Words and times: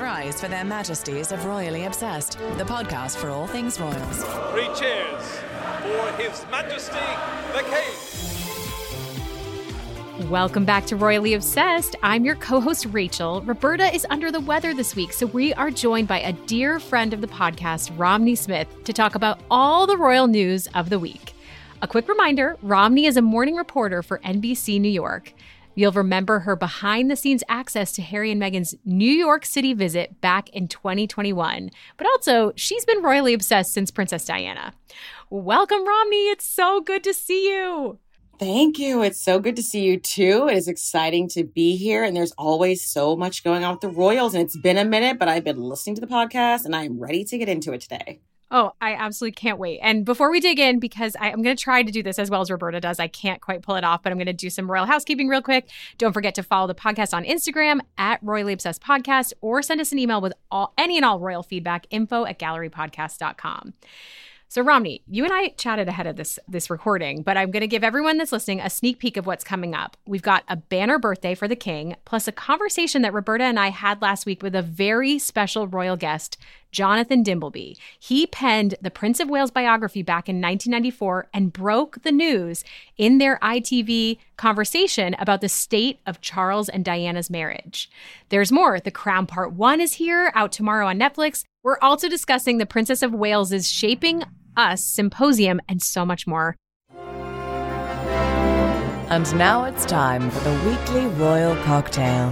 Rise 0.00 0.40
for 0.40 0.48
their 0.48 0.64
majesties 0.64 1.30
of 1.30 1.44
Royally 1.44 1.84
Obsessed, 1.84 2.38
the 2.56 2.64
podcast 2.64 3.16
for 3.16 3.28
all 3.28 3.46
things 3.46 3.78
royals. 3.78 4.24
Three 4.50 4.68
cheers 4.74 5.22
for 5.82 6.12
His 6.16 6.46
Majesty 6.50 6.96
the 7.52 7.62
King. 7.68 7.92
Welcome 10.30 10.64
back 10.64 10.86
to 10.86 10.96
Royally 10.96 11.34
Obsessed. 11.34 11.96
I'm 12.02 12.24
your 12.24 12.36
co 12.36 12.60
host, 12.60 12.86
Rachel. 12.86 13.42
Roberta 13.42 13.94
is 13.94 14.06
under 14.08 14.32
the 14.32 14.40
weather 14.40 14.72
this 14.72 14.96
week, 14.96 15.12
so 15.12 15.26
we 15.26 15.52
are 15.54 15.70
joined 15.70 16.08
by 16.08 16.20
a 16.20 16.32
dear 16.32 16.80
friend 16.80 17.12
of 17.12 17.20
the 17.20 17.26
podcast, 17.26 17.92
Romney 17.98 18.34
Smith, 18.34 18.68
to 18.84 18.94
talk 18.94 19.14
about 19.14 19.40
all 19.50 19.86
the 19.86 19.98
royal 19.98 20.28
news 20.28 20.66
of 20.68 20.88
the 20.88 20.98
week. 20.98 21.34
A 21.82 21.86
quick 21.86 22.08
reminder 22.08 22.56
Romney 22.62 23.04
is 23.04 23.18
a 23.18 23.22
morning 23.22 23.54
reporter 23.54 24.02
for 24.02 24.18
NBC 24.20 24.80
New 24.80 24.88
York. 24.90 25.34
You'll 25.74 25.92
remember 25.92 26.40
her 26.40 26.56
behind 26.56 27.10
the 27.10 27.16
scenes 27.16 27.44
access 27.48 27.92
to 27.92 28.02
Harry 28.02 28.30
and 28.30 28.40
Meghan's 28.40 28.74
New 28.84 29.10
York 29.10 29.44
City 29.46 29.72
visit 29.72 30.20
back 30.20 30.48
in 30.50 30.68
2021. 30.68 31.70
But 31.96 32.06
also, 32.06 32.52
she's 32.56 32.84
been 32.84 33.02
royally 33.02 33.34
obsessed 33.34 33.72
since 33.72 33.90
Princess 33.90 34.24
Diana. 34.24 34.72
Welcome, 35.30 35.86
Romney. 35.86 36.28
It's 36.28 36.44
so 36.44 36.80
good 36.80 37.04
to 37.04 37.14
see 37.14 37.48
you. 37.48 37.98
Thank 38.40 38.78
you. 38.78 39.02
It's 39.02 39.20
so 39.20 39.38
good 39.38 39.54
to 39.56 39.62
see 39.62 39.82
you 39.82 40.00
too. 40.00 40.48
It 40.48 40.56
is 40.56 40.66
exciting 40.66 41.28
to 41.28 41.44
be 41.44 41.76
here. 41.76 42.04
And 42.04 42.16
there's 42.16 42.32
always 42.32 42.86
so 42.86 43.14
much 43.14 43.44
going 43.44 43.64
on 43.64 43.72
with 43.72 43.82
the 43.82 43.90
Royals. 43.90 44.34
And 44.34 44.42
it's 44.42 44.56
been 44.56 44.78
a 44.78 44.84
minute, 44.84 45.18
but 45.18 45.28
I've 45.28 45.44
been 45.44 45.60
listening 45.60 45.94
to 45.96 46.00
the 46.00 46.06
podcast 46.06 46.64
and 46.64 46.74
I'm 46.74 46.98
ready 46.98 47.22
to 47.24 47.36
get 47.36 47.50
into 47.50 47.72
it 47.74 47.82
today. 47.82 48.20
Oh, 48.52 48.72
I 48.80 48.94
absolutely 48.94 49.34
can't 49.36 49.58
wait. 49.58 49.78
And 49.80 50.04
before 50.04 50.30
we 50.30 50.40
dig 50.40 50.58
in, 50.58 50.80
because 50.80 51.14
I, 51.20 51.28
am 51.28 51.42
going 51.42 51.56
to 51.56 51.62
try 51.62 51.84
to 51.84 51.92
do 51.92 52.02
this 52.02 52.18
as 52.18 52.30
well 52.30 52.40
as 52.40 52.50
Roberta 52.50 52.80
does, 52.80 52.98
I 52.98 53.06
can't 53.06 53.40
quite 53.40 53.62
pull 53.62 53.76
it 53.76 53.84
off, 53.84 54.02
but 54.02 54.10
I'm 54.10 54.18
going 54.18 54.26
to 54.26 54.32
do 54.32 54.50
some 54.50 54.68
royal 54.68 54.86
housekeeping 54.86 55.28
real 55.28 55.40
quick. 55.42 55.68
Don't 55.98 56.12
forget 56.12 56.34
to 56.34 56.42
follow 56.42 56.66
the 56.66 56.74
podcast 56.74 57.14
on 57.14 57.24
Instagram 57.24 57.80
at 57.96 58.18
Royally 58.22 58.52
Obsessed 58.52 58.82
Podcast 58.82 59.32
or 59.40 59.62
send 59.62 59.80
us 59.80 59.92
an 59.92 60.00
email 60.00 60.20
with 60.20 60.32
all 60.50 60.72
any 60.76 60.96
and 60.96 61.04
all 61.04 61.20
royal 61.20 61.44
feedback 61.44 61.86
info 61.90 62.24
at 62.24 62.38
gallerypodcast.com. 62.40 63.74
So 64.50 64.62
Romney, 64.62 65.04
you 65.06 65.22
and 65.22 65.32
I 65.32 65.50
chatted 65.50 65.86
ahead 65.86 66.08
of 66.08 66.16
this 66.16 66.36
this 66.48 66.70
recording, 66.70 67.22
but 67.22 67.36
I'm 67.36 67.52
going 67.52 67.60
to 67.60 67.68
give 67.68 67.84
everyone 67.84 68.18
that's 68.18 68.32
listening 68.32 68.58
a 68.58 68.68
sneak 68.68 68.98
peek 68.98 69.16
of 69.16 69.24
what's 69.24 69.44
coming 69.44 69.76
up. 69.76 69.96
We've 70.08 70.22
got 70.22 70.42
a 70.48 70.56
banner 70.56 70.98
birthday 70.98 71.36
for 71.36 71.46
the 71.46 71.54
king, 71.54 71.94
plus 72.04 72.26
a 72.26 72.32
conversation 72.32 73.02
that 73.02 73.14
Roberta 73.14 73.44
and 73.44 73.60
I 73.60 73.70
had 73.70 74.02
last 74.02 74.26
week 74.26 74.42
with 74.42 74.56
a 74.56 74.62
very 74.62 75.20
special 75.20 75.68
royal 75.68 75.96
guest, 75.96 76.36
Jonathan 76.72 77.22
Dimbleby. 77.22 77.76
He 78.00 78.26
penned 78.26 78.74
the 78.82 78.90
Prince 78.90 79.20
of 79.20 79.30
Wales 79.30 79.52
biography 79.52 80.02
back 80.02 80.28
in 80.28 80.40
1994 80.40 81.28
and 81.32 81.52
broke 81.52 82.02
the 82.02 82.10
news 82.10 82.64
in 82.96 83.18
their 83.18 83.38
ITV 83.38 84.18
conversation 84.36 85.14
about 85.20 85.42
the 85.42 85.48
state 85.48 86.00
of 86.06 86.20
Charles 86.22 86.68
and 86.68 86.84
Diana's 86.84 87.30
marriage. 87.30 87.88
There's 88.30 88.50
more. 88.50 88.80
The 88.80 88.90
Crown 88.90 89.28
Part 89.28 89.52
1 89.52 89.80
is 89.80 89.92
here, 89.92 90.32
out 90.34 90.50
tomorrow 90.50 90.88
on 90.88 90.98
Netflix. 90.98 91.44
We're 91.62 91.78
also 91.80 92.08
discussing 92.08 92.58
the 92.58 92.66
Princess 92.66 93.02
of 93.02 93.12
Wales's 93.12 93.70
Shaping 93.70 94.24
Us 94.56 94.84
symposium 94.84 95.60
and 95.68 95.82
so 95.82 96.04
much 96.04 96.26
more. 96.26 96.56
And 99.10 99.36
now 99.36 99.64
it's 99.64 99.84
time 99.84 100.30
for 100.30 100.40
the 100.40 100.52
weekly 100.68 101.06
royal 101.06 101.56
cocktail. 101.64 102.30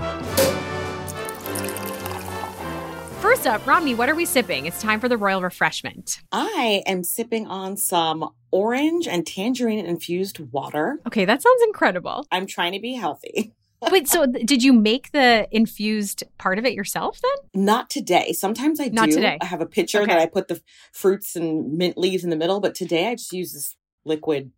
First 3.20 3.48
up, 3.48 3.66
Romney, 3.66 3.94
what 3.94 4.08
are 4.08 4.14
we 4.14 4.24
sipping? 4.24 4.66
It's 4.66 4.80
time 4.80 5.00
for 5.00 5.08
the 5.08 5.16
royal 5.16 5.42
refreshment. 5.42 6.20
I 6.30 6.82
am 6.86 7.02
sipping 7.02 7.46
on 7.48 7.76
some 7.76 8.30
orange 8.52 9.08
and 9.08 9.26
tangerine 9.26 9.84
infused 9.84 10.38
water. 10.38 11.00
Okay, 11.06 11.24
that 11.24 11.42
sounds 11.42 11.62
incredible. 11.66 12.26
I'm 12.30 12.46
trying 12.46 12.72
to 12.72 12.80
be 12.80 12.94
healthy. 12.94 13.54
Wait, 13.90 14.08
so 14.08 14.26
did 14.26 14.62
you 14.62 14.72
make 14.72 15.12
the 15.12 15.46
infused 15.52 16.24
part 16.36 16.58
of 16.58 16.64
it 16.66 16.72
yourself 16.74 17.20
then? 17.22 17.64
Not 17.64 17.88
today. 17.90 18.32
Sometimes 18.32 18.80
I 18.80 18.88
Not 18.88 19.06
do. 19.08 19.14
today. 19.16 19.38
I 19.40 19.44
have 19.46 19.60
a 19.60 19.66
pitcher 19.66 20.02
Okay. 20.02 20.12
that 20.12 20.18
I 20.18 20.26
put 20.26 20.48
the 20.48 20.60
fruits 20.92 21.36
and 21.36 21.78
mint 21.78 21.96
leaves 21.96 22.24
in 22.24 22.30
the 22.30 22.36
middle, 22.36 22.60
but 22.60 22.74
today 22.74 23.08
I 23.08 23.14
just 23.14 23.32
use 23.32 23.52
this 23.52 23.76
liquid 24.04 24.50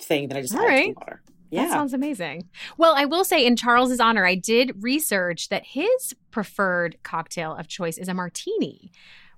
thing 0.00 0.28
that 0.28 0.38
I 0.38 0.42
just 0.42 0.54
All 0.54 0.62
add 0.62 0.66
right. 0.68 0.94
the 0.94 1.00
water. 1.00 1.22
Yeah. 1.50 1.64
That 1.66 1.72
sounds 1.72 1.92
amazing. 1.92 2.48
Well, 2.78 2.94
I 2.96 3.04
will 3.04 3.24
say 3.24 3.44
in 3.44 3.56
Charles's 3.56 4.00
honor, 4.00 4.24
I 4.24 4.36
did 4.36 4.72
research 4.82 5.50
that 5.50 5.66
his 5.66 6.14
preferred 6.30 6.96
cocktail 7.02 7.54
of 7.54 7.68
choice 7.68 7.98
is 7.98 8.08
a 8.08 8.14
martini. 8.14 8.90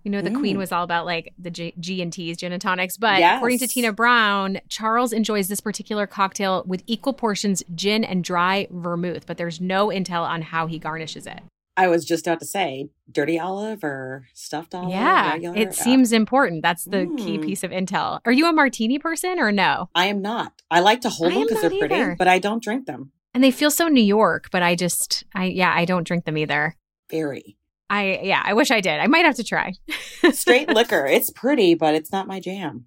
We 0.04 0.10
know 0.10 0.20
the 0.20 0.30
queen 0.30 0.56
Mm. 0.56 0.58
was 0.58 0.70
all 0.70 0.84
about 0.84 1.06
like 1.06 1.32
the 1.38 1.50
G, 1.50 1.72
G 1.80 2.02
and 2.02 2.12
T's, 2.12 2.36
gin 2.36 2.52
and 2.52 2.60
tonics, 2.60 2.96
but 2.98 3.20
Yes. 3.20 3.36
according 3.36 3.58
to 3.60 3.66
Tina 3.66 3.92
Brown, 3.92 4.58
Charles 4.68 5.12
enjoys 5.14 5.48
this 5.48 5.60
particular 5.60 6.06
cocktail 6.06 6.62
with 6.66 6.82
equal 6.86 7.14
portions 7.14 7.62
gin 7.74 8.04
and 8.04 8.22
dry 8.22 8.66
vermouth, 8.70 9.26
but 9.26 9.38
there's 9.38 9.60
no 9.62 9.88
intel 9.88 10.22
on 10.22 10.42
how 10.42 10.66
he 10.66 10.78
garnishes 10.78 11.26
it. 11.26 11.40
I 11.76 11.88
was 11.88 12.04
just 12.04 12.26
about 12.26 12.38
to 12.40 12.46
say 12.46 12.90
dirty 13.10 13.36
olive 13.38 13.82
or 13.82 14.26
stuffed 14.34 14.74
olive. 14.74 14.90
yeah, 14.90 15.32
regular? 15.32 15.56
it 15.56 15.74
seems 15.74 16.12
important. 16.12 16.62
That's 16.62 16.84
the 16.84 17.06
key 17.18 17.38
Mm. 17.38 17.42
piece 17.42 17.64
of 17.64 17.70
intel. 17.72 18.20
Are 18.26 18.30
you 18.32 18.46
a 18.46 18.52
martini 18.52 18.98
person 18.98 19.40
or 19.40 19.50
no? 19.50 19.88
I 19.94 20.06
am 20.06 20.20
not. 20.22 20.52
I 20.70 20.80
like 20.80 21.00
to 21.00 21.08
hold 21.08 21.32
I 21.32 21.36
them 21.36 21.42
because 21.48 21.62
they're 21.62 21.70
not 21.70 21.88
pretty, 21.88 22.14
but 22.16 22.28
I 22.28 22.38
don't 22.38 22.62
drink 22.62 22.86
them. 22.86 23.10
And 23.32 23.42
they 23.42 23.50
feel 23.50 23.70
so 23.72 23.88
New 23.88 24.04
York, 24.04 24.50
but 24.52 24.62
I 24.62 24.76
just, 24.76 25.24
I 25.34 25.46
yeah, 25.46 25.72
I 25.74 25.84
don't 25.84 26.06
drink 26.06 26.26
them 26.26 26.38
either. 26.38 26.76
Very 27.10 27.56
I 27.94 28.18
yeah, 28.24 28.42
I 28.44 28.54
wish 28.54 28.72
I 28.72 28.80
did. 28.80 28.98
I 28.98 29.06
might 29.06 29.24
have 29.24 29.36
to 29.36 29.44
try. 29.44 29.72
straight 30.32 30.68
liquor. 30.68 31.06
It's 31.06 31.30
pretty, 31.30 31.76
but 31.76 31.94
it's 31.94 32.10
not 32.10 32.26
my 32.26 32.40
jam. 32.40 32.86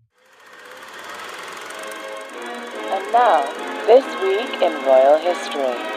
And 2.90 3.14
now, 3.14 3.44
this 3.88 4.04
week 4.22 4.62
in 4.62 4.74
royal 4.86 5.18
history. 5.18 5.94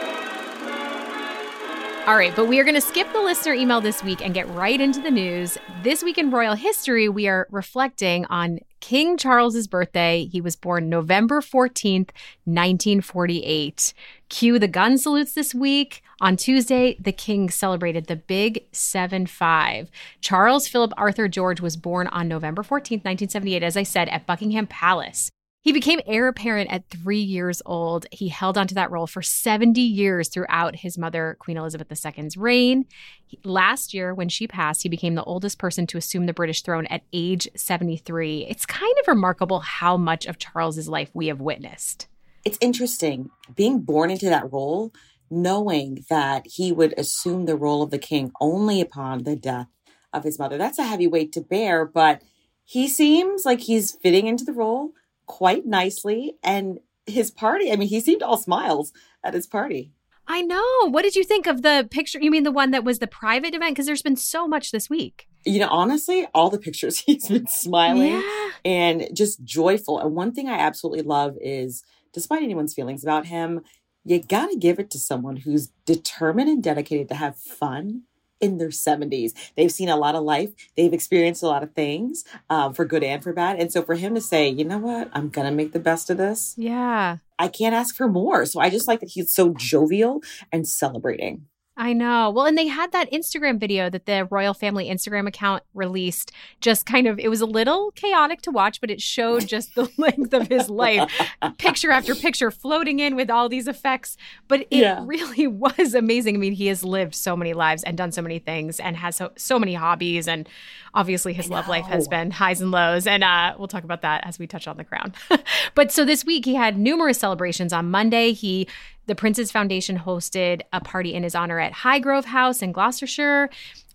All 2.07 2.15
right, 2.15 2.33
but 2.35 2.47
we 2.47 2.57
are 2.59 2.63
going 2.63 2.75
to 2.75 2.81
skip 2.81 3.11
the 3.11 3.19
listener 3.19 3.53
email 3.53 3.81
this 3.81 4.01
week 4.01 4.25
and 4.25 4.33
get 4.33 4.47
right 4.49 4.79
into 4.79 5.01
the 5.01 5.11
news. 5.11 5.57
This 5.83 6.01
week 6.03 6.17
in 6.17 6.31
royal 6.31 6.55
history, 6.55 7.09
we 7.09 7.27
are 7.27 7.47
reflecting 7.51 8.25
on 8.25 8.59
King 8.81 9.15
Charles's 9.15 9.67
birthday. 9.67 10.27
He 10.31 10.41
was 10.41 10.55
born 10.57 10.89
November 10.89 11.39
14th, 11.39 12.09
1948. 12.43 13.93
Cue 14.27 14.59
the 14.59 14.67
gun 14.67 14.97
salutes 14.97 15.33
this 15.33 15.55
week. 15.55 16.03
On 16.19 16.35
Tuesday, 16.35 16.97
the 16.99 17.11
king 17.11 17.49
celebrated 17.49 18.07
the 18.07 18.15
Big 18.17 18.65
7 18.73 19.27
5. 19.27 19.89
Charles 20.19 20.67
Philip 20.67 20.91
Arthur 20.97 21.27
George 21.27 21.61
was 21.61 21.77
born 21.77 22.07
on 22.07 22.27
November 22.27 22.63
14th, 22.63 23.05
1978, 23.05 23.63
as 23.63 23.77
I 23.77 23.83
said, 23.83 24.09
at 24.09 24.25
Buckingham 24.25 24.67
Palace. 24.67 25.31
He 25.63 25.71
became 25.71 26.01
heir 26.07 26.27
apparent 26.27 26.71
at 26.71 26.89
three 26.89 27.21
years 27.21 27.61
old. 27.67 28.07
He 28.11 28.29
held 28.29 28.57
onto 28.57 28.73
that 28.73 28.89
role 28.89 29.05
for 29.05 29.21
70 29.21 29.79
years 29.79 30.27
throughout 30.27 30.77
his 30.77 30.97
mother, 30.97 31.37
Queen 31.37 31.55
Elizabeth 31.55 31.87
II's 31.91 32.35
reign. 32.35 32.87
He- 33.27 33.37
last 33.43 33.93
year, 33.93 34.11
when 34.11 34.27
she 34.27 34.47
passed, 34.47 34.81
he 34.81 34.89
became 34.89 35.13
the 35.13 35.23
oldest 35.23 35.59
person 35.59 35.85
to 35.87 35.99
assume 35.99 36.25
the 36.25 36.33
British 36.33 36.63
throne 36.63 36.87
at 36.87 37.03
age 37.13 37.47
73. 37.55 38.47
It's 38.49 38.65
kind 38.65 38.95
of 39.01 39.07
remarkable 39.07 39.59
how 39.59 39.97
much 39.97 40.25
of 40.25 40.39
Charles's 40.39 40.89
life 40.89 41.11
we 41.13 41.27
have 41.27 41.39
witnessed. 41.39 42.07
It's 42.43 42.57
interesting 42.59 43.29
being 43.55 43.81
born 43.81 44.09
into 44.09 44.29
that 44.29 44.51
role, 44.51 44.91
knowing 45.29 46.03
that 46.09 46.47
he 46.47 46.71
would 46.71 46.95
assume 46.97 47.45
the 47.45 47.55
role 47.55 47.83
of 47.83 47.91
the 47.91 47.99
king 47.99 48.31
only 48.41 48.81
upon 48.81 49.25
the 49.25 49.35
death 49.35 49.67
of 50.11 50.23
his 50.23 50.39
mother. 50.39 50.57
That's 50.57 50.79
a 50.79 50.83
heavy 50.83 51.05
weight 51.05 51.31
to 51.33 51.41
bear, 51.41 51.85
but 51.85 52.23
he 52.65 52.87
seems 52.87 53.45
like 53.45 53.59
he's 53.59 53.91
fitting 53.91 54.25
into 54.25 54.43
the 54.43 54.53
role 54.53 54.93
quite 55.31 55.65
nicely. 55.65 56.33
And 56.43 56.79
his 57.05 57.31
party, 57.31 57.71
I 57.71 57.77
mean, 57.77 57.87
he 57.87 58.01
seemed 58.01 58.21
all 58.21 58.35
smiles 58.37 58.91
at 59.23 59.33
his 59.33 59.47
party. 59.47 59.93
I 60.27 60.41
know. 60.41 60.89
What 60.89 61.03
did 61.03 61.15
you 61.15 61.23
think 61.23 61.47
of 61.47 61.61
the 61.61 61.87
picture? 61.89 62.19
You 62.21 62.29
mean 62.31 62.43
the 62.43 62.51
one 62.51 62.71
that 62.71 62.83
was 62.83 62.99
the 62.99 63.07
private 63.07 63.55
event? 63.55 63.71
Because 63.73 63.85
there's 63.85 64.01
been 64.01 64.15
so 64.17 64.47
much 64.47 64.71
this 64.71 64.89
week. 64.89 65.27
You 65.45 65.59
know, 65.59 65.69
honestly, 65.69 66.27
all 66.33 66.49
the 66.49 66.59
pictures 66.59 66.99
he's 67.05 67.27
been 67.29 67.47
smiling 67.47 68.11
Yeah. 68.21 68.49
and 68.65 69.07
just 69.13 69.43
joyful. 69.43 69.99
And 69.99 70.15
one 70.15 70.33
thing 70.33 70.49
I 70.49 70.57
absolutely 70.59 71.01
love 71.03 71.37
is, 71.41 71.83
despite 72.13 72.43
anyone's 72.43 72.73
feelings 72.73 73.03
about 73.03 73.25
him, 73.27 73.61
you 74.03 74.21
got 74.21 74.47
to 74.51 74.57
give 74.57 74.79
it 74.79 74.89
to 74.91 74.99
someone 74.99 75.37
who's 75.37 75.71
determined 75.85 76.49
and 76.49 76.61
dedicated 76.63 77.07
to 77.09 77.15
have 77.15 77.37
fun 77.37 78.03
in 78.41 78.57
their 78.57 78.69
70s. 78.69 79.33
They've 79.55 79.71
seen 79.71 79.89
a 79.89 79.95
lot 79.95 80.15
of 80.15 80.23
life, 80.23 80.49
they've 80.75 80.93
experienced 80.93 81.43
a 81.43 81.47
lot 81.47 81.63
of 81.63 81.73
things 81.73 82.23
um, 82.49 82.73
for 82.73 82.85
good 82.85 83.03
and 83.03 83.23
for 83.23 83.33
bad. 83.33 83.59
And 83.59 83.71
so 83.71 83.81
for 83.81 83.95
him 83.95 84.15
to 84.15 84.21
say, 84.21 84.49
you 84.49 84.65
know 84.65 84.79
what, 84.79 85.09
I'm 85.13 85.29
going 85.29 85.47
to 85.47 85.53
make 85.53 85.71
the 85.73 85.79
best 85.79 86.09
of 86.09 86.17
this, 86.17 86.55
Yeah. 86.57 87.17
I 87.39 87.47
can't 87.47 87.73
ask 87.73 87.95
for 87.95 88.07
more. 88.07 88.45
So 88.45 88.59
I 88.59 88.69
just 88.69 88.87
like 88.87 88.99
that 88.99 89.09
he's 89.09 89.33
so 89.33 89.53
jovial 89.57 90.21
and 90.51 90.67
celebrating. 90.67 91.47
I 91.77 91.93
know. 91.93 92.29
Well, 92.29 92.45
and 92.45 92.57
they 92.57 92.67
had 92.67 92.91
that 92.91 93.09
Instagram 93.11 93.57
video 93.57 93.89
that 93.89 94.05
the 94.05 94.25
royal 94.29 94.53
family 94.53 94.89
Instagram 94.89 95.25
account 95.27 95.63
released. 95.73 96.31
Just 96.59 96.85
kind 96.85 97.07
of, 97.07 97.17
it 97.17 97.29
was 97.29 97.39
a 97.39 97.45
little 97.45 97.91
chaotic 97.91 98.41
to 98.43 98.51
watch, 98.51 98.81
but 98.81 98.91
it 98.91 99.01
showed 99.01 99.47
just 99.47 99.73
the 99.73 99.89
length 99.97 100.33
of 100.33 100.47
his 100.47 100.69
life, 100.69 101.09
picture 101.57 101.89
after 101.89 102.13
picture, 102.13 102.51
floating 102.51 102.99
in 102.99 103.15
with 103.15 103.31
all 103.31 103.47
these 103.47 103.69
effects. 103.69 104.17
But 104.49 104.61
it 104.61 104.67
Yeah. 104.81 105.01
really 105.05 105.47
was 105.47 105.93
amazing. 105.95 106.35
I 106.35 106.39
mean, 106.39 106.53
he 106.53 106.67
has 106.67 106.83
lived 106.83 107.15
so 107.15 107.37
many 107.37 107.53
lives 107.53 107.83
and 107.83 107.97
done 107.97 108.11
so 108.11 108.21
many 108.21 108.37
things 108.39 108.79
and 108.79 108.97
has 108.97 109.15
so, 109.15 109.31
so 109.37 109.57
many 109.57 109.73
hobbies. 109.73 110.27
And 110.27 110.47
obviously, 110.93 111.31
his 111.33 111.49
love 111.49 111.69
life 111.69 111.85
has 111.85 112.07
been 112.07 112.31
highs 112.31 112.59
and 112.61 112.71
lows. 112.71 113.07
And 113.07 113.23
uh, 113.23 113.55
we'll 113.57 113.69
talk 113.69 113.85
about 113.85 114.01
that 114.01 114.27
as 114.27 114.37
we 114.37 114.45
touch 114.45 114.67
on 114.67 114.75
the 114.75 114.83
crown. 114.83 115.13
but 115.73 115.91
so 115.91 116.03
this 116.03 116.25
week, 116.25 116.43
he 116.43 116.53
had 116.55 116.77
numerous 116.77 117.17
celebrations. 117.17 117.71
On 117.71 117.89
Monday, 117.89 118.33
he 118.33 118.67
the 119.07 119.15
Prince's 119.15 119.51
Foundation 119.51 119.99
hosted 119.99 120.61
a 120.71 120.81
party 120.81 121.13
in 121.13 121.23
his 121.23 121.35
honor 121.35 121.59
at 121.59 121.73
Highgrove 121.73 122.25
House 122.25 122.61
in 122.61 122.71
Gloucestershire. 122.71 123.49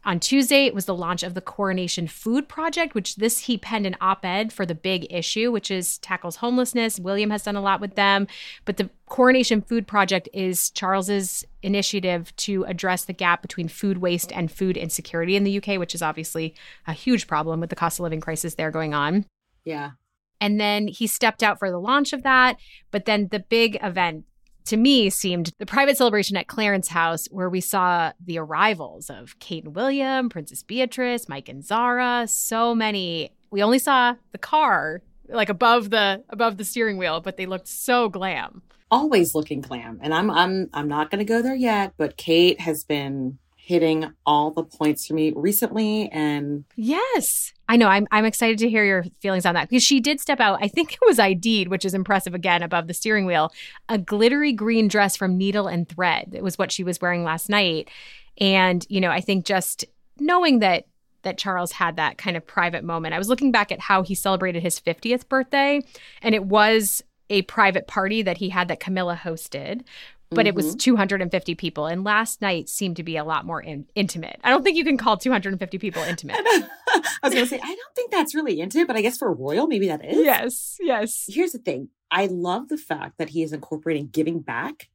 On 0.05 0.21
Tuesday, 0.21 0.67
it 0.67 0.75
was 0.75 0.85
the 0.85 0.95
launch 0.95 1.25
of 1.25 1.35
the 1.35 1.41
Coronation 1.41 2.07
Food 2.07 2.49
Project, 2.49 2.95
which 2.95 3.17
this 3.17 3.41
he 3.41 3.59
penned 3.59 3.87
an 3.87 3.97
op-ed 4.01 4.53
for 4.53 4.65
the 4.65 4.75
big 4.75 5.05
issue, 5.11 5.51
which 5.51 5.69
is 5.69 5.99
tackles 5.99 6.37
homelessness. 6.37 7.01
William 7.01 7.31
has 7.31 7.43
done 7.43 7.57
a 7.57 7.61
lot 7.61 7.81
with 7.81 7.97
them, 7.97 8.29
but 8.65 8.77
the 8.77 8.89
Coronation 9.07 9.63
Food 9.63 9.89
Project 9.89 10.29
is 10.33 10.71
Charles's 10.71 11.45
initiative 11.61 12.35
to 12.37 12.63
address 12.67 13.05
the 13.05 13.13
gap 13.13 13.43
between 13.43 13.67
food 13.67 13.99
waste 13.99 14.31
and 14.31 14.51
food 14.51 14.77
insecurity 14.77 15.35
in 15.35 15.43
the 15.43 15.59
UK, 15.59 15.77
which 15.77 15.95
is 15.95 16.03
obviously 16.03 16.55
a 16.87 16.93
huge 16.93 17.27
problem 17.27 17.59
with 17.59 17.71
the 17.71 17.77
cost 17.77 17.99
of 17.99 18.05
living 18.05 18.21
crisis 18.21 18.55
there 18.55 18.71
going 18.71 18.95
on. 18.95 19.27
Yeah. 19.65 19.93
And 20.41 20.61
then 20.61 20.87
he 20.87 21.09
stepped 21.09 21.43
out 21.43 21.59
for 21.59 21.69
the 21.69 21.81
launch 21.81 22.13
of 22.13 22.23
that. 22.23 22.59
But 22.93 23.07
then 23.07 23.29
the 23.33 23.41
big 23.41 23.77
event 23.83 24.25
to 24.67 24.77
me 24.77 25.11
seemed 25.11 25.53
the 25.59 25.67
private 25.67 25.97
celebration 25.97 26.37
at 26.37 26.49
Clarence 26.49 26.89
House, 26.89 27.27
where 27.31 27.49
we 27.49 27.61
saw 27.61 28.13
the 28.25 28.39
arrivals 28.39 29.09
of 29.09 29.39
Kate 29.39 29.65
and 29.65 29.75
William, 29.75 30.29
Princess 30.29 30.63
Beatrice, 30.63 31.29
Mike 31.29 31.49
and 31.49 31.65
Zara, 31.65 32.27
so 32.29 32.75
many. 32.75 33.31
We 33.51 33.63
only 33.63 33.79
saw 33.79 34.15
the 34.33 34.39
car 34.39 35.03
like 35.29 35.49
above 35.49 35.91
the 35.91 36.23
above 36.29 36.57
the 36.57 36.65
steering 36.65 36.99
wheel, 36.99 37.21
but 37.21 37.37
they 37.37 37.47
looked 37.47 37.69
so 37.69 38.09
glam. 38.09 38.63
Always 38.91 39.35
looking 39.35 39.61
glam. 39.61 39.99
And 40.03 40.13
I'm 40.13 40.31
I'm 40.31 40.69
I'm 40.73 40.89
not 40.89 41.11
gonna 41.11 41.25
go 41.25 41.43
there 41.43 41.55
yet, 41.55 41.95
but 41.97 42.17
Kate 42.17 42.61
has 42.61 42.85
been 42.85 43.39
hitting 43.67 44.09
all 44.25 44.53
the 44.53 44.63
points 44.63 45.05
for 45.05 45.15
me 45.15 45.33
recently 45.35 46.09
and 46.11 46.65
Yes. 46.77 47.53
I 47.69 47.77
know. 47.77 47.89
I'm, 47.89 48.07
I'm 48.13 48.25
excited 48.25 48.59
to 48.59 48.71
hear 48.71 48.85
your 48.85 49.05
feelings 49.21 49.45
on 49.45 49.57
that 49.57 49.69
because 49.69 49.83
she 49.83 49.99
did 49.99 50.21
step 50.21 50.39
out. 50.39 50.61
I 50.63 50.69
think 50.69 50.93
it 50.93 51.01
was 51.05 51.19
ID'd, 51.19 51.67
which 51.67 51.85
is 51.85 51.93
impressive 51.93 52.33
again, 52.33 52.63
above 52.63 52.87
the 52.87 52.95
steering 52.95 53.27
wheel. 53.27 53.53
A 53.89 53.99
glittery 53.99 54.53
green 54.53 54.87
dress 54.87 55.17
from 55.17 55.37
Needle 55.37 55.67
and 55.67 55.89
Thread. 55.89 56.31
It 56.33 56.45
was 56.45 56.57
what 56.57 56.71
she 56.71 56.85
was 56.85 57.01
wearing 57.01 57.25
last 57.25 57.49
night. 57.49 57.91
And, 58.39 58.87
you 58.89 59.01
know, 59.01 59.11
I 59.11 59.21
think 59.21 59.45
just 59.45 59.85
knowing 60.21 60.61
that 60.61 60.85
that 61.23 61.37
Charles 61.37 61.73
had 61.73 61.97
that 61.97 62.19
kind 62.19 62.37
of 62.37 62.47
private 62.47 62.85
moment. 62.85 63.15
I 63.15 63.19
was 63.19 63.29
looking 63.29 63.51
back 63.51 63.73
at 63.73 63.81
how 63.81 64.05
he 64.05 64.15
celebrated 64.15 64.63
his 64.63 64.79
50th 64.79 65.29
birthday, 65.29 65.83
and 66.23 66.37
it 66.37 66.45
was 66.45 67.03
a 67.31 67.43
private 67.43 67.89
party 67.89 68.23
that 68.23 68.37
he 68.37 68.51
had 68.51 68.69
that 68.69 68.79
Camilla 68.79 69.19
hosted. 69.21 69.83
But 70.31 70.47
it 70.47 70.55
was 70.55 70.67
mm-hmm. 70.69 70.79
250 70.79 71.55
people. 71.55 71.87
And 71.87 72.03
last 72.03 72.43
night 72.43 72.69
seemed 72.69 72.97
to 72.97 73.05
be 73.05 73.17
a 73.17 73.25
lot 73.25 73.47
more 73.47 73.61
in- 73.61 73.87
intimate. 73.95 74.41
I 74.43 74.51
don't 74.51 74.65
think 74.65 74.77
you 74.77 74.85
can 74.85 74.97
call 74.97 75.17
250 75.17 75.79
people 75.79 76.03
intimate. 76.03 76.37
I 76.45 77.01
was 77.23 77.33
gonna 77.33 77.47
say, 77.47 77.61
I 77.63 77.75
don't 77.75 77.95
think 77.95 78.11
that's 78.11 78.35
really 78.35 78.61
intimate, 78.61 78.89
but 78.89 78.97
I 78.97 79.03
guess 79.03 79.19
for 79.19 79.33
royal, 79.33 79.67
maybe 79.67 79.87
that 79.89 80.05
is. 80.05 80.17
Yes, 80.19 80.79
yes. 80.81 81.27
Here's 81.29 81.53
the 81.53 81.59
thing. 81.59 81.91
I 82.11 82.27
love 82.27 82.69
the 82.69 82.77
fact 82.77 83.19
that 83.19 83.31
he 83.31 83.43
is 83.43 83.53
incorporating 83.53 84.09
giving 84.09 84.41
back 84.41 84.89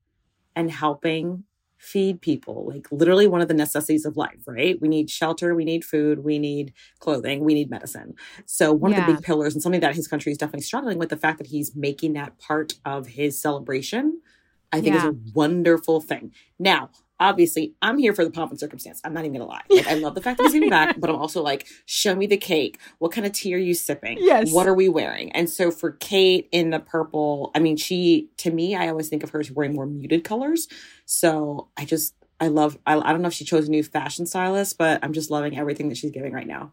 and 0.55 0.69
helping 0.69 1.45
feed 1.81 2.21
people. 2.21 2.67
Like 2.67 2.87
literally 2.91 3.27
one 3.27 3.41
of 3.41 3.47
the 3.47 3.55
necessities 3.55 4.05
of 4.05 4.15
life, 4.15 4.43
right? 4.45 4.79
We 4.79 4.87
need 4.87 5.09
shelter, 5.09 5.55
we 5.55 5.65
need 5.65 5.83
food, 5.83 6.23
we 6.23 6.37
need 6.37 6.73
clothing, 6.99 7.43
we 7.43 7.55
need 7.55 7.71
medicine. 7.71 8.13
So 8.45 8.71
one 8.71 8.93
of 8.93 9.03
the 9.03 9.13
big 9.13 9.23
pillars 9.23 9.55
and 9.55 9.63
something 9.63 9.81
that 9.81 9.95
his 9.95 10.07
country 10.07 10.31
is 10.31 10.37
definitely 10.37 10.61
struggling 10.61 10.99
with 10.99 11.09
the 11.09 11.17
fact 11.17 11.39
that 11.39 11.47
he's 11.47 11.75
making 11.75 12.13
that 12.13 12.37
part 12.37 12.73
of 12.85 13.07
his 13.07 13.41
celebration, 13.41 14.21
I 14.71 14.81
think 14.81 14.95
is 14.95 15.03
a 15.03 15.15
wonderful 15.33 16.01
thing. 16.01 16.33
Now, 16.57 16.89
obviously, 17.19 17.73
I'm 17.81 17.97
here 17.97 18.13
for 18.13 18.23
the 18.23 18.31
pomp 18.31 18.51
and 18.51 18.59
circumstance. 18.59 19.01
I'm 19.03 19.13
not 19.13 19.25
even 19.25 19.33
gonna 19.33 19.49
lie. 19.49 19.61
Like, 19.69 19.87
I 19.87 19.93
love 19.95 20.15
the 20.15 20.21
fact 20.21 20.37
that 20.37 20.43
he's 20.43 20.53
giving 20.53 20.69
back, 20.69 20.95
but 20.99 21.09
I'm 21.09 21.15
also 21.15 21.41
like, 21.41 21.67
show 21.85 22.15
me 22.15 22.25
the 22.25 22.37
cake. 22.37 22.79
What 22.99 23.11
kind 23.11 23.25
of 23.27 23.33
tea 23.33 23.53
are 23.53 23.59
you 23.59 23.73
sipping? 23.73 24.17
Yes. 24.19 24.51
What 24.51 24.67
are 24.67 24.73
we 24.73 24.89
wearing? 24.89 25.31
And 25.33 25.49
so 25.49 25.71
for 25.71 25.91
Kate 25.91 26.49
in 26.51 26.71
the 26.71 26.79
purple, 26.79 27.51
I 27.55 27.59
mean, 27.59 27.77
she 27.77 28.29
to 28.37 28.51
me, 28.51 28.75
I 28.75 28.89
always 28.89 29.09
think 29.09 29.23
of 29.23 29.29
her 29.31 29.39
as 29.39 29.51
wearing 29.51 29.73
more 29.75 29.85
muted 29.85 30.23
colors. 30.23 30.67
So 31.05 31.69
I 31.77 31.85
just 31.85 32.15
I 32.39 32.47
love 32.47 32.77
I, 32.85 32.97
I 32.97 33.11
don't 33.11 33.21
know 33.21 33.27
if 33.27 33.33
she 33.33 33.45
chose 33.45 33.67
a 33.67 33.71
new 33.71 33.83
fashion 33.83 34.25
stylist, 34.25 34.77
but 34.77 34.99
I'm 35.03 35.13
just 35.13 35.29
loving 35.29 35.57
everything 35.57 35.89
that 35.89 35.97
she's 35.97 36.11
giving 36.11 36.33
right 36.33 36.47
now. 36.47 36.71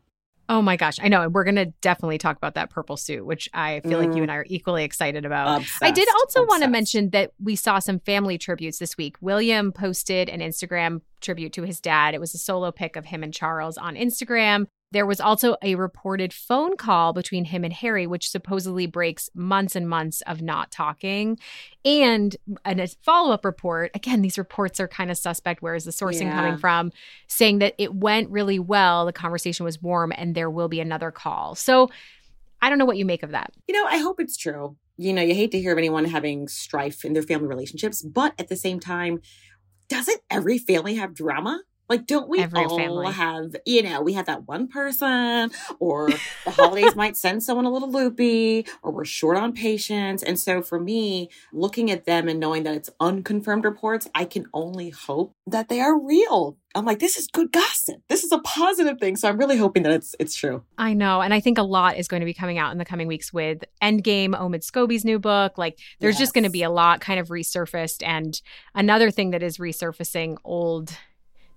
Oh 0.50 0.62
my 0.62 0.76
gosh, 0.76 0.98
I 1.02 1.08
know. 1.08 1.22
And 1.22 1.34
we're 1.34 1.44
going 1.44 1.56
to 1.56 1.66
definitely 1.82 2.16
talk 2.16 2.36
about 2.36 2.54
that 2.54 2.70
purple 2.70 2.96
suit, 2.96 3.26
which 3.26 3.50
I 3.52 3.80
feel 3.80 3.98
like 3.98 4.08
you 4.08 4.20
mm. 4.20 4.22
and 4.22 4.30
I 4.30 4.36
are 4.36 4.46
equally 4.48 4.82
excited 4.82 5.26
about. 5.26 5.62
I 5.82 5.90
did 5.90 6.08
also 6.20 6.46
want 6.46 6.62
to 6.62 6.70
mention 6.70 7.10
that 7.10 7.32
we 7.38 7.54
saw 7.54 7.78
some 7.78 7.98
family 8.00 8.38
tributes 8.38 8.78
this 8.78 8.96
week. 8.96 9.16
William 9.20 9.72
posted 9.72 10.30
an 10.30 10.40
Instagram 10.40 11.02
tribute 11.20 11.52
to 11.54 11.62
his 11.64 11.80
dad. 11.80 12.14
It 12.14 12.20
was 12.20 12.34
a 12.34 12.38
solo 12.38 12.72
pic 12.72 12.96
of 12.96 13.04
him 13.04 13.22
and 13.22 13.34
Charles 13.34 13.76
on 13.76 13.94
Instagram. 13.94 14.66
There 14.90 15.04
was 15.04 15.20
also 15.20 15.56
a 15.62 15.74
reported 15.74 16.32
phone 16.32 16.76
call 16.76 17.12
between 17.12 17.44
him 17.44 17.62
and 17.62 17.72
Harry, 17.72 18.06
which 18.06 18.30
supposedly 18.30 18.86
breaks 18.86 19.28
months 19.34 19.76
and 19.76 19.88
months 19.88 20.22
of 20.22 20.40
not 20.40 20.70
talking. 20.70 21.38
And, 21.84 22.34
and 22.64 22.80
a 22.80 22.88
follow 23.02 23.32
up 23.32 23.44
report 23.44 23.90
again, 23.94 24.22
these 24.22 24.38
reports 24.38 24.80
are 24.80 24.88
kind 24.88 25.10
of 25.10 25.18
suspect. 25.18 25.60
Where 25.60 25.74
is 25.74 25.84
the 25.84 25.90
sourcing 25.90 26.22
Yeah. 26.22 26.34
coming 26.34 26.56
from? 26.56 26.92
Saying 27.26 27.58
that 27.58 27.74
it 27.76 27.94
went 27.94 28.30
really 28.30 28.58
well, 28.58 29.04
the 29.04 29.12
conversation 29.12 29.64
was 29.64 29.82
warm, 29.82 30.12
and 30.16 30.34
there 30.34 30.50
will 30.50 30.68
be 30.68 30.80
another 30.80 31.10
call. 31.10 31.54
So 31.54 31.90
I 32.62 32.70
don't 32.70 32.78
know 32.78 32.86
what 32.86 32.96
you 32.96 33.04
make 33.04 33.22
of 33.22 33.32
that. 33.32 33.52
You 33.68 33.74
know, 33.74 33.84
I 33.84 33.98
hope 33.98 34.18
it's 34.20 34.36
true. 34.36 34.76
You 34.96 35.12
know, 35.12 35.22
you 35.22 35.34
hate 35.34 35.50
to 35.52 35.60
hear 35.60 35.72
of 35.72 35.78
anyone 35.78 36.06
having 36.06 36.48
strife 36.48 37.04
in 37.04 37.12
their 37.12 37.22
family 37.22 37.46
relationships, 37.46 38.02
but 38.02 38.32
at 38.38 38.48
the 38.48 38.56
same 38.56 38.80
time, 38.80 39.20
doesn't 39.88 40.20
every 40.30 40.58
family 40.58 40.96
have 40.96 41.14
drama? 41.14 41.60
Like, 41.88 42.06
don't 42.06 42.28
we 42.28 42.40
Every 42.40 42.64
all 42.64 42.76
family. 42.76 43.12
have, 43.12 43.56
you 43.64 43.82
know, 43.82 44.00
we 44.00 44.12
have 44.14 44.26
that 44.26 44.46
one 44.46 44.68
person, 44.68 45.50
or 45.78 46.08
the 46.44 46.50
holidays 46.50 46.94
might 46.94 47.16
send 47.16 47.42
someone 47.42 47.64
a 47.64 47.70
little 47.70 47.90
loopy, 47.90 48.66
or 48.82 48.92
we're 48.92 49.04
short 49.04 49.36
on 49.36 49.52
patience. 49.52 50.22
And 50.22 50.38
so 50.38 50.62
for 50.62 50.78
me, 50.78 51.30
looking 51.52 51.90
at 51.90 52.04
them 52.04 52.28
and 52.28 52.38
knowing 52.38 52.64
that 52.64 52.74
it's 52.74 52.90
unconfirmed 53.00 53.64
reports, 53.64 54.08
I 54.14 54.24
can 54.24 54.46
only 54.52 54.90
hope 54.90 55.34
that 55.46 55.68
they 55.68 55.80
are 55.80 55.98
real. 55.98 56.58
I'm 56.74 56.84
like, 56.84 56.98
this 56.98 57.16
is 57.16 57.26
good 57.26 57.50
gossip. 57.50 58.02
This 58.08 58.22
is 58.22 58.30
a 58.30 58.38
positive 58.38 58.98
thing. 58.98 59.16
So 59.16 59.28
I'm 59.28 59.38
really 59.38 59.56
hoping 59.56 59.82
that 59.84 59.92
it's 59.92 60.14
it's 60.20 60.36
true. 60.36 60.62
I 60.76 60.92
know. 60.92 61.22
And 61.22 61.32
I 61.32 61.40
think 61.40 61.58
a 61.58 61.62
lot 61.62 61.96
is 61.96 62.08
going 62.08 62.20
to 62.20 62.26
be 62.26 62.34
coming 62.34 62.58
out 62.58 62.72
in 62.72 62.78
the 62.78 62.84
coming 62.84 63.08
weeks 63.08 63.32
with 63.32 63.64
Endgame, 63.82 64.30
Omid 64.30 64.64
Scobie's 64.64 65.04
new 65.04 65.18
book. 65.18 65.56
Like, 65.56 65.78
there's 65.98 66.18
just 66.18 66.34
going 66.34 66.44
to 66.44 66.50
be 66.50 66.62
a 66.62 66.70
lot 66.70 67.00
kind 67.00 67.18
of 67.18 67.28
resurfaced. 67.28 68.06
And 68.06 68.40
another 68.74 69.10
thing 69.10 69.30
that 69.30 69.42
is 69.42 69.58
resurfacing 69.58 70.36
old 70.44 70.92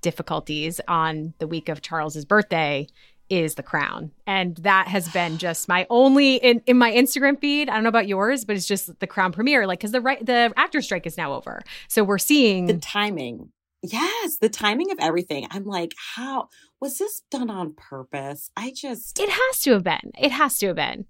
difficulties 0.01 0.81
on 0.87 1.33
the 1.39 1.47
week 1.47 1.69
of 1.69 1.81
Charles's 1.81 2.25
birthday 2.25 2.87
is 3.29 3.55
the 3.55 3.63
crown. 3.63 4.11
And 4.27 4.57
that 4.57 4.87
has 4.87 5.07
been 5.09 5.37
just 5.39 5.67
my 5.67 5.87
only 5.89 6.35
in, 6.35 6.61
in 6.65 6.77
my 6.77 6.91
Instagram 6.91 7.39
feed. 7.39 7.69
I 7.69 7.75
don't 7.75 7.83
know 7.83 7.89
about 7.89 8.07
yours, 8.07 8.45
but 8.45 8.55
it's 8.55 8.67
just 8.67 8.99
the 8.99 9.07
crown 9.07 9.31
premiere. 9.31 9.65
Like, 9.65 9.79
because 9.79 9.91
the 9.91 10.01
right 10.01 10.23
the 10.25 10.53
actor 10.57 10.81
strike 10.81 11.07
is 11.07 11.17
now 11.17 11.33
over. 11.33 11.61
So 11.87 12.03
we're 12.03 12.17
seeing 12.17 12.65
the 12.65 12.77
timing 12.77 13.51
yes 13.83 14.37
the 14.37 14.47
timing 14.47 14.91
of 14.91 14.97
everything 14.99 15.47
i'm 15.49 15.65
like 15.65 15.95
how 16.15 16.47
was 16.79 16.99
this 16.99 17.23
done 17.31 17.49
on 17.49 17.73
purpose 17.73 18.51
i 18.55 18.71
just 18.75 19.19
It 19.19 19.29
has 19.29 19.61
to 19.61 19.71
have 19.71 19.83
been. 19.83 20.11
It 20.19 20.31
has 20.31 20.59
to 20.59 20.67
have 20.67 20.75
been. 20.75 21.05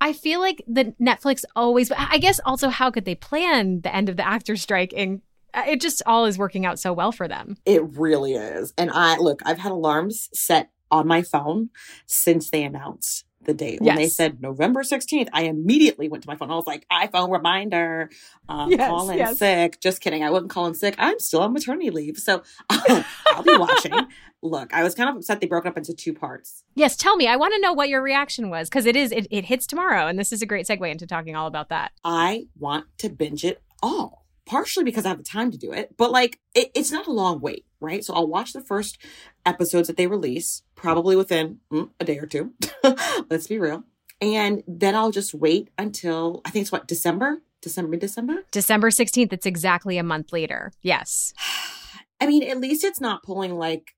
I 0.00 0.12
feel 0.12 0.40
like 0.40 0.62
the 0.66 0.94
Netflix 1.00 1.44
always. 1.56 1.90
I 1.92 2.18
guess 2.18 2.40
also 2.44 2.68
how 2.68 2.90
could 2.90 3.04
they 3.04 3.14
plan 3.14 3.80
the 3.80 3.94
end 3.94 4.08
of 4.08 4.16
the 4.16 4.26
actor 4.26 4.56
strike 4.56 4.92
uh, 4.96 5.16
it 5.54 5.80
just 5.80 6.02
all 6.06 6.24
is 6.26 6.36
working 6.38 6.66
out 6.66 6.78
so 6.78 6.92
well 6.92 7.12
for 7.12 7.28
them. 7.28 7.56
it 7.64 7.82
really 7.98 8.34
is. 8.34 8.72
And 8.76 8.90
i 8.90 9.16
look 9.18 9.40
i've 9.44 9.58
had 9.58 9.72
alarms 9.72 10.28
set 10.32 10.70
on 10.90 11.06
my 11.06 11.22
phone 11.22 11.70
since 12.06 12.50
they 12.50 12.62
announced 12.62 13.24
the 13.42 13.52
date. 13.54 13.80
When 13.82 13.96
they 13.96 14.08
said 14.08 14.40
november 14.40 14.82
16th 14.82 15.28
i 15.34 15.42
immediately 15.42 16.08
went 16.08 16.22
to 16.24 16.28
my 16.28 16.36
phone. 16.36 16.50
I 16.50 16.54
was 16.54 16.66
like 16.66 16.86
iphone 16.90 17.30
reminder 17.30 18.08
um, 18.48 18.70
Yes, 18.70 18.88
call 18.88 19.10
in 19.10 19.18
yes. 19.18 19.38
sick. 19.38 19.80
Just 19.80 20.00
kidding. 20.00 20.22
I 20.24 20.30
wasn't 20.30 20.50
calling 20.50 20.74
sick. 20.74 20.94
I'm 20.98 21.18
still 21.18 21.40
on 21.40 21.52
maternity 21.52 21.90
leave. 21.90 22.16
So 22.18 22.42
i'll 22.70 23.42
be 23.42 23.56
watching. 23.56 23.92
Look 24.42 24.72
i 24.74 24.82
was 24.82 24.94
kind 24.94 25.08
of 25.10 25.16
upset 25.16 25.40
they 25.40 25.46
broke 25.46 25.64
it 25.66 25.68
up 25.68 25.76
into 25.78 25.94
two 25.94 26.12
parts. 26.14 26.64
Yes, 26.74 26.96
tell 26.96 27.16
me. 27.16 27.26
I 27.26 27.36
want 27.36 27.54
to 27.54 27.60
know 27.60 27.72
what 27.72 27.88
your 27.88 28.02
reaction 28.02 28.50
was 28.50 28.68
because 28.68 28.86
it 28.86 28.96
is 28.96 29.12
it, 29.12 29.26
it 29.30 29.44
hits 29.46 29.66
tomorrow, 29.66 30.06
and 30.06 30.18
this 30.18 30.32
is 30.32 30.42
a 30.42 30.46
great 30.46 30.66
segue 30.66 30.90
into 30.90 31.06
talking 31.06 31.34
all 31.36 31.46
about 31.46 31.68
that. 31.70 31.92
I 32.04 32.46
want 32.58 32.86
to 32.98 33.08
binge 33.08 33.44
it 33.44 33.62
all, 33.82 34.23
partially 34.46 34.84
because 34.84 35.04
I 35.04 35.08
have 35.08 35.18
the 35.18 35.24
time 35.24 35.50
to 35.50 35.58
do 35.58 35.72
it, 35.72 35.96
but 35.96 36.10
like 36.10 36.38
it, 36.54 36.70
it's 36.74 36.92
not 36.92 37.06
a 37.06 37.12
long 37.12 37.40
wait, 37.40 37.64
right? 37.80 38.04
So 38.04 38.14
I'll 38.14 38.26
watch 38.26 38.52
the 38.52 38.60
first 38.60 38.98
episodes 39.46 39.88
that 39.88 39.96
they 39.96 40.06
release, 40.06 40.62
probably 40.74 41.16
within 41.16 41.58
mm, 41.72 41.90
a 42.00 42.04
day 42.04 42.18
or 42.18 42.26
two. 42.26 42.52
Let's 43.30 43.46
be 43.46 43.58
real. 43.58 43.84
And 44.20 44.62
then 44.66 44.94
I'll 44.94 45.10
just 45.10 45.34
wait 45.34 45.70
until 45.78 46.40
I 46.44 46.50
think 46.50 46.62
it's 46.62 46.72
what, 46.72 46.86
December? 46.86 47.42
December, 47.60 47.90
mid 47.90 48.00
December? 48.00 48.44
December 48.50 48.90
sixteenth. 48.90 49.32
It's 49.32 49.46
exactly 49.46 49.98
a 49.98 50.02
month 50.02 50.32
later. 50.32 50.72
Yes. 50.82 51.32
I 52.20 52.26
mean, 52.26 52.42
at 52.44 52.60
least 52.60 52.84
it's 52.84 53.00
not 53.00 53.22
pulling 53.22 53.56
like 53.56 53.94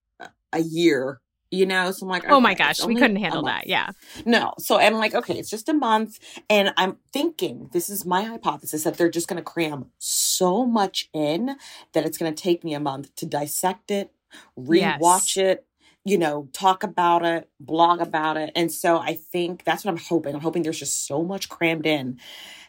a 0.53 0.61
year, 0.61 1.21
you 1.50 1.67
know? 1.67 1.91
So 1.91 2.07
I'm 2.07 2.11
like, 2.11 2.29
oh 2.29 2.41
my 2.41 2.55
gosh, 2.55 2.85
we 2.85 2.95
couldn't 2.95 3.17
handle 3.17 3.45
that. 3.45 3.67
Yeah. 3.67 3.91
No. 4.25 4.55
So 4.59 4.79
I'm 4.79 4.95
like, 4.95 5.15
okay, 5.15 5.38
it's 5.38 5.50
just 5.50 5.69
a 5.69 5.75
month. 5.75 6.19
And 6.50 6.73
I'm 6.76 6.99
thinking, 7.12 7.71
this 7.73 7.88
is 7.88 8.05
my 8.05 8.23
hypothesis, 8.23 8.85
that 8.85 8.97
they're 8.97 9.11
just 9.11 9.29
going 9.29 9.38
to 9.38 9.43
cram 9.43 9.87
so 9.99 10.67
much 10.67 11.09
in 11.12 11.57
that 11.93 12.05
it's 12.05 12.19
going 12.19 12.35
to 12.35 12.43
take 12.43 12.65
me 12.65 12.75
a 12.75 12.81
month 12.81 13.15
to 13.17 13.26
dissect 13.26 13.91
it, 13.91 14.12
rewatch 14.59 15.37
it, 15.37 15.67
you 16.05 16.19
know, 16.19 16.49
talk 16.53 16.83
about 16.85 17.25
it, 17.25 17.49
blog 17.59 18.00
about 18.00 18.37
it. 18.37 18.53
And 18.55 18.71
so 18.71 18.99
I 18.99 19.15
think 19.15 19.65
that's 19.65 19.85
what 19.85 19.91
I'm 19.91 19.99
hoping. 19.99 20.35
I'm 20.35 20.41
hoping 20.41 20.62
there's 20.62 20.79
just 20.79 21.07
so 21.07 21.25
much 21.25 21.49
crammed 21.49 21.87
in 21.87 22.21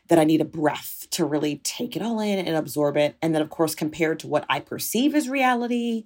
that 0.08 0.18
I 0.18 0.24
need 0.24 0.42
a 0.42 0.46
breath 0.46 1.06
to 1.12 1.26
really 1.26 1.58
take 1.58 1.96
it 1.96 2.02
all 2.02 2.20
in 2.20 2.40
and 2.40 2.56
absorb 2.56 2.98
it. 2.98 3.16
And 3.22 3.36
then, 3.36 3.42
of 3.42 3.50
course, 3.50 3.76
compared 3.76 4.20
to 4.20 4.28
what 4.28 4.46
I 4.50 4.60
perceive 4.60 5.14
as 5.14 5.30
reality 5.30 6.06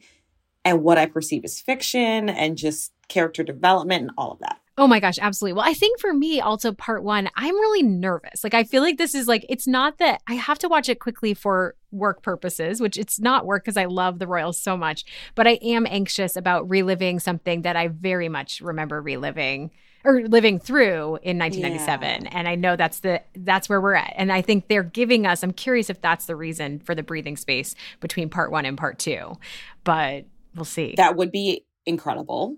and 0.64 0.84
what 0.84 0.98
I 0.98 1.06
perceive 1.06 1.44
as 1.44 1.60
fiction 1.60 2.30
and 2.30 2.58
just 2.58 2.94
character 3.08 3.44
development 3.44 4.04
and 4.04 4.12
all 4.18 4.32
of 4.32 4.40
that. 4.40 4.62
Oh 4.78 4.88
my 4.88 5.00
gosh, 5.00 5.20
absolutely. 5.22 5.54
Well, 5.54 5.70
I 5.70 5.74
think 5.74 6.00
for 6.00 6.14
me, 6.14 6.40
also 6.40 6.72
part 6.72 7.04
one, 7.04 7.30
I'm 7.36 7.54
really 7.54 7.84
nervous. 7.84 8.44
Like, 8.44 8.54
I 8.54 8.64
feel 8.64 8.82
like 8.82 8.98
this 8.98 9.14
is 9.14 9.28
like, 9.28 9.46
it's 9.50 9.68
not 9.68 9.98
that 9.98 10.22
I 10.28 10.36
have 10.36 10.58
to 10.60 10.70
watch 10.70 10.88
it 10.88 11.00
quickly 11.00 11.34
for 11.34 11.76
work 11.92 12.24
purposes, 12.24 12.80
which 12.80 12.98
it's 12.98 13.20
not 13.20 13.46
work 13.46 13.64
because 13.64 13.78
I 13.78 13.86
love 13.86 14.18
the 14.18 14.28
Royals 14.28 14.60
so 14.60 14.78
much, 14.78 15.04
but 15.36 15.46
I 15.46 15.60
am 15.62 15.86
anxious 15.86 16.36
about 16.36 16.70
reliving 16.70 17.20
something 17.20 17.64
that 17.64 17.76
I 17.76 17.90
very 17.90 18.30
much 18.30 18.62
remember 18.62 19.02
reliving 19.02 19.72
or 20.04 20.28
living 20.28 20.60
through 20.60 21.20
in 21.22 21.38
1997 21.38 22.26
and 22.26 22.48
i 22.48 22.56
know 22.56 22.76
that's 22.76 23.02
the 23.02 23.22
that's 23.36 23.70
where 23.70 23.80
we're 23.80 23.94
at 23.94 24.12
and 24.16 24.32
i 24.32 24.42
think 24.42 24.68
they're 24.68 24.82
giving 24.82 25.28
us 25.28 25.44
i'm 25.44 25.54
curious 25.54 25.92
if 25.92 26.02
that's 26.02 26.26
the 26.26 26.36
reason 26.36 26.80
for 26.80 26.96
the 26.96 27.04
breathing 27.04 27.38
space 27.38 27.76
between 28.00 28.28
part 28.28 28.52
one 28.52 28.66
and 28.66 28.80
part 28.80 28.98
two 28.98 29.38
but 29.84 30.26
we'll 30.56 30.66
see 30.66 30.94
That 30.98 31.16
would 31.16 31.32
be 31.32 31.66
incredible. 31.86 32.58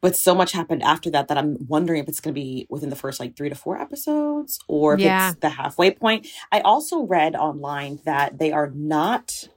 But 0.00 0.16
so 0.16 0.34
much 0.34 0.50
happened 0.52 0.82
after 0.82 1.10
that 1.10 1.28
that 1.28 1.38
I'm 1.38 1.56
wondering 1.68 2.02
if 2.02 2.08
it's 2.08 2.18
going 2.20 2.34
to 2.34 2.40
be 2.40 2.66
within 2.68 2.90
the 2.90 2.96
first 2.96 3.20
like 3.20 3.36
three 3.36 3.48
to 3.48 3.54
four 3.54 3.80
episodes 3.80 4.58
or 4.66 4.94
if 4.94 5.00
Yeah. 5.00 5.30
it's 5.30 5.38
the 5.38 5.50
halfway 5.50 5.92
point. 5.92 6.26
I 6.50 6.58
also 6.60 7.02
read 7.02 7.36
online 7.36 8.00
that 8.04 8.38
they 8.38 8.50
are 8.50 8.70
not, 8.74 9.48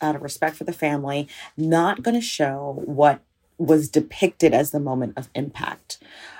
out 0.00 0.16
of 0.16 0.22
respect 0.22 0.56
for 0.56 0.64
the 0.64 0.72
family, 0.72 1.28
not 1.58 2.02
going 2.02 2.14
to 2.14 2.22
show 2.22 2.82
what 2.86 3.20
was 3.58 3.90
depicted 3.90 4.54
as 4.54 4.70
the 4.70 4.80
moment 4.80 5.12
of 5.18 5.28
impact 5.34 5.98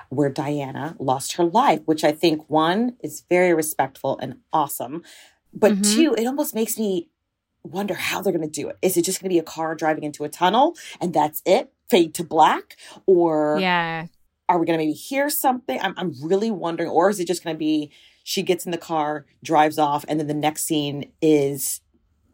where 0.08 0.30
Diana 0.30 0.96
lost 0.98 1.34
her 1.34 1.44
life, 1.44 1.82
which 1.84 2.02
I 2.02 2.12
think 2.12 2.48
one 2.48 2.96
is 3.00 3.24
very 3.28 3.52
respectful 3.52 4.18
and 4.20 4.38
awesome. 4.54 5.02
But 5.52 5.72
Mhm. 5.72 5.82
two, 5.94 6.14
it 6.16 6.26
almost 6.26 6.54
makes 6.54 6.78
me 6.78 7.10
wonder 7.62 7.94
how 7.94 8.22
they're 8.22 8.32
going 8.32 8.48
to 8.48 8.60
do 8.62 8.68
it. 8.68 8.78
Is 8.82 8.96
it 8.96 9.04
just 9.04 9.20
going 9.20 9.28
to 9.28 9.34
be 9.34 9.38
a 9.38 9.42
car 9.42 9.74
driving 9.74 10.04
into 10.04 10.24
a 10.24 10.28
tunnel 10.28 10.76
and 11.00 11.12
that's 11.12 11.42
it? 11.44 11.72
Fade 11.88 12.14
to 12.14 12.24
black? 12.24 12.76
Or 13.06 13.58
yeah 13.60 14.06
are 14.50 14.58
we 14.58 14.66
going 14.66 14.76
to 14.76 14.84
maybe 14.84 14.92
hear 14.92 15.30
something? 15.30 15.78
I'm, 15.80 15.94
I'm 15.96 16.12
really 16.20 16.50
wondering. 16.50 16.90
Or 16.90 17.08
is 17.08 17.20
it 17.20 17.28
just 17.28 17.44
going 17.44 17.54
to 17.54 17.58
be 17.58 17.92
she 18.24 18.42
gets 18.42 18.64
in 18.64 18.72
the 18.72 18.78
car, 18.78 19.24
drives 19.44 19.78
off, 19.78 20.04
and 20.08 20.18
then 20.18 20.26
the 20.26 20.34
next 20.34 20.64
scene 20.64 21.12
is 21.22 21.80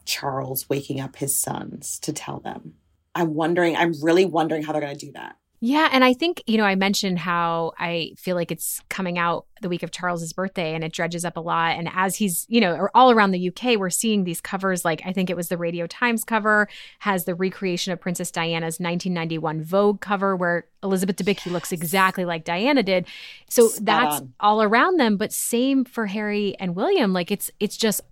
Charles 0.06 0.66
waking 0.71 0.99
up 0.99 1.16
his 1.16 1.38
sons 1.38 1.99
to 2.00 2.14
tell 2.14 2.40
them? 2.40 2.76
I'm 3.14 3.35
wondering, 3.35 3.76
I'm 3.76 3.92
really 4.02 4.25
wondering 4.25 4.62
how 4.62 4.73
they're 4.73 4.80
going 4.80 4.97
to 4.97 5.06
do 5.06 5.12
that. 5.12 5.37
Yeah, 5.60 5.88
and 5.90 6.04
I 6.04 6.12
think, 6.12 6.42
you 6.46 6.58
know, 6.58 6.64
I 6.64 6.75
mentioned 6.75 7.18
how 7.18 7.72
I 7.78 8.12
feel 8.18 8.36
like 8.36 8.50
it's 8.50 8.80
coming 8.88 9.18
out 9.18 9.46
the 9.62 9.68
week 9.70 9.82
of 9.82 9.90
Charles's 9.90 10.32
birthday 10.34 10.75
and 10.75 10.84
it 10.84 10.92
dredges 10.92 11.25
up 11.25 11.36
a 11.36 11.40
lot 11.40 11.78
and 11.78 11.88
as 11.94 12.16
he's, 12.16 12.44
you 12.48 12.60
know, 12.60 12.75
or 12.75 12.90
all 12.94 13.10
around 13.10 13.30
the 13.30 13.48
UK 13.48 13.78
we're 13.78 13.88
seeing 13.88 14.25
these 14.25 14.40
covers 14.40 14.84
like 14.84 15.00
I 15.06 15.12
think 15.12 15.30
it 15.30 15.36
was 15.36 15.48
the 15.48 15.56
Radio 15.56 15.86
Times 15.86 16.25
cover 16.25 16.68
has 16.98 17.25
the 17.25 17.34
recreation 17.34 17.92
of 17.92 18.00
Princess 18.00 18.30
Diana's 18.30 18.78
1991 18.78 19.62
Vogue 19.62 20.00
cover 20.02 20.36
where 20.36 20.66
Elizabeth 20.82 21.16
Debicki 21.16 21.50
looks 21.50 21.72
exactly 21.72 22.26
like 22.26 22.44
Diana 22.44 22.82
did. 22.82 23.06
So 23.48 23.68
Spot 23.68 23.84
that's 23.84 24.20
on. 24.20 24.34
all 24.40 24.62
around 24.62 25.00
them, 25.00 25.16
but 25.16 25.32
same 25.32 25.84
for 25.84 26.06
Harry 26.06 26.54
and 26.60 26.76
William. 26.76 27.14
Like 27.14 27.30
it's 27.30 27.50
it's 27.58 27.78
just 27.78 28.02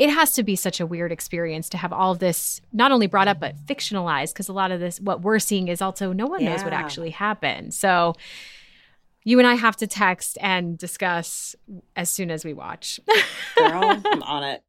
it 0.00 0.08
has 0.08 0.32
to 0.32 0.42
be 0.42 0.56
such 0.56 0.80
a 0.80 0.86
weird 0.86 1.12
experience 1.12 1.68
to 1.68 1.76
have 1.76 1.92
all 1.92 2.12
of 2.12 2.20
this 2.20 2.62
not 2.72 2.90
only 2.90 3.06
brought 3.06 3.28
up 3.28 3.38
but 3.38 3.54
fictionalized 3.66 4.32
because 4.32 4.48
a 4.48 4.52
lot 4.52 4.72
of 4.72 4.80
this 4.80 4.98
what 4.98 5.20
we're 5.20 5.38
seeing 5.38 5.68
is 5.68 5.82
also 5.82 6.12
no 6.14 6.26
one 6.26 6.42
knows 6.42 6.64
what 6.64 6.72
actually 6.72 7.10
happened. 7.10 7.74
So 7.74 8.14
you 9.24 9.38
and 9.38 9.46
i 9.46 9.54
have 9.54 9.76
to 9.76 9.86
text 9.86 10.38
and 10.40 10.78
discuss 10.78 11.54
as 11.94 12.08
soon 12.08 12.30
as 12.30 12.44
we 12.46 12.54
watch. 12.54 12.98
Girl, 13.56 14.00
I'm 14.06 14.22
on 14.22 14.42
it. 14.42 14.62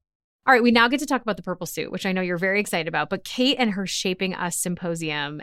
all 0.46 0.54
right 0.54 0.62
we 0.62 0.72
now 0.72 0.90
get 0.90 1.00
to 1.00 1.06
talk 1.06 1.22
about 1.22 1.38
the 1.38 1.44
purple 1.44 1.66
suit 1.66 1.92
which 1.92 2.06
i 2.06 2.12
know 2.12 2.22
you're 2.22 2.38
very 2.38 2.60
excited 2.60 2.90
about 2.90 3.10
but 3.10 3.24
kate 3.24 3.56
and 3.58 3.72
her 3.72 3.88
shaping 3.88 4.34
us 4.36 4.58
symposium 4.58 5.42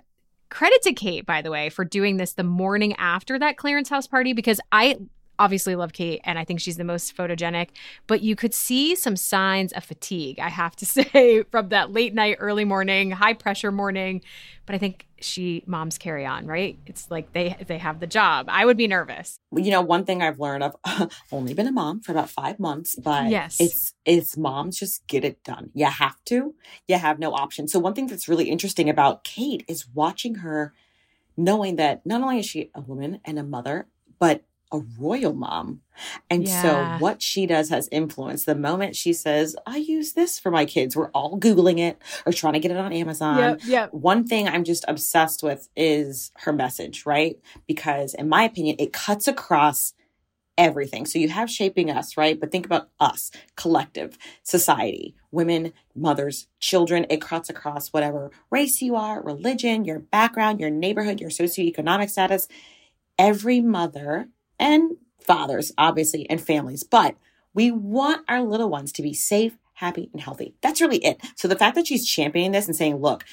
credit 0.50 0.82
to 0.82 0.92
kate 0.92 1.24
by 1.24 1.40
the 1.40 1.50
way 1.50 1.70
for 1.70 1.84
doing 1.84 2.18
this 2.18 2.34
the 2.34 2.44
morning 2.44 2.94
after 2.96 3.38
that 3.38 3.56
clarence 3.56 3.88
house 3.88 4.06
party 4.06 4.34
because 4.34 4.60
i 4.70 4.98
obviously 5.38 5.76
love 5.76 5.92
Kate 5.92 6.20
and 6.24 6.38
I 6.38 6.44
think 6.44 6.60
she's 6.60 6.76
the 6.76 6.84
most 6.84 7.16
photogenic, 7.16 7.68
but 8.06 8.22
you 8.22 8.34
could 8.36 8.54
see 8.54 8.94
some 8.94 9.16
signs 9.16 9.72
of 9.72 9.84
fatigue, 9.84 10.38
I 10.40 10.48
have 10.48 10.74
to 10.76 10.86
say, 10.96 11.42
from 11.50 11.68
that 11.70 11.92
late 11.92 12.14
night, 12.14 12.36
early 12.40 12.64
morning, 12.64 13.10
high 13.12 13.34
pressure 13.34 13.70
morning. 13.72 14.22
But 14.66 14.74
I 14.74 14.78
think 14.78 15.06
she 15.20 15.62
moms 15.66 15.96
carry 15.96 16.26
on, 16.26 16.46
right? 16.46 16.78
It's 16.86 17.10
like 17.10 17.32
they 17.32 17.56
they 17.66 17.78
have 17.78 18.00
the 18.00 18.06
job. 18.06 18.46
I 18.50 18.66
would 18.66 18.76
be 18.76 18.86
nervous. 18.86 19.38
you 19.56 19.70
know 19.70 19.80
one 19.80 20.04
thing 20.04 20.22
i've 20.22 20.38
learned 20.38 20.62
i've 20.62 21.08
only 21.32 21.54
been 21.54 21.66
a 21.66 21.72
mom 21.72 22.00
for 22.00 22.12
about 22.12 22.28
five 22.28 22.60
months 22.60 22.94
but 22.96 23.30
Yes. 23.30 23.56
it's 23.60 23.94
it's 24.04 24.36
moms 24.36 24.78
just 24.78 25.06
get 25.06 25.24
it 25.24 25.42
done 25.42 25.70
you 25.74 25.86
have 25.86 26.22
to 26.26 26.54
you 26.86 26.98
have 26.98 27.18
no 27.18 27.32
option 27.32 27.66
so 27.66 27.78
one 27.78 27.94
thing 27.94 28.06
that's 28.08 28.28
really 28.28 28.50
interesting 28.50 28.88
about 28.90 29.24
kate 29.24 29.64
is 29.68 29.88
watching 29.94 30.36
her 30.36 30.74
knowing 31.36 31.76
that 31.76 32.04
not 32.04 32.20
only 32.22 32.38
is 32.40 32.46
she 32.46 32.70
a 32.74 32.80
woman 32.80 33.20
and 33.24 33.38
a 33.38 33.42
mother 33.42 33.86
but 34.18 34.44
a 34.72 34.80
royal 34.98 35.32
mom 35.32 35.80
and 36.28 36.44
Yeah. 36.44 36.62
so 36.98 37.02
what 37.02 37.22
she 37.22 37.46
does 37.46 37.70
has 37.70 37.88
influence 37.90 38.44
the 38.44 38.54
moment 38.54 38.96
she 38.96 39.12
says 39.12 39.56
i 39.66 39.76
use 39.78 40.12
this 40.12 40.38
for 40.38 40.50
my 40.50 40.64
kids 40.64 40.94
we're 40.94 41.10
all 41.10 41.38
googling 41.38 41.78
it 41.78 42.00
or 42.26 42.32
trying 42.32 42.52
to 42.52 42.60
get 42.60 42.70
it 42.70 42.76
on 42.76 42.92
amazon 42.92 43.58
yep. 43.66 43.92
one 43.92 44.26
thing 44.26 44.48
I'm 44.48 44.64
just 44.64 44.84
obsessed 44.88 45.42
with 45.42 45.68
is 45.76 46.32
her 46.38 46.52
message, 46.52 47.06
right? 47.06 47.38
Because 47.66 48.14
in 48.14 48.28
my 48.28 48.44
opinion, 48.44 48.76
it 48.78 48.92
cuts 48.92 49.28
across 49.28 49.94
everything. 50.56 51.06
So 51.06 51.18
you 51.18 51.28
have 51.28 51.50
shaping 51.50 51.90
us, 51.90 52.16
right? 52.16 52.38
But 52.38 52.50
think 52.50 52.66
about 52.66 52.88
us, 52.98 53.30
collective, 53.56 54.18
society, 54.42 55.14
women, 55.30 55.72
mothers, 55.94 56.48
children. 56.58 57.06
It 57.08 57.20
cuts 57.20 57.48
across 57.48 57.88
whatever 57.88 58.30
race 58.50 58.82
you 58.82 58.96
are, 58.96 59.22
religion, 59.22 59.84
your 59.84 60.00
background, 60.00 60.60
your 60.60 60.70
neighborhood, 60.70 61.20
your 61.20 61.30
socioeconomic 61.30 62.10
status. 62.10 62.48
Every 63.18 63.60
mother 63.60 64.28
and 64.58 64.96
fathers, 65.20 65.72
obviously, 65.78 66.28
and 66.30 66.40
families, 66.40 66.84
but 66.84 67.16
we 67.54 67.70
want 67.70 68.24
our 68.28 68.42
little 68.42 68.68
ones 68.68 68.92
to 68.92 69.02
be 69.02 69.12
safe, 69.14 69.56
happy, 69.74 70.10
and 70.12 70.22
healthy. 70.22 70.54
That's 70.60 70.80
really 70.80 70.98
it. 70.98 71.20
So 71.36 71.48
the 71.48 71.56
fact 71.56 71.74
that 71.74 71.86
she's 71.86 72.06
championing 72.06 72.52
this 72.52 72.66
and 72.66 72.76
saying, 72.76 72.96
look, 72.96 73.24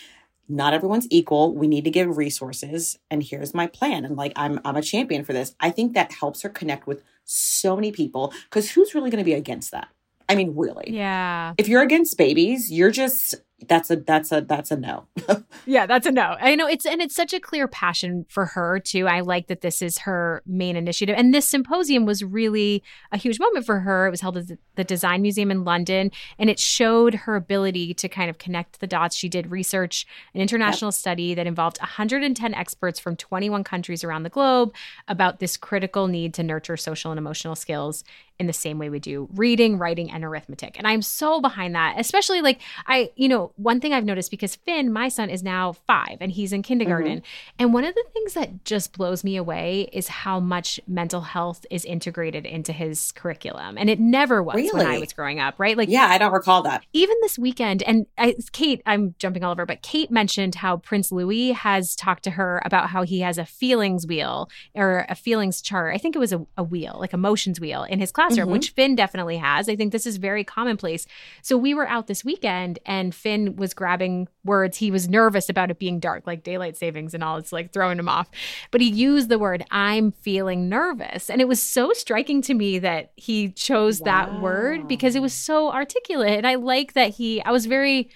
not 0.47 0.73
everyone's 0.73 1.07
equal. 1.09 1.53
We 1.53 1.67
need 1.67 1.85
to 1.85 1.91
give 1.91 2.17
resources, 2.17 2.99
and 3.09 3.23
here's 3.23 3.53
my 3.53 3.67
plan. 3.67 4.05
And 4.05 4.15
like, 4.15 4.33
I'm 4.35 4.59
I'm 4.63 4.75
a 4.75 4.81
champion 4.81 5.23
for 5.23 5.33
this. 5.33 5.55
I 5.59 5.71
think 5.71 5.93
that 5.93 6.13
helps 6.13 6.43
her 6.43 6.49
connect 6.49 6.85
with 6.85 7.03
so 7.23 7.75
many 7.75 7.91
people 7.91 8.31
because 8.43 8.71
who's 8.71 8.93
really 8.93 9.09
going 9.09 9.23
to 9.23 9.25
be 9.25 9.33
against 9.33 9.71
that? 9.71 9.87
I 10.27 10.35
mean, 10.35 10.53
really. 10.55 10.91
Yeah. 10.91 11.53
If 11.57 11.67
you're 11.67 11.81
against 11.81 12.17
babies, 12.17 12.71
you're 12.71 12.91
just 12.91 13.35
that's 13.67 13.89
a 13.89 13.95
that's 13.95 14.31
a 14.31 14.41
that's 14.41 14.71
a 14.71 14.77
no. 14.77 15.07
Yeah, 15.67 15.87
that's 15.87 16.05
a 16.05 16.11
no. 16.11 16.35
I 16.39 16.53
know 16.55 16.67
it's 16.67 16.85
and 16.85 17.01
it's 17.01 17.15
such 17.15 17.33
a 17.33 17.39
clear 17.39 17.67
passion 17.67 18.25
for 18.29 18.45
her 18.45 18.79
too. 18.79 19.07
I 19.07 19.21
like 19.21 19.47
that 19.47 19.61
this 19.61 19.81
is 19.81 19.99
her 19.99 20.43
main 20.45 20.75
initiative. 20.75 21.15
And 21.17 21.33
this 21.33 21.47
symposium 21.47 22.05
was 22.05 22.23
really 22.23 22.83
a 23.11 23.17
huge 23.17 23.39
moment 23.39 23.65
for 23.65 23.79
her. 23.79 24.05
It 24.05 24.11
was 24.11 24.21
held 24.21 24.37
at 24.37 24.45
the- 24.75 24.85
Design 24.95 25.21
Museum 25.21 25.51
in 25.51 25.65
London 25.65 26.09
and 26.39 26.49
it 26.49 26.57
showed 26.57 27.13
her 27.13 27.35
ability 27.35 27.93
to 27.93 28.07
kind 28.07 28.29
of 28.29 28.37
connect 28.37 28.79
the 28.79 28.87
dots. 28.87 29.15
She 29.15 29.27
did 29.27 29.51
research, 29.51 30.07
an 30.33 30.39
international 30.39 30.93
study 30.93 31.33
that 31.33 31.45
involved 31.45 31.79
110 31.79 32.53
experts 32.53 32.97
from 32.97 33.17
21 33.17 33.63
countries 33.65 34.03
around 34.03 34.23
the 34.23 34.29
globe 34.29 34.73
about 35.07 35.39
this 35.39 35.57
critical 35.57 36.07
need 36.07 36.33
to 36.35 36.43
nurture 36.43 36.77
social 36.77 37.11
and 37.11 37.17
emotional 37.17 37.55
skills 37.55 38.05
in 38.37 38.47
the 38.47 38.53
same 38.53 38.77
way 38.77 38.89
we 38.89 38.99
do 38.99 39.29
reading, 39.33 39.77
writing, 39.77 40.11
and 40.11 40.23
arithmetic. 40.23 40.77
And 40.77 40.87
I'm 40.87 41.01
so 41.01 41.39
behind 41.39 41.73
that, 41.75 41.95
especially 41.97 42.41
like 42.41 42.61
I, 42.85 43.11
you 43.15 43.29
know, 43.29 43.51
one 43.55 43.79
thing 43.79 43.93
I've 43.93 44.03
noticed 44.03 44.29
because 44.29 44.55
Finn, 44.55 44.91
my 44.91 45.07
son, 45.07 45.29
is 45.29 45.41
now 45.41 45.71
five 45.71 46.17
and 46.19 46.31
he's 46.31 46.51
in 46.51 46.61
kindergarten. 46.61 47.19
Mm-hmm. 47.19 47.55
And 47.59 47.73
one 47.73 47.85
of 47.85 47.95
the 47.95 48.03
things 48.13 48.33
that 48.33 48.65
just 48.65 48.91
blows 48.93 49.23
me 49.23 49.37
away 49.37 49.89
is 49.93 50.07
how 50.07 50.39
much 50.39 50.79
mental 50.87 51.21
health 51.21 51.65
is 51.69 51.85
integrated 51.85 52.45
into 52.45 52.73
his 52.73 53.13
curriculum. 53.13 53.77
And 53.77 53.89
it 53.89 53.99
never 53.99 54.43
was. 54.43 54.55
When 54.73 54.85
I 54.87 54.99
was 54.99 55.13
growing 55.13 55.39
up, 55.39 55.55
right? 55.57 55.77
Like 55.77 55.89
Yeah, 55.89 56.07
I 56.07 56.17
don't 56.17 56.33
recall 56.33 56.61
that. 56.63 56.83
even 56.93 57.15
this 57.21 57.37
weekend, 57.39 57.83
and 57.83 58.05
I, 58.17 58.35
Kate, 58.51 58.81
I'm 58.85 59.15
jumping 59.19 59.43
all 59.43 59.51
over, 59.51 59.65
but 59.65 59.81
Kate 59.81 60.11
mentioned 60.11 60.55
how 60.55 60.77
Prince 60.77 61.11
Louis 61.11 61.51
has 61.51 61.95
talked 61.95 62.23
to 62.23 62.31
her 62.31 62.61
about 62.65 62.89
how 62.89 63.03
he 63.03 63.19
has 63.21 63.37
a 63.37 63.45
feelings 63.45 64.05
wheel 64.07 64.49
or 64.73 65.05
a 65.09 65.15
feelings 65.15 65.61
chart. 65.61 65.93
I 65.93 65.97
think 65.97 66.15
it 66.15 66.19
was 66.19 66.33
a, 66.33 66.45
a 66.57 66.63
wheel, 66.63 66.97
like 66.99 67.13
emotions 67.13 67.59
wheel 67.59 67.83
in 67.83 67.99
his 67.99 68.11
classroom, 68.11 68.49
Mhm. 68.49 68.51
which 68.53 68.69
Finn 68.71 68.95
definitely 68.95 69.37
has. 69.37 69.67
I 69.69 69.75
think 69.75 69.91
this 69.91 70.05
is 70.05 70.17
very 70.17 70.43
commonplace. 70.43 71.05
So 71.41 71.57
we 71.57 71.73
were 71.73 71.87
out 71.87 72.07
this 72.07 72.23
weekend 72.25 72.79
and 72.85 73.13
Finn 73.13 73.55
was 73.55 73.73
grabbing 73.73 74.27
words. 74.43 74.77
He 74.77 74.91
was 74.91 75.07
nervous 75.09 75.49
about 75.49 75.71
it 75.71 75.79
being 75.79 75.99
dark, 75.99 76.25
like 76.27 76.43
daylight 76.43 76.77
savings 76.77 77.13
and 77.13 77.23
all. 77.23 77.37
It's 77.37 77.51
like 77.51 77.71
throwing 77.73 77.99
him 77.99 78.07
off. 78.09 78.29
But 78.71 78.81
he 78.81 78.89
used 78.89 79.29
the 79.29 79.39
word, 79.39 79.63
I'm 79.71 80.11
feeling 80.11 80.69
nervous. 80.69 81.29
And 81.29 81.41
it 81.41 81.47
was 81.47 81.61
so 81.61 81.93
striking 81.93 82.41
to 82.43 82.53
me 82.53 82.79
that 82.79 83.11
he 83.15 83.49
chose 83.49 83.99
that 84.01 84.41
word 84.41 84.54
Oh. 84.55 84.83
because 84.87 85.15
it 85.15 85.21
was 85.21 85.33
so 85.33 85.71
articulate. 85.71 86.37
And 86.37 86.47
I 86.47 86.55
like 86.55 86.93
that 86.93 87.11
he, 87.11 87.43
I 87.43 87.51
was 87.51 87.65
very, 87.65 88.09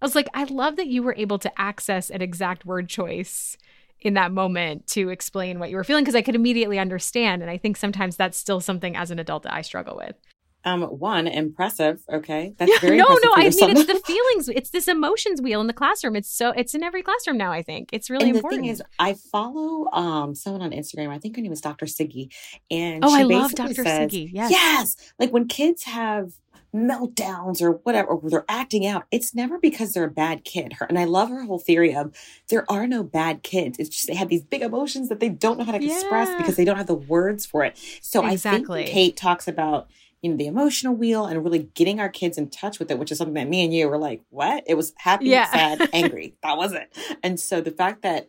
I 0.00 0.04
was 0.04 0.14
like, 0.14 0.28
I 0.34 0.44
love 0.44 0.76
that 0.76 0.86
you 0.86 1.02
were 1.02 1.14
able 1.16 1.38
to 1.40 1.60
access 1.60 2.10
an 2.10 2.22
exact 2.22 2.64
word 2.64 2.88
choice 2.88 3.56
in 4.00 4.14
that 4.14 4.30
moment 4.32 4.86
to 4.86 5.08
explain 5.08 5.58
what 5.58 5.70
you 5.70 5.76
were 5.76 5.84
feeling 5.84 6.04
because 6.04 6.14
I 6.14 6.22
could 6.22 6.36
immediately 6.36 6.78
understand. 6.78 7.42
And 7.42 7.50
I 7.50 7.58
think 7.58 7.76
sometimes 7.76 8.16
that's 8.16 8.38
still 8.38 8.60
something 8.60 8.96
as 8.96 9.10
an 9.10 9.18
adult 9.18 9.42
that 9.42 9.54
I 9.54 9.62
struggle 9.62 9.96
with. 9.96 10.16
Um, 10.64 10.82
one 10.82 11.26
impressive. 11.28 12.02
Okay, 12.12 12.52
that's 12.58 12.78
very 12.80 12.96
no, 12.96 13.04
no, 13.06 13.32
I 13.34 13.44
mean 13.44 13.70
it's 13.70 13.86
the 13.86 13.94
feelings. 14.06 14.48
It's 14.48 14.70
this 14.70 14.88
emotions 14.88 15.40
wheel 15.40 15.60
in 15.60 15.68
the 15.68 15.72
classroom. 15.72 16.16
It's 16.16 16.28
so 16.28 16.50
it's 16.50 16.74
in 16.74 16.82
every 16.82 17.02
classroom 17.02 17.38
now. 17.38 17.52
I 17.52 17.62
think 17.62 17.90
it's 17.92 18.10
really 18.10 18.26
and 18.26 18.34
the 18.34 18.38
important. 18.38 18.62
thing 18.62 18.70
is, 18.70 18.82
I 18.98 19.14
follow 19.14 19.88
um 19.92 20.34
someone 20.34 20.62
on 20.62 20.72
Instagram. 20.72 21.10
I 21.10 21.18
think 21.18 21.36
her 21.36 21.42
name 21.42 21.52
is 21.52 21.60
Dr. 21.60 21.86
Siggy, 21.86 22.32
and 22.70 23.04
oh, 23.04 23.14
I 23.14 23.22
love 23.22 23.54
Dr. 23.54 23.84
says, 23.84 24.10
Siggy. 24.10 24.30
Yes. 24.32 24.50
Yes, 24.50 24.96
like 25.18 25.32
when 25.32 25.46
kids 25.46 25.84
have 25.84 26.32
meltdowns 26.74 27.62
or 27.62 27.72
whatever, 27.72 28.08
or 28.08 28.30
they're 28.30 28.44
acting 28.48 28.86
out, 28.86 29.04
it's 29.10 29.34
never 29.34 29.58
because 29.58 29.92
they're 29.92 30.04
a 30.04 30.10
bad 30.10 30.44
kid. 30.44 30.74
Her 30.74 30.86
and 30.86 30.98
I 30.98 31.04
love 31.04 31.30
her 31.30 31.44
whole 31.44 31.58
theory 31.58 31.94
of 31.94 32.14
there 32.48 32.70
are 32.70 32.86
no 32.86 33.02
bad 33.02 33.42
kids. 33.42 33.78
It's 33.78 33.88
just 33.88 34.06
they 34.06 34.14
have 34.14 34.28
these 34.28 34.44
big 34.44 34.62
emotions 34.62 35.08
that 35.08 35.20
they 35.20 35.28
don't 35.28 35.58
know 35.58 35.64
how 35.64 35.72
to 35.72 35.84
express 35.84 36.36
because 36.36 36.56
they 36.56 36.64
don't 36.64 36.76
have 36.76 36.86
the 36.86 36.94
words 36.94 37.46
for 37.46 37.64
it. 37.64 37.78
So 38.02 38.22
I 38.22 38.36
think 38.36 38.66
Kate 38.68 39.16
talks 39.16 39.48
about 39.48 39.88
you 40.22 40.30
know 40.30 40.36
the 40.36 40.46
emotional 40.46 40.94
wheel 40.94 41.26
and 41.26 41.42
really 41.44 41.70
getting 41.74 42.00
our 42.00 42.08
kids 42.08 42.38
in 42.38 42.48
touch 42.50 42.78
with 42.78 42.90
it, 42.90 42.98
which 42.98 43.12
is 43.12 43.18
something 43.18 43.34
that 43.34 43.48
me 43.48 43.64
and 43.64 43.72
you 43.74 43.88
were 43.88 43.98
like, 43.98 44.22
what? 44.30 44.64
It 44.66 44.74
was 44.74 44.92
happy, 44.96 45.26
Yeah. 45.26 45.50
sad, 45.50 45.88
angry. 45.92 46.34
That 46.42 46.56
was 46.56 46.72
it. 46.72 46.96
And 47.22 47.38
so 47.38 47.60
the 47.60 47.70
fact 47.70 48.02
that 48.02 48.28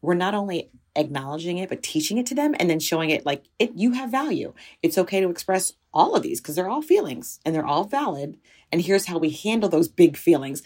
we're 0.00 0.14
not 0.14 0.34
only 0.34 0.70
acknowledging 0.94 1.56
it 1.56 1.70
but 1.70 1.82
teaching 1.82 2.18
it 2.18 2.26
to 2.26 2.34
them 2.34 2.54
and 2.60 2.68
then 2.68 2.78
showing 2.78 3.08
it 3.08 3.24
like 3.24 3.44
it 3.58 3.72
you 3.74 3.92
have 3.92 4.10
value 4.10 4.52
it's 4.82 4.98
okay 4.98 5.22
to 5.22 5.30
express 5.30 5.72
all 5.94 6.14
of 6.14 6.22
these 6.22 6.38
because 6.38 6.54
they're 6.54 6.68
all 6.68 6.82
feelings 6.82 7.40
and 7.46 7.54
they're 7.54 7.64
all 7.64 7.84
valid 7.84 8.36
and 8.70 8.82
here's 8.82 9.06
how 9.06 9.16
we 9.16 9.30
handle 9.30 9.70
those 9.70 9.88
big 9.88 10.18
feelings 10.18 10.62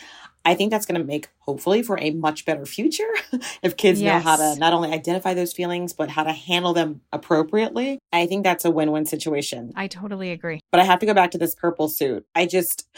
i 0.46 0.54
think 0.54 0.70
that's 0.70 0.86
going 0.86 0.98
to 1.00 1.06
make 1.06 1.28
hopefully 1.40 1.82
for 1.82 1.98
a 2.00 2.10
much 2.12 2.44
better 2.46 2.64
future 2.64 3.12
if 3.62 3.76
kids 3.76 4.00
know 4.00 4.18
how 4.18 4.36
to 4.36 4.56
not 4.58 4.72
only 4.72 4.90
identify 4.90 5.34
those 5.34 5.52
feelings 5.52 5.92
but 5.92 6.08
how 6.08 6.22
to 6.22 6.32
handle 6.32 6.72
them 6.72 7.00
appropriately 7.12 7.98
i 8.12 8.26
think 8.26 8.42
that's 8.44 8.64
a 8.64 8.70
win-win 8.70 9.04
situation 9.04 9.72
I 9.76 9.86
totally 9.88 10.30
agree. 10.30 10.60
but 10.72 10.80
I 10.80 10.84
have 10.84 11.00
to 11.00 11.06
go 11.06 11.12
back 11.14 11.32
to 11.32 11.38
this 11.38 11.54
purple 11.54 11.88
suit. 11.88 12.24
I 12.34 12.46
just, 12.46 12.88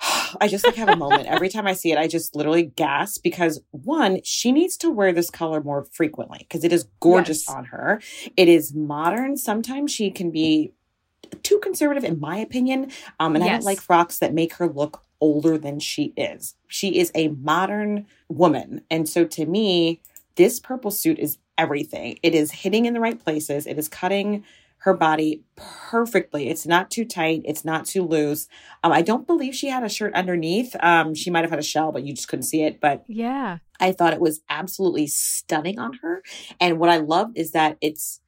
I 0.40 0.48
just 0.48 0.66
like 0.66 0.74
have 0.76 0.88
a 0.88 0.96
moment 0.96 1.26
every 1.28 1.48
time 1.48 1.66
I 1.66 1.74
see 1.74 1.92
it. 1.92 1.98
I 1.98 2.08
just 2.08 2.34
literally 2.34 2.64
gasp 2.64 3.22
because 3.22 3.60
one, 3.70 4.20
she 4.24 4.50
needs 4.52 4.76
to 4.78 4.90
wear 4.90 5.12
this 5.12 5.30
color 5.30 5.62
more 5.62 5.84
frequently 5.92 6.38
because 6.40 6.64
it 6.64 6.72
is 6.72 6.88
gorgeous 7.00 7.44
Yes. 7.46 7.54
on 7.56 7.64
her. 7.66 8.00
It 8.36 8.48
is 8.48 8.74
modern. 8.74 9.36
Sometimes 9.36 9.92
she 9.92 10.10
can 10.10 10.30
be 10.30 10.72
too 11.42 11.58
conservative, 11.60 12.04
in 12.04 12.18
my 12.20 12.36
opinion. 12.38 12.90
Um, 13.20 13.36
and 13.36 13.44
I 13.44 13.48
don't 13.48 13.64
like 13.64 13.80
frocks 13.80 14.18
that 14.18 14.34
make 14.34 14.54
her 14.54 14.68
look 14.68 15.02
older 15.22 15.56
than 15.56 15.78
she 15.78 16.12
is. 16.18 16.56
She 16.68 16.98
is 16.98 17.10
a 17.14 17.28
modern 17.28 18.06
woman, 18.28 18.82
and 18.90 19.08
so 19.08 19.24
to 19.24 19.46
me, 19.46 20.02
this 20.34 20.60
purple 20.60 20.90
suit 20.90 21.18
is 21.18 21.38
everything. 21.56 22.18
It 22.22 22.34
is 22.34 22.50
hitting 22.50 22.84
in 22.84 22.92
the 22.92 23.00
right 23.00 23.18
places. 23.18 23.66
It 23.66 23.78
is 23.78 23.88
cutting 23.88 24.44
her 24.78 24.94
body 24.94 25.44
perfectly. 25.54 26.48
It's 26.48 26.66
not 26.66 26.90
too 26.90 27.04
tight. 27.04 27.42
It's 27.44 27.64
not 27.64 27.86
too 27.86 28.02
loose. 28.02 28.48
Um, 28.82 28.90
I 28.90 29.00
don't 29.00 29.28
believe 29.28 29.54
she 29.54 29.68
had 29.68 29.84
a 29.84 29.88
shirt 29.88 30.12
underneath. 30.14 30.74
Um, 30.80 31.14
she 31.14 31.30
might 31.30 31.42
have 31.42 31.50
had 31.50 31.60
a 31.60 31.62
shell, 31.62 31.92
but 31.92 32.02
you 32.02 32.12
just 32.12 32.26
couldn't 32.26 32.42
see 32.44 32.64
it. 32.64 32.80
But 32.80 33.04
Yeah. 33.06 33.58
I 33.78 33.92
thought 33.92 34.12
it 34.12 34.20
was 34.20 34.40
absolutely 34.48 35.06
stunning 35.06 35.78
on 35.78 35.94
her. 36.02 36.24
And 36.60 36.80
what 36.80 36.90
I 36.90 36.96
loved 36.96 37.38
is 37.38 37.52
that 37.52 37.78
it's 37.80 38.20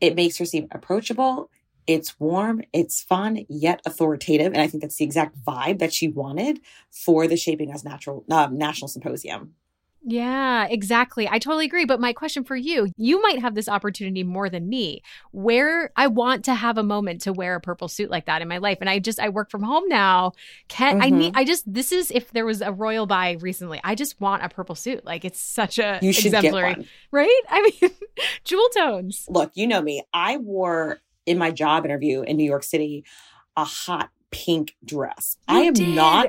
it 0.00 0.16
makes 0.16 0.38
her 0.38 0.44
seem 0.44 0.66
approachable. 0.72 1.48
It's 1.86 2.18
warm, 2.20 2.62
it's 2.72 3.02
fun, 3.02 3.44
yet 3.48 3.80
authoritative, 3.86 4.52
and 4.52 4.60
I 4.62 4.66
think 4.66 4.82
that's 4.82 4.96
the 4.96 5.04
exact 5.04 5.36
vibe 5.44 5.78
that 5.80 5.92
she 5.92 6.08
wanted 6.08 6.60
for 6.90 7.26
the 7.26 7.36
Shaping 7.36 7.72
Us 7.72 7.84
Natural 7.84 8.24
um, 8.30 8.56
National 8.58 8.88
Symposium. 8.88 9.54
Yeah, 10.02 10.66
exactly. 10.70 11.28
I 11.28 11.38
totally 11.38 11.66
agree. 11.66 11.84
But 11.84 12.00
my 12.00 12.14
question 12.14 12.42
for 12.42 12.56
you, 12.56 12.88
you 12.96 13.20
might 13.20 13.38
have 13.42 13.54
this 13.54 13.68
opportunity 13.68 14.24
more 14.24 14.48
than 14.48 14.66
me. 14.66 15.02
Where 15.30 15.90
I 15.94 16.06
want 16.06 16.46
to 16.46 16.54
have 16.54 16.78
a 16.78 16.82
moment 16.82 17.20
to 17.22 17.34
wear 17.34 17.54
a 17.56 17.60
purple 17.60 17.86
suit 17.86 18.10
like 18.10 18.24
that 18.24 18.40
in 18.40 18.48
my 18.48 18.56
life. 18.56 18.78
And 18.80 18.88
I 18.88 18.98
just 18.98 19.20
I 19.20 19.28
work 19.28 19.50
from 19.50 19.62
home 19.62 19.86
now. 19.88 20.32
Can 20.68 21.02
I 21.02 21.10
Mhm. 21.10 21.18
need 21.18 21.32
I 21.36 21.44
just 21.44 21.70
this 21.70 21.92
is 21.92 22.10
if 22.10 22.30
there 22.30 22.46
was 22.46 22.62
a 22.62 22.72
royal 22.72 23.04
buy 23.06 23.36
recently. 23.40 23.78
I 23.84 23.94
just 23.94 24.18
want 24.22 24.42
a 24.42 24.48
purple 24.48 24.74
suit. 24.74 25.04
Like 25.04 25.26
it's 25.26 25.38
such 25.38 25.78
a 25.78 25.98
You 26.00 26.14
should 26.14 26.32
exemplary, 26.32 26.70
get 26.70 26.78
one. 26.78 26.88
right? 27.10 27.40
I 27.50 27.70
mean, 27.82 27.90
jewel 28.44 28.70
tones. 28.74 29.26
Look, 29.28 29.52
you 29.54 29.66
know 29.66 29.82
me. 29.82 30.02
I 30.14 30.38
wore 30.38 31.00
in 31.26 31.38
my 31.38 31.50
job 31.50 31.84
interview 31.84 32.22
in 32.22 32.36
New 32.36 32.44
York 32.44 32.62
City 32.64 33.04
a 33.56 33.64
hot 33.64 34.10
pink 34.30 34.76
dress. 34.84 35.36
You 35.48 35.56
I 35.56 35.60
am 35.62 35.74
did? 35.74 35.94
not 35.94 36.26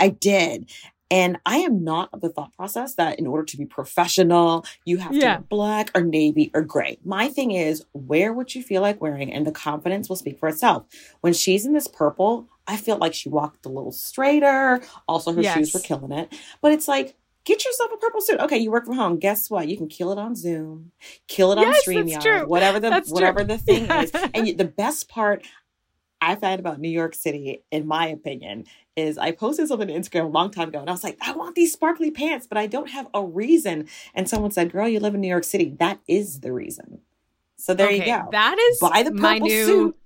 I 0.00 0.08
did. 0.08 0.70
And 1.10 1.38
I 1.44 1.58
am 1.58 1.84
not 1.84 2.08
of 2.14 2.22
the 2.22 2.30
thought 2.30 2.54
process 2.54 2.94
that 2.94 3.18
in 3.18 3.26
order 3.26 3.44
to 3.44 3.56
be 3.58 3.66
professional, 3.66 4.64
you 4.86 4.96
have 4.96 5.12
to 5.12 5.18
Yeah. 5.18 5.34
wear 5.36 5.44
black 5.50 5.90
or 5.94 6.00
navy 6.00 6.50
or 6.54 6.62
gray. 6.62 6.98
My 7.04 7.28
thing 7.28 7.50
is 7.50 7.84
wear 7.92 8.32
what 8.32 8.54
you 8.54 8.62
feel 8.62 8.80
like 8.80 9.00
wearing 9.02 9.30
and 9.30 9.46
the 9.46 9.52
confidence 9.52 10.08
will 10.08 10.16
speak 10.16 10.38
for 10.38 10.48
itself. 10.48 10.86
When 11.20 11.34
she's 11.34 11.66
in 11.66 11.74
this 11.74 11.86
purple, 11.86 12.48
I 12.66 12.78
feel 12.78 12.96
like 12.96 13.12
she 13.12 13.28
walked 13.28 13.66
a 13.66 13.68
little 13.68 13.92
straighter. 13.92 14.80
Also, 15.06 15.32
her 15.34 15.42
shoes 15.42 15.74
were 15.74 15.80
killing 15.80 16.12
it. 16.12 16.32
But 16.62 16.72
it's 16.72 16.88
like, 16.88 17.14
get 17.44 17.64
yourself 17.64 17.90
a 17.92 17.96
purple 17.96 18.20
suit. 18.20 18.40
Okay, 18.40 18.58
you 18.58 18.70
work 18.70 18.84
from 18.86 18.96
home. 18.96 19.18
Guess 19.18 19.50
what? 19.50 19.68
You 19.68 19.76
can 19.76 19.88
kill 19.88 20.12
it 20.12 20.18
on 20.18 20.34
Zoom, 20.34 20.92
kill 21.28 21.52
it 21.52 21.58
on 21.58 21.64
Yes, 21.64 21.86
StreamYard, 21.86 22.22
true. 22.22 22.46
whatever 22.46 22.80
the 22.80 22.90
That's 22.90 23.08
true. 23.08 23.14
whatever 23.14 23.44
the 23.44 23.58
thing 23.58 23.84
is. 23.90 24.10
And 24.34 24.46
you- 24.48 24.54
the 24.54 24.64
best 24.64 25.08
part 25.08 25.44
I 26.20 26.36
found 26.36 26.60
about 26.60 26.78
New 26.78 26.88
York 26.88 27.14
City, 27.14 27.62
in 27.72 27.86
my 27.86 28.06
opinion, 28.06 28.64
is 28.94 29.18
I 29.18 29.32
posted 29.32 29.66
something 29.68 29.90
on 29.90 29.96
Instagram 30.00 30.26
a 30.26 30.28
long 30.28 30.50
time 30.50 30.68
ago 30.68 30.78
and 30.78 30.88
I 30.88 30.92
was 30.92 31.02
like, 31.02 31.16
I 31.20 31.32
want 31.32 31.54
these 31.56 31.72
sparkly 31.72 32.10
pants, 32.12 32.46
but 32.46 32.58
I 32.58 32.66
don't 32.68 32.90
have 32.90 33.08
a 33.14 33.24
reason. 33.24 33.88
And 34.14 34.28
someone 34.28 34.50
said, 34.52 34.70
Girl, 34.70 34.86
you 34.86 35.00
live 35.00 35.14
in 35.14 35.20
New 35.20 35.28
York 35.28 35.44
City. 35.44 35.74
That 35.80 35.98
is 36.06 36.40
the 36.40 36.52
reason. 36.52 37.00
So 37.56 37.74
there 37.74 37.90
you 37.90 38.04
go. 38.04 38.28
That 38.32 38.58
is 38.58 38.78
Buy 38.80 39.02
the 39.02 39.12
my 39.12 39.34
purple 39.34 39.46
new 39.48 39.64
suit. 39.66 39.96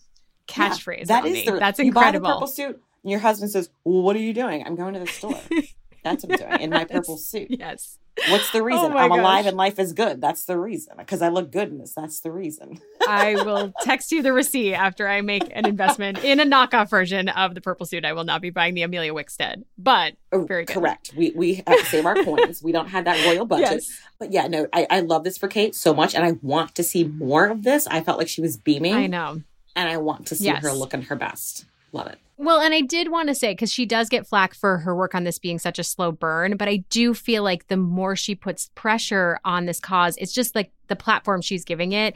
Yeah, 0.49 0.69
catchphrase. 0.71 1.07
that 1.09 1.25
on 1.25 1.31
is 1.35 1.45
the 1.45 1.53
That's 1.59 1.79
you 1.81 1.93
buy 1.93 2.13
the 2.13 2.21
purple 2.21 2.47
suit 2.47 2.81
and 3.03 3.11
your 3.11 3.21
husband 3.21 3.51
says, 3.51 3.69
Well, 3.85 4.03
what 4.03 4.15
are 4.17 4.21
you 4.21 4.33
doing? 4.33 4.63
I'm 4.65 4.77
going 4.77 4.95
to 4.95 5.01
the 5.01 5.07
store. 5.07 5.41
That's 6.07 6.25
what 6.25 6.41
I'm 6.41 6.49
doing 6.49 6.61
in 6.63 6.71
my 6.71 6.85
purple 6.91 7.17
suit. 7.17 7.49
Yes. 7.51 7.99
What's 8.31 8.51
the 8.51 8.63
reason? 8.63 8.93
Oh 8.93 8.97
I'm 8.97 9.11
alive 9.13 9.45
and 9.45 9.59
life 9.59 9.79
is 9.79 9.93
good. 9.93 10.23
That's 10.23 10.45
the 10.47 10.57
reason. 10.59 10.95
Because 10.97 11.21
I 11.21 11.29
look 11.29 11.51
good 11.53 11.69
in 11.69 11.77
this. 11.79 11.93
That's 11.95 12.21
the 12.21 12.31
reason. 12.33 12.79
I 13.09 13.35
will 13.45 13.75
text 13.83 14.11
you 14.11 14.23
the 14.23 14.33
receipt 14.33 14.73
after 14.75 15.07
I 15.07 15.21
make 15.21 15.43
an 15.55 15.67
investment 15.67 16.25
in 16.25 16.41
a 16.41 16.45
knockoff 16.47 16.89
version 16.89 17.29
of 17.29 17.55
the 17.55 17.61
purple 17.61 17.85
suit. 17.85 18.07
I 18.07 18.15
will 18.15 18.25
not 18.25 18.41
be 18.41 18.49
buying 18.49 18.73
the 18.75 18.83
Emilia 18.83 19.13
Wickstead, 19.13 19.65
but 19.77 20.15
Oh, 20.33 20.45
Very 20.45 20.65
good. 20.65 20.73
Correct. 20.75 21.13
We 21.15 21.33
we 21.37 21.63
have 21.67 21.79
to 21.79 21.85
save 21.87 22.07
our 22.07 22.15
coins. 22.15 22.63
We 22.63 22.73
don't 22.73 22.89
have 22.89 23.05
that 23.05 23.23
royal 23.27 23.45
budget. 23.45 23.71
yes, 23.71 24.01
But 24.19 24.33
yeah, 24.33 24.47
no, 24.47 24.67
I, 24.73 24.87
I 24.89 25.01
love 25.01 25.25
this 25.25 25.37
for 25.37 25.49
Kate 25.49 25.75
so 25.75 25.93
much, 25.93 26.15
and 26.15 26.25
I 26.25 26.33
want 26.41 26.75
to 26.77 26.83
see 26.83 27.05
more 27.05 27.47
of 27.47 27.65
this. 27.65 27.87
I 27.87 28.01
felt 28.01 28.17
like 28.19 28.29
she 28.29 28.41
was 28.41 28.57
beaming, 28.57 28.95
I 28.95 29.09
know. 29.09 29.43
and 29.75 29.89
I 29.91 29.99
want 29.99 30.27
to 30.29 30.37
see 30.37 30.45
Yes. 30.47 30.63
her 30.63 30.73
looking 30.73 31.03
her 31.03 31.17
best. 31.17 31.67
Love 31.93 32.09
it. 32.09 32.19
Well, 32.39 32.61
and 32.61 32.75
I 32.75 32.83
did 32.83 33.11
want 33.11 33.29
to 33.29 33.35
say 33.35 33.53
because 33.53 33.73
she 33.73 33.87
does 33.87 34.11
get 34.11 34.27
flack 34.27 34.55
for 34.55 34.79
her 34.79 34.95
work 34.95 35.15
on 35.15 35.25
this 35.25 35.39
being 35.39 35.59
such 35.59 35.79
a 35.79 35.85
slow 35.85 36.13
burn, 36.13 36.57
but 36.59 36.69
I 36.69 36.85
do 36.91 37.15
feel 37.15 37.43
like 37.43 37.69
the 37.69 37.79
more 37.79 38.15
she 38.15 38.35
puts 38.35 38.71
pressure 38.75 39.39
on 39.45 39.65
this 39.65 39.81
cause, 39.81 40.17
it's 40.19 40.35
just 40.35 40.55
like 40.55 40.71
the 40.89 40.97
platform 40.97 41.41
she's 41.41 41.65
giving 41.65 41.93
it 41.93 42.15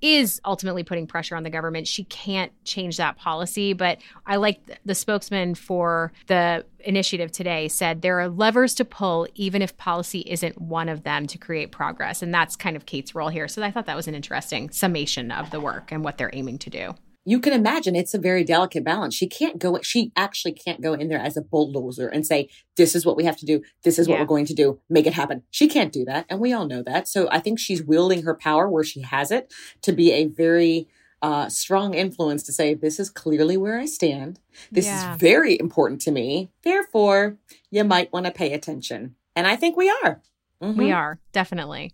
is 0.00 0.40
ultimately 0.44 0.84
putting 0.84 1.06
pressure 1.06 1.36
on 1.36 1.42
the 1.42 1.50
government. 1.50 1.86
She 1.86 2.04
can't 2.04 2.52
change 2.64 2.96
that 2.96 3.18
policy, 3.18 3.72
but 3.72 3.98
I 4.26 4.36
like 4.36 4.60
the 4.84 4.94
spokesman 4.94 5.54
for 5.54 6.12
the 6.28 6.64
initiative 6.80 7.32
today 7.32 7.68
said 7.68 8.00
there 8.00 8.20
are 8.20 8.28
levers 8.28 8.74
to 8.76 8.84
pull 8.84 9.26
even 9.34 9.60
if 9.60 9.76
policy 9.76 10.20
isn't 10.20 10.60
one 10.60 10.88
of 10.88 11.02
them 11.02 11.26
to 11.26 11.36
create 11.36 11.72
progress. 11.72 12.22
And 12.22 12.32
that's 12.32 12.56
kind 12.56 12.76
of 12.76 12.86
Kate's 12.86 13.14
role 13.14 13.28
here. 13.28 13.48
So 13.48 13.62
I 13.62 13.70
thought 13.70 13.86
that 13.86 13.96
was 13.96 14.08
an 14.08 14.14
interesting 14.14 14.70
summation 14.70 15.32
of 15.32 15.50
the 15.50 15.60
work 15.60 15.90
and 15.90 16.04
what 16.04 16.16
they're 16.16 16.30
aiming 16.32 16.58
to 16.58 16.70
do. 16.70 16.94
You 17.24 17.40
can 17.40 17.52
imagine 17.52 17.94
it's 17.94 18.14
a 18.14 18.18
very 18.18 18.42
delicate 18.42 18.84
balance. 18.84 19.14
She 19.14 19.26
can't 19.26 19.58
go. 19.58 19.78
She 19.82 20.12
actually 20.16 20.52
can't 20.52 20.80
go 20.80 20.94
in 20.94 21.08
there 21.08 21.18
as 21.20 21.36
a 21.36 21.42
bulldozer 21.42 22.08
and 22.08 22.26
say, 22.26 22.48
"This 22.76 22.94
is 22.94 23.04
what 23.04 23.16
we 23.16 23.24
have 23.24 23.36
to 23.38 23.46
do. 23.46 23.62
This 23.82 23.98
is 23.98 24.08
what 24.08 24.14
Yeah. 24.14 24.20
we're 24.22 24.26
going 24.26 24.46
to 24.46 24.54
do. 24.54 24.80
Make 24.88 25.06
it 25.06 25.12
happen." 25.12 25.42
She 25.50 25.68
can't 25.68 25.92
do 25.92 26.04
that, 26.06 26.24
and 26.30 26.40
we 26.40 26.52
all 26.54 26.66
know 26.66 26.82
that. 26.82 27.06
So 27.06 27.28
I 27.30 27.38
think 27.40 27.58
she's 27.58 27.82
wielding 27.82 28.22
her 28.22 28.34
power 28.34 28.68
where 28.68 28.84
she 28.84 29.02
has 29.02 29.30
it 29.30 29.52
to 29.82 29.92
be 29.92 30.12
a 30.12 30.24
very 30.26 30.88
uh, 31.20 31.48
strong 31.48 31.94
influence 31.94 32.44
to 32.44 32.52
say, 32.52 32.74
this 32.74 33.00
is 33.00 33.10
clearly 33.10 33.56
where 33.56 33.76
I 33.76 33.86
stand. 33.86 34.38
This 34.70 34.86
Yeah. 34.86 35.14
is 35.14 35.20
very 35.20 35.58
important 35.58 36.00
to 36.02 36.12
me. 36.12 36.48
Therefore, 36.62 37.36
you 37.72 37.82
might 37.82 38.12
want 38.12 38.26
to 38.26 38.30
pay 38.30 38.52
attention. 38.52 39.16
And 39.34 39.44
I 39.48 39.56
think 39.56 39.76
we 39.76 39.90
are. 39.90 40.22
We 40.60 40.68
Mhm. 40.90 40.94
are, 40.94 41.18
definitely. 41.32 41.92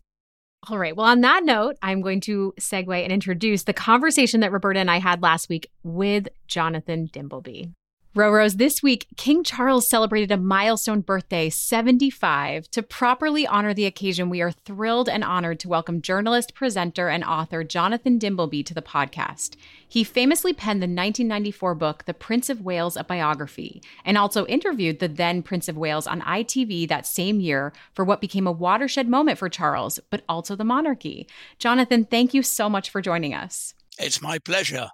All 0.68 0.79
right. 0.79 0.96
Well, 0.96 1.07
on 1.07 1.20
that 1.20 1.44
note, 1.44 1.77
I'm 1.83 2.00
going 2.00 2.20
to 2.22 2.55
segue 2.59 3.03
and 3.03 3.12
introduce 3.12 3.64
the 3.64 3.74
conversation 3.74 4.40
that 4.40 4.53
Roberta 4.53 4.81
and 4.81 4.90
I 4.90 4.98
had 4.98 5.22
last 5.22 5.48
week 5.48 5.70
with 5.83 6.29
Jonathan 6.46 7.09
Dimbleby. 7.12 7.72
Roros, 8.14 8.59
this 8.59 8.81
week, 8.81 9.09
King 9.16 9.42
Charles 9.42 9.88
celebrated 9.88 10.31
a 10.31 10.37
milestone 10.37 11.00
birthday, 11.00 11.50
75. 11.50 12.70
To 12.70 12.81
properly 12.81 13.44
honor 13.44 13.74
the 13.74 13.87
occasion, 13.87 14.31
we 14.31 14.40
are 14.40 14.53
thrilled 14.53 15.09
and 15.09 15.24
honored 15.24 15.59
to 15.61 15.68
welcome 15.68 16.00
journalist, 16.00 16.55
presenter, 16.55 17.09
and 17.09 17.24
author 17.24 17.64
Jonathan 17.64 18.20
Dimbleby 18.20 18.64
to 18.66 18.74
the 18.74 18.83
podcast. 18.83 19.57
He 19.88 20.05
famously 20.05 20.53
penned 20.53 20.81
the 20.81 20.87
1994 20.87 21.74
book, 21.74 22.05
The 22.05 22.14
Prince 22.14 22.48
of 22.48 22.61
Wales, 22.61 22.96
a 22.96 23.03
biography, 23.03 23.83
and 24.05 24.16
also 24.16 24.46
interviewed 24.46 25.00
the 25.00 25.09
then 25.09 25.42
Prince 25.42 25.66
of 25.68 25.77
Wales 25.77 26.07
on 26.07 26.20
ITV 26.20 26.87
that 26.87 27.09
same 27.09 27.40
year 27.40 27.72
for 27.94 28.05
what 28.05 28.20
became 28.20 28.46
a 28.46 28.53
watershed 28.53 29.09
moment 29.09 29.38
for 29.38 29.48
Charles, 29.48 29.98
but 30.11 30.22
also 30.29 30.55
the 30.55 30.62
monarchy. 30.62 31.27
Jonathan, 31.59 32.05
thank 32.05 32.33
you 32.33 32.44
so 32.44 32.68
much 32.70 32.90
for 32.90 33.03
joining 33.03 33.35
us. 33.35 33.74
It's 33.98 34.22
my 34.22 34.38
pleasure. 34.38 34.90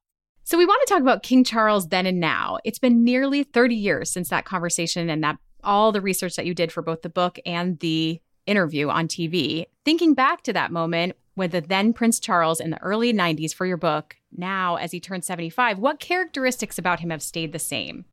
So, 0.50 0.58
we 0.58 0.66
want 0.66 0.84
to 0.84 0.92
talk 0.92 1.00
about 1.00 1.22
King 1.22 1.44
Charles 1.44 1.90
then 1.90 2.06
and 2.06 2.18
now. 2.18 2.58
It's 2.64 2.80
been 2.80 3.04
nearly 3.04 3.44
30 3.44 3.76
years 3.76 4.10
since 4.10 4.30
that 4.30 4.44
conversation 4.44 5.08
and 5.08 5.22
that 5.22 5.38
all 5.62 5.92
the 5.92 6.00
research 6.00 6.34
that 6.34 6.44
you 6.44 6.54
did 6.56 6.72
for 6.72 6.82
both 6.82 7.02
the 7.02 7.08
book 7.08 7.38
and 7.46 7.78
the 7.78 8.20
interview 8.46 8.88
on 8.88 9.06
TV. 9.06 9.66
Thinking 9.84 10.12
back 10.12 10.42
to 10.42 10.52
that 10.52 10.72
moment 10.72 11.14
with 11.36 11.52
the 11.52 11.60
then 11.60 11.92
Prince 11.92 12.18
Charles 12.18 12.58
in 12.58 12.70
the 12.70 12.82
early 12.82 13.12
90s 13.12 13.54
for 13.54 13.64
your 13.64 13.76
book, 13.76 14.16
now 14.36 14.74
as 14.74 14.90
he 14.90 14.98
turned 14.98 15.24
75, 15.24 15.78
what 15.78 16.00
characteristics 16.00 16.78
about 16.78 16.98
him 16.98 17.10
have 17.10 17.22
stayed 17.22 17.52
the 17.52 17.60
same? 17.60 18.06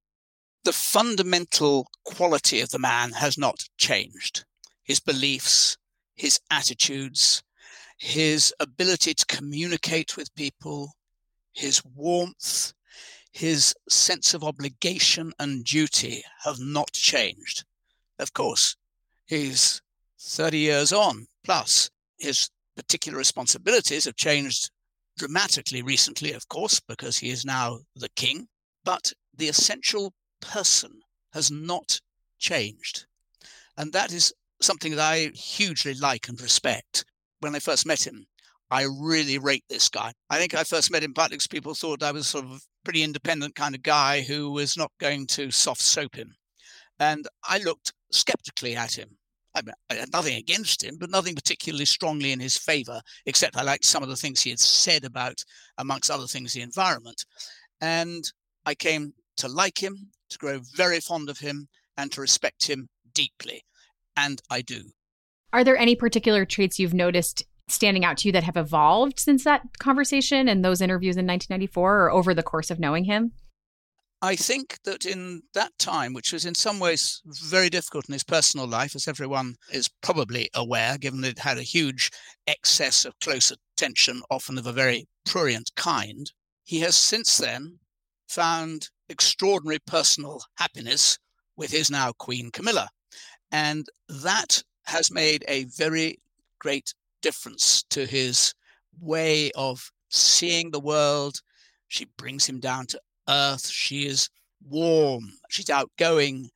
The 0.64 0.74
fundamental 0.74 1.88
quality 2.06 2.62
of 2.62 2.70
the 2.70 2.78
man 2.78 3.14
has 3.14 3.40
not 3.40 3.64
changed. 3.80 4.46
His 4.84 5.00
beliefs, 5.00 5.80
his 6.14 6.40
attitudes, 6.52 7.42
his 7.98 8.54
ability 8.60 9.16
to 9.16 9.26
communicate 9.26 10.16
with 10.16 10.36
people, 10.36 10.97
his 11.58 11.84
warmth, 11.96 12.74
his 13.32 13.74
sense 13.90 14.34
of 14.34 14.44
obligation 14.44 15.34
and 15.40 15.66
duty 15.66 16.24
have 16.44 16.60
not 16.60 16.92
changed. 16.94 17.66
Of 18.20 18.34
course, 18.34 18.76
he's 19.26 19.82
30 20.20 20.58
years 20.60 20.94
on, 20.94 21.26
plus 21.44 21.90
his 22.20 22.50
particular 22.76 23.18
responsibilities 23.18 24.06
have 24.06 24.16
changed 24.16 24.70
dramatically 25.18 25.82
recently, 25.82 26.32
of 26.34 26.48
course, 26.48 26.80
because 26.80 27.18
he 27.18 27.32
is 27.32 27.44
now 27.44 27.80
the 27.96 28.10
king. 28.10 28.48
But 28.86 29.12
the 29.36 29.50
essential 29.50 30.14
person 30.42 31.02
has 31.34 31.50
not 31.50 32.00
changed. 32.38 33.08
And 33.78 33.92
that 33.94 34.14
is 34.14 34.32
something 34.62 34.96
that 34.96 35.12
I 35.12 35.32
hugely 35.34 35.96
like 35.96 36.28
and 36.30 36.40
respect. 36.40 37.04
When 37.40 37.56
I 37.56 37.60
first 37.60 37.86
met 37.86 38.06
him, 38.06 38.28
I 38.70 38.84
really 39.00 39.38
rate 39.38 39.64
this 39.70 39.88
guy. 39.88 40.12
I 40.30 40.38
think 40.38 40.54
I 40.54 40.64
first 40.64 40.92
met 40.92 41.04
him 41.04 41.14
because 41.14 41.48
people 41.48 41.74
thought 41.74 42.04
I 42.04 42.12
was 42.12 42.28
sort 42.28 42.46
of 42.46 42.52
a 42.52 42.60
pretty 42.84 43.04
independent 43.04 43.56
kind 43.56 43.76
of 43.76 43.84
guy 43.84 44.22
who 44.22 44.52
was 44.52 44.78
not 44.78 44.92
going 45.00 45.28
to 45.28 45.52
soft 45.52 45.82
soap 45.82 46.16
him. 46.16 46.34
And 47.00 47.28
I 47.48 47.60
looked 47.60 47.94
skeptically 48.12 48.76
at 48.76 48.98
him. 48.98 49.18
I, 49.56 49.62
mean, 49.62 49.74
I 49.90 49.94
had 49.96 50.12
nothing 50.12 50.36
against 50.36 50.84
him, 50.84 50.98
but 51.00 51.10
nothing 51.10 51.34
particularly 51.34 51.86
strongly 51.86 52.32
in 52.32 52.40
his 52.40 52.58
favor, 52.58 53.02
except 53.26 53.58
I 53.58 53.64
liked 53.64 53.86
some 53.86 54.04
of 54.04 54.10
the 54.10 54.16
things 54.16 54.42
he 54.42 54.52
had 54.52 54.60
said 54.60 55.04
about, 55.04 55.44
amongst 55.78 56.12
other 56.12 56.28
things, 56.28 56.54
the 56.54 56.62
environment. 56.62 57.26
And 57.82 58.24
I 58.66 58.76
came 58.76 59.14
to 59.38 59.48
like 59.48 59.82
him, 59.82 60.10
to 60.30 60.38
grow 60.38 60.60
very 60.76 61.00
fond 61.00 61.30
of 61.30 61.40
him, 61.40 61.70
and 61.96 62.12
to 62.12 62.22
respect 62.22 62.68
him 62.68 62.90
deeply. 63.14 63.64
And 64.16 64.42
I 64.50 64.62
do. 64.62 64.92
Are 65.54 65.64
there 65.64 65.78
any 65.78 65.96
particular 65.96 66.46
traits 66.46 66.78
you've 66.78 66.94
noticed 66.94 67.44
standing 67.68 68.06
out 68.06 68.18
to 68.18 68.28
you 68.28 68.32
that 68.32 68.44
have 68.44 68.58
evolved 68.58 69.20
since 69.20 69.44
that 69.44 69.62
conversation 69.80 70.48
and 70.48 70.64
those 70.64 70.82
interviews 70.82 71.18
in 71.18 71.28
1994 71.28 72.02
or 72.02 72.12
over 72.12 72.34
the 72.34 72.44
course 72.44 72.72
of 72.72 72.80
knowing 72.80 73.06
him? 73.06 73.34
I 74.22 74.36
think 74.36 74.80
that 74.84 75.06
in 75.06 75.44
that 75.54 75.78
time, 75.78 76.14
which 76.14 76.34
was 76.34 76.44
in 76.44 76.56
some 76.56 76.80
ways 76.80 77.22
very 77.26 77.70
difficult 77.70 78.10
in 78.10 78.14
his 78.14 78.24
personal 78.24 78.68
life, 78.68 78.96
as 78.96 79.08
everyone 79.08 79.56
is 79.72 79.90
probably 80.02 80.50
aware, 80.56 80.98
given 80.98 81.24
it 81.24 81.38
had 81.38 81.60
a 81.60 81.64
huge 81.64 82.10
excess 82.48 83.06
of 83.06 83.20
close 83.20 83.52
attention, 83.52 84.24
often 84.32 84.58
of 84.58 84.66
a 84.66 84.72
very 84.72 85.08
prurient 85.26 85.70
kind, 85.76 86.32
he 86.64 86.80
has 86.80 86.96
since 86.96 87.38
then 87.38 87.78
found 88.28 88.90
extraordinary 89.08 89.80
personal 89.86 90.42
happiness 90.58 91.20
with 91.56 91.72
his 91.72 91.92
now 91.92 92.12
Queen 92.12 92.50
Camilla. 92.50 92.90
And 93.52 93.88
that 94.10 94.64
has 94.86 95.12
made 95.12 95.46
a 95.48 95.66
very 95.66 96.20
great 96.60 96.94
difference 97.28 97.84
to 97.90 98.06
his 98.06 98.54
way 99.02 99.52
of 99.56 99.92
seeing 100.10 100.72
the 100.72 100.80
world. 100.80 101.36
She 101.90 102.06
brings 102.18 102.46
him 102.48 102.62
down 102.62 102.86
to 102.88 103.02
earth. 103.28 103.68
She 103.68 104.06
is 104.06 104.30
warm. 104.66 105.26
She's 105.50 105.70
outgoing. 105.70 106.50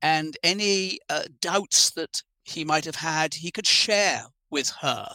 And 0.00 0.34
any 0.42 0.98
uh, 1.10 1.24
doubts 1.42 1.90
that 1.90 2.22
he 2.44 2.64
might 2.64 2.86
have 2.86 2.96
had, 2.96 3.34
he 3.34 3.50
could 3.50 3.66
share 3.66 4.22
with 4.50 4.70
her. 4.80 5.06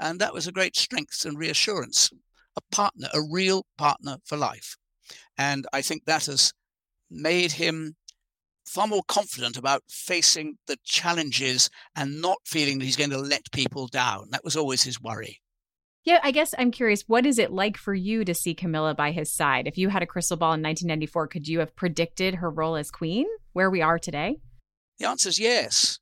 And 0.00 0.18
that 0.18 0.34
was 0.34 0.48
a 0.48 0.52
great 0.58 0.76
strength 0.76 1.24
and 1.24 1.38
reassurance. 1.38 2.10
A 2.56 2.74
partner, 2.74 3.08
a 3.14 3.22
real 3.22 3.64
partner 3.78 4.16
for 4.24 4.36
life. 4.36 4.76
And 5.38 5.64
I 5.72 5.80
think 5.80 6.04
that 6.06 6.26
has 6.26 6.52
made 7.08 7.52
him 7.52 7.94
far 8.70 8.86
more 8.86 9.02
confident 9.08 9.56
about 9.56 9.82
facing 9.88 10.56
the 10.68 10.76
challenges 10.84 11.68
and 11.96 12.22
not 12.22 12.38
feeling 12.44 12.78
that 12.78 12.84
he's 12.84 12.96
going 12.96 13.10
to 13.10 13.18
let 13.18 13.50
people 13.50 13.88
down. 13.88 14.28
That 14.30 14.44
was 14.44 14.56
always 14.56 14.84
his 14.84 15.00
worry. 15.00 15.40
Yeah, 16.04 16.20
I 16.22 16.30
guess 16.30 16.54
I'm 16.56 16.70
curious, 16.70 17.02
what 17.08 17.26
is 17.26 17.38
it 17.38 17.50
like 17.50 17.76
for 17.76 17.92
you 17.92 18.24
to 18.24 18.32
see 18.32 18.54
Camilla 18.54 18.94
by 18.94 19.10
his 19.10 19.30
side? 19.30 19.66
If 19.66 19.76
you 19.76 19.88
had 19.88 20.02
a 20.02 20.06
crystal 20.06 20.36
ball 20.36 20.54
in 20.54 20.62
1994, 20.62 21.26
could 21.26 21.48
you 21.48 21.58
have 21.58 21.74
predicted 21.74 22.36
her 22.36 22.48
role 22.48 22.76
as 22.76 22.90
queen, 22.90 23.26
where 23.52 23.70
we 23.70 23.82
are 23.82 23.98
today? 23.98 24.38
The 24.98 25.08
answer 25.08 25.28
is 25.28 25.38
yes. 25.38 25.98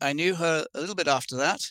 I 0.00 0.14
knew 0.14 0.34
her 0.34 0.66
a 0.74 0.80
little 0.80 0.94
bit 0.94 1.08
after 1.08 1.36
that, 1.36 1.70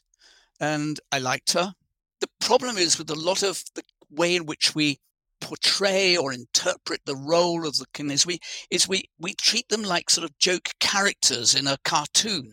and 0.59 0.99
I 1.11 1.17
liked 1.17 1.53
her. 1.53 1.73
The 2.21 2.29
problem 2.39 2.77
is 2.77 2.97
with 2.97 3.09
a 3.09 3.15
lot 3.15 3.43
of 3.43 3.63
the 3.73 3.83
way 4.09 4.35
in 4.35 4.45
which 4.45 4.75
we 4.75 4.99
portray 5.41 6.15
or 6.17 6.33
interpret 6.33 7.01
the 7.05 7.15
role 7.15 7.65
of 7.67 7.77
the 7.77 7.85
king 7.93 8.09
is 8.09 8.25
we 8.25 8.39
is 8.69 8.87
we 8.87 9.03
we 9.19 9.33
treat 9.33 9.67
them 9.69 9.83
like 9.83 10.09
sort 10.09 10.25
of 10.25 10.37
joke 10.37 10.69
characters 10.79 11.53
in 11.53 11.67
a 11.67 11.77
cartoon 11.83 12.51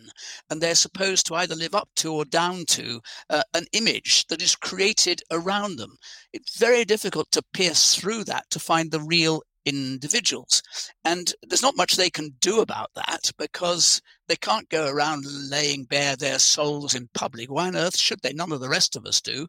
and 0.51 0.61
they're 0.61 0.75
supposed 0.75 1.27
to 1.27 1.35
either 1.35 1.55
live 1.55 1.75
up 1.75 1.89
to 1.97 2.13
or 2.13 2.25
down 2.25 2.65
to 2.67 3.01
uh, 3.31 3.43
an 3.55 3.67
image 3.73 4.27
that 4.27 4.43
is 4.43 4.57
created 4.57 5.23
around 5.31 5.77
them. 5.77 5.97
It's 6.33 6.59
very 6.59 6.85
difficult 6.85 7.31
to 7.33 7.43
pierce 7.53 7.95
through 7.95 8.25
that 8.25 8.51
to 8.51 8.59
find 8.59 8.91
the 8.91 9.01
real 9.01 9.43
individuals 9.65 10.61
and 11.05 11.33
there's 11.47 11.63
not 11.63 11.77
much 11.77 11.95
they 11.95 12.11
can 12.11 12.35
do 12.41 12.61
about 12.61 12.91
that 12.97 13.31
because 13.39 14.03
they 14.27 14.37
can't 14.37 14.69
go 14.71 14.89
around 14.89 15.25
laying 15.51 15.85
bare 15.85 16.17
their 16.17 16.39
souls 16.39 16.95
in 16.95 17.09
public. 17.15 17.51
Why 17.51 17.69
on 17.69 17.77
earth 17.77 17.97
should 17.97 18.21
they? 18.23 18.33
None 18.33 18.51
of 18.51 18.61
the 18.61 18.69
rest 18.69 18.97
of 18.97 19.07
us 19.07 19.21
do. 19.21 19.47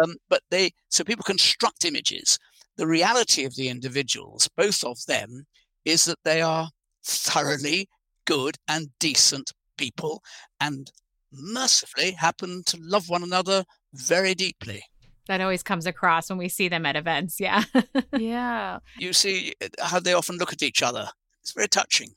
Um, 0.00 0.16
but 0.28 0.42
they 0.50 0.72
so 0.88 1.04
people 1.04 1.24
construct 1.24 1.84
images 1.84 2.38
the 2.76 2.86
reality 2.86 3.44
of 3.44 3.54
the 3.56 3.68
individuals, 3.68 4.48
both 4.56 4.84
of 4.84 4.98
them, 5.06 5.46
is 5.84 6.04
that 6.04 6.18
they 6.24 6.42
are 6.42 6.70
thoroughly 7.04 7.88
good 8.26 8.56
and 8.68 8.88
decent 8.98 9.52
people 9.78 10.22
and 10.60 10.90
mercifully 11.32 12.12
happen 12.12 12.62
to 12.66 12.78
love 12.80 13.08
one 13.08 13.22
another 13.22 13.64
very 13.94 14.34
deeply. 14.34 14.82
That 15.28 15.40
always 15.40 15.62
comes 15.62 15.86
across 15.86 16.28
when 16.28 16.38
we 16.38 16.48
see 16.48 16.68
them 16.68 16.86
at 16.86 16.96
events. 16.96 17.40
Yeah. 17.40 17.64
Yeah. 18.16 18.78
You 18.98 19.12
see 19.12 19.54
uh, 19.62 19.68
how 19.84 20.00
they 20.00 20.14
often 20.14 20.36
look 20.36 20.52
at 20.52 20.62
each 20.62 20.82
other. 20.82 21.08
It's 21.42 21.52
very 21.52 21.68
touching. 21.68 22.10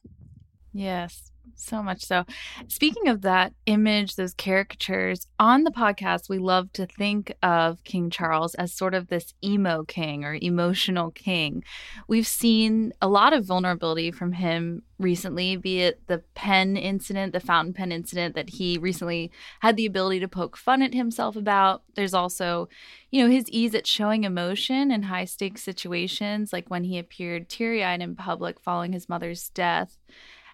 Yes. 0.74 1.32
So 1.60 1.84
much 1.84 2.06
so. 2.06 2.26
Speaking 2.68 3.10
of 3.10 3.22
that 3.22 3.54
image, 3.66 4.16
those 4.16 4.34
caricatures, 4.34 5.28
on 5.40 5.66
the 5.66 5.72
podcast, 5.72 6.30
we 6.30 6.38
love 6.38 6.72
to 6.74 6.86
think 6.86 7.34
of 7.44 7.84
King 7.84 8.10
Charles 8.10 8.56
as 8.56 8.74
sort 8.74 8.94
of 8.94 9.08
this 9.08 9.34
emo 9.44 9.84
king 9.84 10.24
or 10.24 10.38
emotional 10.42 11.12
king. 11.12 11.64
We've 12.08 12.26
seen 12.26 12.94
a 13.02 13.10
lot 13.10 13.34
of 13.34 13.46
vulnerability 13.46 14.12
from 14.12 14.32
him 14.32 14.84
recently, 15.00 15.58
be 15.58 15.82
it 15.82 16.02
the 16.08 16.20
pen 16.34 16.78
incident, 16.78 17.34
the 17.34 17.40
fountain 17.40 17.74
pen 17.74 17.92
incident 17.92 18.36
that 18.36 18.52
he 18.52 18.78
recently 18.78 19.32
had 19.60 19.76
the 19.76 19.86
ability 19.86 20.22
to 20.22 20.28
poke 20.28 20.56
fun 20.56 20.82
at 20.82 20.94
himself 20.94 21.36
about. 21.36 21.84
There's 21.96 22.14
also, 22.14 22.70
you 23.12 23.24
know, 23.24 23.30
his 23.30 23.50
ease 23.50 23.76
at 23.76 23.88
showing 23.88 24.24
emotion 24.24 24.92
in 24.92 25.04
high 25.04 25.26
stakes 25.26 25.64
situations, 25.64 26.54
like 26.54 26.70
when 26.70 26.86
he 26.86 26.98
appeared 26.98 27.50
teary 27.50 27.84
eyed 27.84 28.02
in 28.02 28.16
public 28.16 28.60
following 28.60 28.94
his 28.94 29.10
mother's 29.10 29.50
death. 29.50 29.98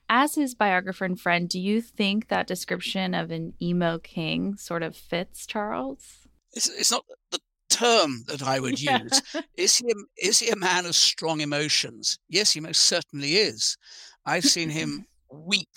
As 0.09 0.35
his 0.35 0.53
biographer 0.55 1.05
and 1.05 1.19
friend, 1.19 1.49
do 1.49 1.59
you 1.59 1.81
think 1.81 2.27
that 2.27 2.47
description 2.47 3.13
of 3.13 3.31
an 3.31 3.53
emo 3.61 3.97
king 3.97 4.55
sort 4.57 4.83
of 4.83 4.95
fits 4.95 5.45
Charles? 5.45 6.27
It's, 6.53 6.69
it's 6.69 6.91
not 6.91 7.05
the 7.31 7.39
term 7.69 8.23
that 8.27 8.43
I 8.43 8.59
would 8.59 8.79
Yeah. 8.81 8.99
use. 9.03 9.21
Is 9.57 9.77
he, 9.77 9.89
a, 9.91 9.95
is 10.27 10.39
he 10.39 10.49
a 10.49 10.55
man 10.55 10.85
of 10.85 10.95
strong 10.95 11.41
emotions? 11.41 12.19
Yes, 12.29 12.51
he 12.51 12.59
most 12.59 12.81
certainly 12.81 13.37
is. 13.37 13.77
I've 14.25 14.45
seen 14.45 14.69
him 14.69 15.05
weep 15.31 15.69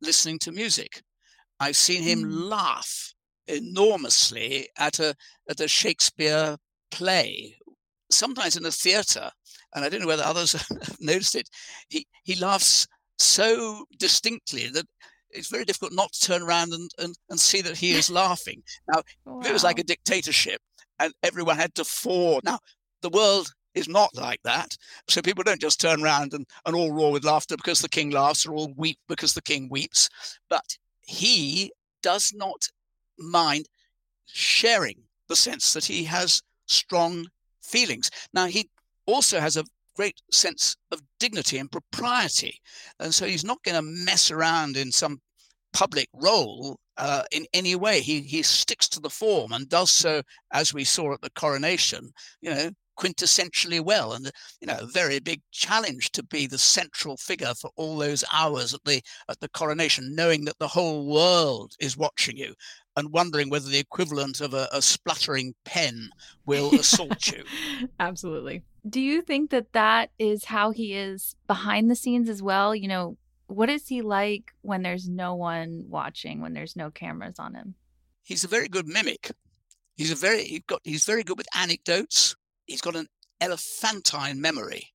listening 0.00 0.38
to 0.40 0.52
music. 0.52 1.02
I've 1.60 1.76
seen 1.76 2.02
him 2.02 2.22
Mm. 2.24 2.50
laugh 2.50 3.12
enormously 3.48 4.68
at 4.78 4.98
a 5.00 5.14
at 5.50 5.60
a 5.60 5.66
Shakespeare 5.68 6.56
play, 6.90 7.56
sometimes 8.10 8.56
in 8.56 8.64
a 8.64 8.70
theatre. 8.70 9.30
And 9.74 9.84
I 9.84 9.88
don't 9.88 10.00
know 10.00 10.06
whether 10.06 10.22
others 10.24 10.52
have 10.86 10.96
noticed 11.00 11.34
it. 11.34 11.48
He 11.88 12.06
he 12.24 12.36
laughs 12.36 12.86
so 13.22 13.84
distinctly 13.98 14.68
that 14.68 14.86
it's 15.30 15.48
very 15.48 15.64
difficult 15.64 15.92
not 15.92 16.12
to 16.12 16.26
turn 16.26 16.42
around 16.42 16.72
and, 16.72 16.90
and, 16.98 17.14
and 17.30 17.40
see 17.40 17.62
that 17.62 17.76
he 17.76 17.92
is 17.92 18.10
laughing. 18.22 18.62
Now, 18.92 19.02
if 19.40 19.46
it 19.46 19.52
was 19.52 19.64
like 19.64 19.78
a 19.78 19.84
dictatorship 19.84 20.60
and 20.98 21.12
everyone 21.22 21.56
had 21.56 21.74
to 21.76 21.84
fall. 21.84 22.40
Now, 22.44 22.58
the 23.00 23.10
world 23.10 23.52
is 23.74 23.88
not 23.88 24.14
like 24.14 24.40
that. 24.44 24.76
So 25.08 25.22
people 25.22 25.44
don't 25.44 25.60
just 25.60 25.80
turn 25.80 26.02
around 26.02 26.34
and, 26.34 26.46
and 26.66 26.76
all 26.76 26.92
roar 26.92 27.12
with 27.12 27.24
laughter 27.24 27.56
because 27.56 27.80
the 27.80 27.88
king 27.88 28.10
laughs 28.10 28.46
or 28.46 28.54
all 28.54 28.72
weep 28.76 28.98
because 29.08 29.34
the 29.34 29.42
king 29.42 29.68
weeps. 29.70 30.08
But 30.48 30.76
he 31.00 31.72
does 32.02 32.32
not 32.34 32.68
mind 33.18 33.66
sharing 34.26 35.04
the 35.28 35.36
sense 35.36 35.72
that 35.72 35.86
he 35.86 36.04
has 36.04 36.42
strong 36.66 37.26
feelings. 37.62 38.10
Now, 38.34 38.46
he 38.46 38.68
also 39.06 39.40
has 39.40 39.56
a 39.56 39.64
great 39.96 40.20
sense 40.30 40.76
of 40.90 41.00
dignity 41.22 41.58
and 41.58 41.70
propriety. 41.70 42.58
And 42.98 43.14
so 43.14 43.26
he's 43.26 43.44
not 43.44 43.62
going 43.62 43.76
to 43.76 43.82
mess 43.82 44.32
around 44.32 44.76
in 44.76 44.90
some 44.90 45.20
public 45.72 46.08
role 46.12 46.80
uh, 46.96 47.22
in 47.30 47.46
any 47.54 47.76
way. 47.76 48.00
He, 48.00 48.22
he 48.22 48.42
sticks 48.42 48.88
to 48.88 49.00
the 49.00 49.08
form 49.08 49.52
and 49.52 49.68
does 49.68 49.92
so, 49.92 50.22
as 50.52 50.74
we 50.74 50.82
saw 50.82 51.12
at 51.12 51.20
the 51.20 51.30
coronation, 51.30 52.10
you 52.40 52.50
know, 52.50 52.70
quintessentially 52.98 53.80
well. 53.80 54.14
And, 54.14 54.32
you 54.60 54.66
know, 54.66 54.78
a 54.80 54.86
very 54.86 55.20
big 55.20 55.40
challenge 55.52 56.10
to 56.12 56.24
be 56.24 56.48
the 56.48 56.58
central 56.58 57.16
figure 57.16 57.54
for 57.54 57.70
all 57.76 57.96
those 57.98 58.24
hours 58.32 58.74
at 58.74 58.80
the, 58.84 59.00
at 59.28 59.38
the 59.38 59.48
coronation, 59.50 60.16
knowing 60.16 60.44
that 60.46 60.58
the 60.58 60.66
whole 60.66 61.06
world 61.06 61.72
is 61.78 61.96
watching 61.96 62.36
you 62.36 62.52
and 62.96 63.12
wondering 63.12 63.48
whether 63.48 63.68
the 63.68 63.78
equivalent 63.78 64.40
of 64.40 64.54
a, 64.54 64.68
a 64.72 64.82
spluttering 64.82 65.54
pen 65.64 66.10
will 66.46 66.74
assault 66.74 67.28
you. 67.28 67.44
Absolutely. 68.00 68.64
Do 68.88 69.00
you 69.00 69.22
think 69.22 69.50
that 69.50 69.72
that 69.72 70.10
is 70.18 70.46
how 70.46 70.70
he 70.70 70.94
is 70.94 71.36
behind 71.46 71.90
the 71.90 71.94
scenes 71.94 72.28
as 72.28 72.42
well? 72.42 72.74
You 72.74 72.88
know, 72.88 73.16
what 73.46 73.68
is 73.68 73.88
he 73.88 74.02
like 74.02 74.52
when 74.62 74.82
there's 74.82 75.08
no 75.08 75.34
one 75.34 75.84
watching, 75.88 76.40
when 76.40 76.52
there's 76.52 76.74
no 76.74 76.90
cameras 76.90 77.38
on 77.38 77.54
him? 77.54 77.74
He's 78.22 78.44
a 78.44 78.48
very 78.48 78.68
good 78.68 78.88
mimic. 78.88 79.30
He's 79.96 80.10
a 80.10 80.16
very 80.16 80.44
he's 80.44 80.62
got 80.66 80.80
he's 80.84 81.04
very 81.04 81.22
good 81.22 81.38
with 81.38 81.46
anecdotes. 81.54 82.34
He's 82.66 82.80
got 82.80 82.96
an 82.96 83.06
elephantine 83.40 84.40
memory. 84.40 84.88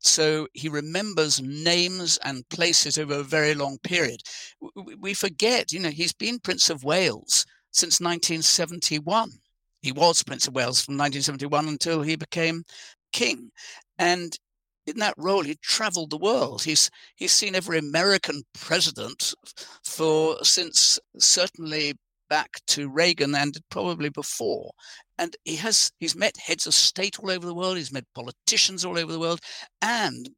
So 0.00 0.48
he 0.54 0.68
remembers 0.68 1.42
names 1.42 2.18
and 2.24 2.48
places 2.48 2.96
over 2.98 3.14
a 3.14 3.22
very 3.22 3.54
long 3.54 3.78
period. 3.82 4.22
We 4.98 5.12
forget, 5.12 5.72
you 5.72 5.78
know, 5.78 5.90
he's 5.90 6.14
been 6.14 6.38
Prince 6.38 6.70
of 6.70 6.84
Wales 6.84 7.44
since 7.70 8.00
1971. 8.00 9.30
He 9.82 9.92
was 9.92 10.22
Prince 10.22 10.48
of 10.48 10.54
Wales 10.54 10.82
from 10.82 10.94
1971 10.94 11.68
until 11.68 12.02
he 12.02 12.16
became 12.16 12.64
king. 13.12 13.50
And 13.98 14.36
in 14.86 14.98
that 14.98 15.14
role, 15.16 15.42
he 15.42 15.56
traveled 15.62 16.10
the 16.10 16.18
world. 16.18 16.62
He's 16.62 16.90
he's 17.16 17.32
seen 17.32 17.54
every 17.54 17.78
American 17.78 18.42
president 18.54 19.34
for 19.84 20.42
since 20.44 20.98
certainly 21.18 21.94
back 22.28 22.60
to 22.68 22.88
Reagan 22.88 23.34
and 23.34 23.58
probably 23.70 24.08
before. 24.08 24.70
And 25.18 25.36
he 25.44 25.56
has 25.56 25.92
he's 25.98 26.16
met 26.16 26.36
heads 26.38 26.66
of 26.66 26.74
state 26.74 27.18
all 27.20 27.30
over 27.30 27.46
the 27.46 27.54
world. 27.54 27.76
He's 27.76 27.92
met 27.92 28.06
politicians 28.14 28.84
all 28.84 28.98
over 28.98 29.12
the 29.12 29.20
world, 29.20 29.40
and 29.82 30.30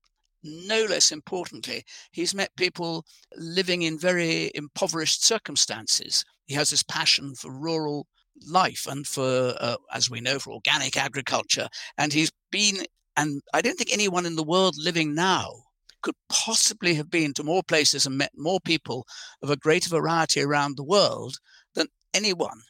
no 0.42 0.84
less 0.84 1.12
importantly, 1.12 1.84
he's 2.10 2.34
met 2.34 2.50
people 2.56 3.04
living 3.36 3.82
in 3.82 3.98
very 3.98 4.50
impoverished 4.54 5.24
circumstances. 5.24 6.24
He 6.46 6.54
has 6.54 6.70
this 6.70 6.82
passion 6.82 7.34
for 7.34 7.52
rural 7.52 8.06
life 8.46 8.86
and 8.88 9.06
for, 9.06 9.54
uh, 9.60 9.76
as 9.92 10.10
we 10.10 10.20
know, 10.20 10.38
for 10.38 10.54
organic 10.54 10.96
agriculture. 10.96 11.68
And 11.98 12.12
he's 12.12 12.32
been, 12.50 12.84
and 13.16 13.42
I 13.52 13.62
don't 13.62 13.76
think 13.76 13.92
anyone 13.92 14.26
in 14.26 14.36
the 14.36 14.42
world 14.42 14.74
living 14.76 15.14
now 15.14 15.52
could 16.02 16.14
possibly 16.28 16.94
have 16.94 17.10
been 17.10 17.32
to 17.34 17.44
more 17.44 17.62
places 17.62 18.06
and 18.06 18.18
met 18.18 18.32
more 18.36 18.60
people 18.60 19.06
of 19.42 19.50
a 19.50 19.56
greater 19.56 19.88
variety 19.88 20.40
around 20.42 20.76
the 20.76 20.84
world 20.84 21.36
than 21.74 21.86
anyone. 22.12 22.60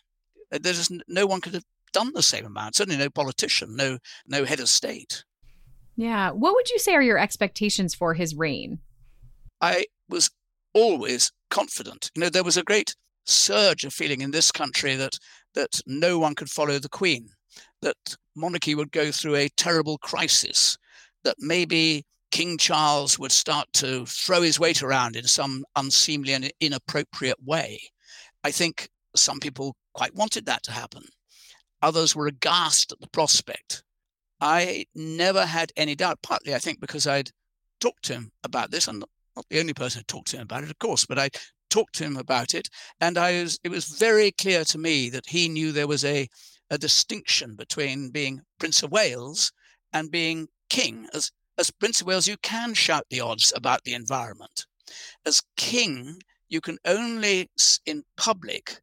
Uh, 0.53 0.59
There's 0.61 0.91
no 1.09 1.27
one 1.27 1.41
could 1.41 1.55
have 1.55 1.65
done 1.93 2.13
the 2.15 2.23
same 2.23 2.47
amount. 2.47 2.77
Certainly, 2.77 2.99
no 2.99 3.11
politician, 3.11 3.77
no 3.77 3.99
no 4.27 4.45
head 4.45 4.61
of 4.61 4.69
state. 4.69 5.25
Yeah. 5.97 6.31
What 6.31 6.55
would 6.55 6.71
you 6.71 6.79
say 6.79 6.95
are 6.95 7.03
your 7.03 7.19
expectations 7.19 7.95
for 7.95 8.15
his 8.15 8.35
reign? 8.35 8.79
I 9.61 9.87
was 10.09 10.31
always 10.75 11.33
confident. 11.51 12.11
You 12.15 12.21
know, 12.23 12.29
there 12.31 12.45
was 12.45 12.57
a 12.57 12.63
great 12.63 12.97
surge 13.25 13.85
of 13.85 13.93
feeling 13.93 14.21
in 14.21 14.31
this 14.31 14.51
country 14.51 14.97
that 14.97 15.19
that 15.55 15.81
no 15.87 16.19
one 16.19 16.35
could 16.35 16.51
follow 16.51 16.79
the 16.79 16.89
Queen, 16.89 17.29
that 17.83 18.17
monarchy 18.35 18.75
would 18.75 18.91
go 18.91 19.11
through 19.11 19.37
a 19.37 19.49
terrible 19.51 19.99
crisis, 19.99 20.79
that 21.25 21.37
maybe 21.39 22.05
King 22.31 22.57
Charles 22.57 23.19
would 23.19 23.33
start 23.33 23.69
to 23.75 24.07
throw 24.07 24.41
his 24.41 24.59
weight 24.59 24.83
around 24.83 25.17
in 25.17 25.25
some 25.25 25.65
unseemly 25.77 26.33
and 26.33 26.51
inappropriate 26.61 27.37
way. 27.45 27.81
I 28.43 28.51
think 28.51 28.89
some 29.15 29.39
people 29.39 29.77
quite 29.93 30.15
wanted 30.15 30.47
that 30.47 30.63
to 30.65 30.73
happen. 30.73 31.03
Others 31.83 32.17
were 32.17 32.27
aghast 32.27 32.93
at 32.93 33.01
the 33.01 33.09
prospect. 33.09 33.83
I 34.41 34.87
never 34.95 35.45
had 35.45 35.73
any 35.77 35.95
doubt, 35.95 36.19
partly 36.23 36.55
I 36.55 36.59
think 36.59 36.81
because 36.81 37.07
I'd 37.07 37.31
talked 37.81 38.05
to 38.05 38.15
him 38.15 38.33
about 38.43 38.71
this. 38.71 38.89
I'm 38.89 39.01
not, 39.01 39.11
not 39.37 39.47
the 39.51 39.61
only 39.61 39.75
person 39.75 40.01
who 40.01 40.05
talked 40.05 40.29
to 40.29 40.37
him 40.37 40.43
about 40.43 40.65
it, 40.65 40.71
of 40.71 40.79
course, 40.79 41.05
but 41.05 41.19
I 41.19 41.29
talked 41.73 41.95
to 41.97 42.05
him 42.05 42.17
about 42.17 42.55
it, 42.55 42.69
and 43.01 43.17
I 43.17 43.43
was 43.43 43.59
it 43.65 43.71
was 43.71 43.87
very 43.87 44.31
clear 44.31 44.65
to 44.65 44.79
me 44.79 45.11
that 45.11 45.27
he 45.27 45.49
knew 45.49 45.73
there 45.73 45.87
was 45.95 46.05
a 46.05 46.29
a 46.71 46.79
distinction 46.79 47.57
between 47.57 48.11
being 48.11 48.43
Prince 48.59 48.83
of 48.83 48.93
Wales 48.93 49.53
and 49.93 50.11
being 50.11 50.49
king. 50.69 51.09
As 51.15 51.31
as 51.59 51.71
Prince 51.71 52.01
of 52.01 52.07
Wales, 52.07 52.29
you 52.29 52.37
can 52.43 52.75
shout 52.75 53.07
the 53.11 53.21
odds 53.21 53.53
about 53.57 53.85
the 53.85 53.95
environment. 53.95 54.67
As 55.25 55.43
king, 55.57 56.19
you 56.49 56.61
can 56.61 56.79
only 56.85 57.51
in 57.87 58.05
public 58.17 58.83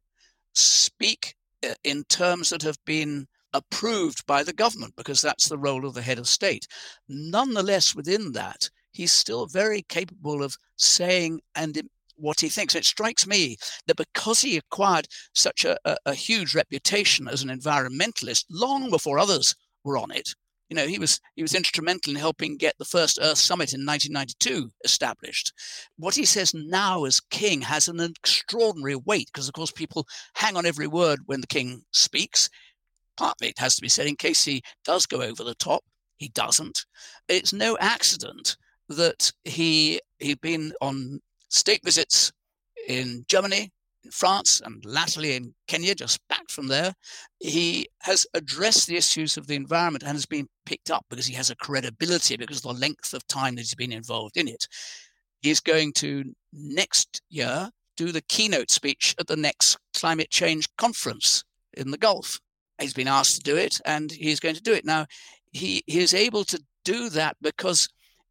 speak 0.54 1.36
uh, 1.64 1.74
in 1.84 2.04
terms 2.04 2.50
that 2.50 2.62
have 2.62 2.84
been 2.84 3.26
approved 3.52 4.26
by 4.26 4.42
the 4.42 4.52
government 4.52 4.94
because 4.96 5.20
that's 5.20 5.48
the 5.48 5.58
role 5.58 5.86
of 5.86 5.94
the 5.94 6.02
head 6.02 6.18
of 6.18 6.28
state. 6.28 6.66
Nonetheless, 7.08 7.94
within 7.94 8.32
that, 8.32 8.70
he's 8.92 9.12
still 9.12 9.46
very 9.46 9.82
capable 9.82 10.42
of 10.42 10.56
saying 10.76 11.40
and 11.54 11.76
what 12.20 12.40
he 12.40 12.48
thinks. 12.48 12.74
It 12.74 12.84
strikes 12.84 13.26
me 13.26 13.56
that 13.86 13.96
because 13.96 14.40
he 14.40 14.56
acquired 14.56 15.08
such 15.34 15.64
a, 15.64 15.78
a, 15.84 15.96
a 16.06 16.14
huge 16.14 16.54
reputation 16.54 17.28
as 17.28 17.42
an 17.42 17.48
environmentalist 17.48 18.44
long 18.50 18.90
before 18.90 19.18
others 19.18 19.54
were 19.84 19.96
on 19.96 20.10
it, 20.10 20.34
you 20.70 20.76
know, 20.76 20.86
he 20.86 21.00
was 21.00 21.20
he 21.34 21.42
was 21.42 21.54
instrumental 21.54 22.12
in 22.12 22.18
helping 22.18 22.56
get 22.56 22.78
the 22.78 22.84
first 22.84 23.18
Earth 23.20 23.38
Summit 23.38 23.74
in 23.74 23.84
1992 23.84 24.70
established. 24.84 25.52
What 25.96 26.14
he 26.14 26.24
says 26.24 26.54
now 26.54 27.04
as 27.04 27.18
king 27.18 27.60
has 27.62 27.88
an 27.88 28.00
extraordinary 28.00 28.94
weight 28.94 29.28
because, 29.32 29.48
of 29.48 29.54
course, 29.54 29.72
people 29.72 30.06
hang 30.34 30.56
on 30.56 30.66
every 30.66 30.86
word 30.86 31.20
when 31.26 31.40
the 31.40 31.48
king 31.48 31.82
speaks. 31.92 32.48
Partly 33.16 33.48
it 33.48 33.58
has 33.58 33.74
to 33.74 33.82
be 33.82 33.88
said 33.88 34.06
in 34.06 34.14
case 34.14 34.44
he 34.44 34.62
does 34.84 35.06
go 35.06 35.20
over 35.20 35.42
the 35.42 35.56
top. 35.56 35.82
He 36.18 36.28
doesn't. 36.28 36.86
It's 37.28 37.52
no 37.52 37.76
accident 37.80 38.56
that 38.88 39.32
he 39.42 40.00
he'd 40.20 40.40
been 40.40 40.72
on 40.80 41.20
state 41.50 41.84
visits 41.84 42.32
in 42.88 43.24
Germany, 43.28 43.70
in 44.04 44.10
France, 44.10 44.62
and 44.64 44.82
latterly 44.84 45.36
in 45.36 45.54
Kenya, 45.68 45.94
just 45.94 46.26
back 46.28 46.48
from 46.48 46.68
there. 46.68 46.94
He 47.38 47.88
has 48.02 48.26
addressed 48.34 48.86
the 48.86 48.96
issues 48.96 49.36
of 49.36 49.46
the 49.46 49.54
environment 49.56 50.02
and 50.02 50.12
has 50.12 50.26
been 50.26 50.48
picked 50.64 50.90
up 50.90 51.04
because 51.10 51.26
he 51.26 51.34
has 51.34 51.50
a 51.50 51.56
credibility 51.56 52.36
because 52.36 52.64
of 52.64 52.74
the 52.74 52.80
length 52.80 53.12
of 53.12 53.26
time 53.26 53.56
that 53.56 53.62
he's 53.62 53.74
been 53.74 53.92
involved 53.92 54.36
in 54.36 54.48
it. 54.48 54.66
He's 55.42 55.60
going 55.60 55.92
to 55.94 56.32
next 56.52 57.20
year 57.28 57.70
do 57.96 58.12
the 58.12 58.22
keynote 58.22 58.70
speech 58.70 59.14
at 59.18 59.26
the 59.26 59.36
next 59.36 59.78
climate 59.94 60.30
change 60.30 60.66
conference 60.76 61.44
in 61.74 61.90
the 61.90 61.98
Gulf. 61.98 62.40
He's 62.80 62.94
been 62.94 63.08
asked 63.08 63.36
to 63.36 63.42
do 63.42 63.56
it 63.56 63.78
and 63.84 64.10
he's 64.10 64.40
going 64.40 64.54
to 64.54 64.62
do 64.62 64.72
it. 64.72 64.84
Now, 64.84 65.06
he, 65.52 65.82
he 65.86 66.00
is 66.00 66.14
able 66.14 66.44
to 66.44 66.62
do 66.84 67.10
that 67.10 67.36
because 67.42 67.88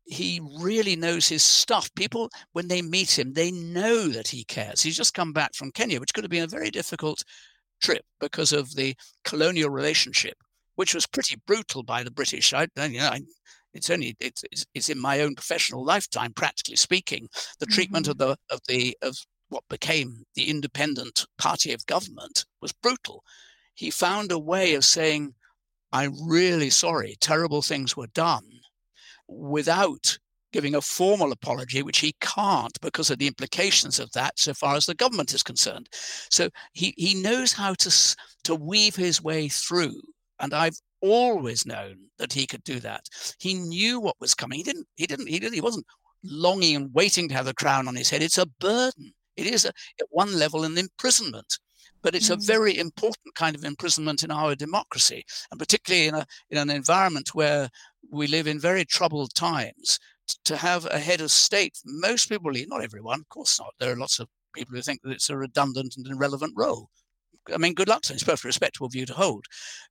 he 0.09 0.41
really 0.59 0.95
knows 0.95 1.27
his 1.27 1.43
stuff. 1.43 1.93
People, 1.95 2.29
when 2.53 2.67
they 2.67 2.81
meet 2.81 3.17
him, 3.17 3.33
they 3.33 3.51
know 3.51 4.07
that 4.07 4.27
he 4.27 4.43
cares. 4.43 4.81
He's 4.81 4.97
just 4.97 5.13
come 5.13 5.31
back 5.31 5.53
from 5.53 5.71
Kenya, 5.71 5.99
which 5.99 6.13
could 6.13 6.23
have 6.23 6.31
been 6.31 6.43
a 6.43 6.47
very 6.47 6.71
difficult 6.71 7.23
trip 7.81 8.03
because 8.19 8.51
of 8.51 8.75
the 8.75 8.95
colonial 9.23 9.69
relationship, 9.69 10.35
which 10.75 10.95
was 10.95 11.05
pretty 11.05 11.35
brutal 11.45 11.83
by 11.83 12.03
the 12.03 12.11
British. 12.11 12.53
I, 12.53 12.67
you 12.81 12.99
know, 12.99 13.07
I, 13.07 13.21
it's 13.73 13.91
only 13.91 14.17
it's, 14.19 14.43
it's 14.51 14.65
it's 14.73 14.89
in 14.89 14.99
my 14.99 15.21
own 15.21 15.35
professional 15.35 15.85
lifetime, 15.85 16.33
practically 16.33 16.75
speaking, 16.75 17.27
the 17.59 17.67
treatment 17.67 18.07
of 18.07 18.17
mm-hmm. 18.17 18.31
the 18.31 18.55
of 18.55 18.59
the 18.67 18.97
of 19.03 19.15
what 19.49 19.63
became 19.69 20.23
the 20.35 20.49
independent 20.49 21.27
party 21.37 21.71
of 21.71 21.85
government 21.85 22.45
was 22.61 22.73
brutal. 22.73 23.23
He 23.75 23.91
found 23.91 24.31
a 24.31 24.39
way 24.39 24.73
of 24.73 24.85
saying, 24.85 25.35
I'm 25.91 26.27
really 26.27 26.71
sorry, 26.71 27.15
terrible 27.19 27.61
things 27.61 27.95
were 27.95 28.07
done 28.07 28.43
without 29.29 30.17
giving 30.51 30.75
a 30.75 30.81
formal 30.81 31.31
apology, 31.31 31.83
which 31.83 31.99
he 31.99 32.15
can't 32.21 32.79
because 32.81 33.11
of 33.11 33.19
the 33.19 33.27
implications 33.27 33.99
of 33.99 34.11
that 34.13 34.37
so 34.39 34.53
far 34.53 34.75
as 34.75 34.85
the 34.85 34.95
government 34.95 35.33
is 35.33 35.43
concerned. 35.43 35.87
So 36.31 36.49
he, 36.73 36.93
he 36.97 37.21
knows 37.21 37.53
how 37.53 37.75
to, 37.75 38.15
to 38.45 38.55
weave 38.55 38.95
his 38.95 39.21
way 39.21 39.47
through. 39.47 40.01
And 40.39 40.53
I've 40.53 40.79
always 41.01 41.65
known 41.65 41.97
that 42.17 42.33
he 42.33 42.47
could 42.47 42.63
do 42.63 42.79
that. 42.79 43.05
He 43.39 43.53
knew 43.53 43.99
what 43.99 44.19
was 44.19 44.33
coming. 44.33 44.57
He 44.57 44.63
didn't, 44.63 44.87
he 44.95 45.05
didn't, 45.05 45.27
he 45.27 45.39
didn't, 45.39 45.55
he 45.55 45.61
wasn't 45.61 45.85
longing 46.23 46.75
and 46.75 46.93
waiting 46.93 47.29
to 47.29 47.35
have 47.35 47.45
the 47.45 47.53
crown 47.53 47.87
on 47.87 47.95
his 47.95 48.09
head. 48.09 48.23
It's 48.23 48.37
a 48.37 48.47
burden. 48.59 49.13
It 49.37 49.45
is 49.45 49.65
a, 49.65 49.69
at 49.69 50.07
one 50.09 50.37
level 50.37 50.63
an 50.63 50.77
imprisonment 50.77 51.59
but 52.01 52.15
it's 52.15 52.29
mm. 52.29 52.33
a 52.33 52.45
very 52.45 52.77
important 52.77 53.35
kind 53.35 53.55
of 53.55 53.63
imprisonment 53.63 54.23
in 54.23 54.31
our 54.31 54.55
democracy, 54.55 55.23
and 55.51 55.59
particularly 55.59 56.07
in 56.07 56.15
a 56.15 56.25
in 56.49 56.57
an 56.57 56.69
environment 56.69 57.33
where 57.33 57.69
we 58.11 58.27
live 58.27 58.47
in 58.47 58.59
very 58.59 58.85
troubled 58.85 59.33
times. 59.33 59.99
To 60.45 60.57
have 60.57 60.85
a 60.85 60.99
head 60.99 61.21
of 61.21 61.31
state, 61.31 61.79
most 61.83 62.29
people 62.29 62.51
believe, 62.51 62.69
not 62.69 62.83
everyone, 62.83 63.21
of 63.21 63.29
course 63.29 63.59
not. 63.59 63.73
There 63.79 63.91
are 63.91 63.95
lots 63.95 64.19
of 64.19 64.27
people 64.53 64.75
who 64.75 64.81
think 64.83 65.01
that 65.01 65.11
it's 65.11 65.29
a 65.29 65.35
redundant 65.35 65.95
and 65.97 66.05
irrelevant 66.05 66.53
role. 66.55 66.89
I 67.53 67.57
mean, 67.57 67.73
good 67.73 67.87
luck 67.87 68.01
to 68.03 68.09
them. 68.09 68.15
It's 68.15 68.23
a 68.23 68.25
perfectly 68.25 68.49
respectable 68.49 68.89
view 68.89 69.05
to 69.05 69.13
hold. 69.13 69.45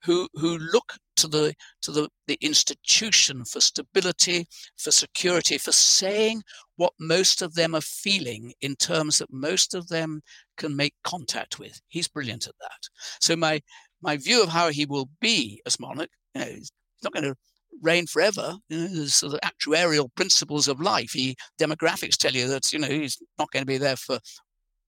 Who 0.04 0.28
who 0.34 0.58
look 0.58 0.94
to 1.16 1.28
the 1.28 1.54
to 1.82 1.90
the, 1.92 2.08
the 2.26 2.38
institution 2.40 3.44
for 3.44 3.60
stability, 3.60 4.46
for 4.76 4.90
security, 4.90 5.58
for 5.58 5.72
saying 5.72 6.42
what 6.76 6.92
most 6.98 7.42
of 7.42 7.54
them 7.54 7.74
are 7.74 7.80
feeling 7.80 8.52
in 8.60 8.76
terms 8.76 9.18
that 9.18 9.32
most 9.32 9.74
of 9.74 9.88
them 9.88 10.20
can 10.56 10.76
make 10.76 10.94
contact 11.04 11.58
with. 11.58 11.80
He's 11.88 12.08
brilliant 12.08 12.46
at 12.46 12.54
that. 12.60 12.88
So 13.20 13.36
my 13.36 13.60
my 14.02 14.16
view 14.16 14.42
of 14.42 14.48
how 14.48 14.70
he 14.70 14.86
will 14.86 15.08
be 15.20 15.60
as 15.66 15.80
monarch, 15.80 16.10
you 16.34 16.40
know, 16.40 16.46
he's 16.46 16.70
not 17.02 17.12
going 17.12 17.24
to 17.24 17.34
reign 17.82 18.06
forever. 18.06 18.56
You 18.68 18.88
know, 18.88 19.04
sort 19.06 19.34
of 19.34 19.40
actuarial 19.40 20.14
principles 20.14 20.68
of 20.68 20.80
life. 20.80 21.10
He 21.12 21.36
demographics 21.60 22.16
tell 22.16 22.32
you 22.32 22.48
that 22.48 22.72
you 22.72 22.78
know 22.78 22.88
he's 22.88 23.18
not 23.38 23.50
going 23.50 23.62
to 23.62 23.66
be 23.66 23.78
there 23.78 23.96
for 23.96 24.18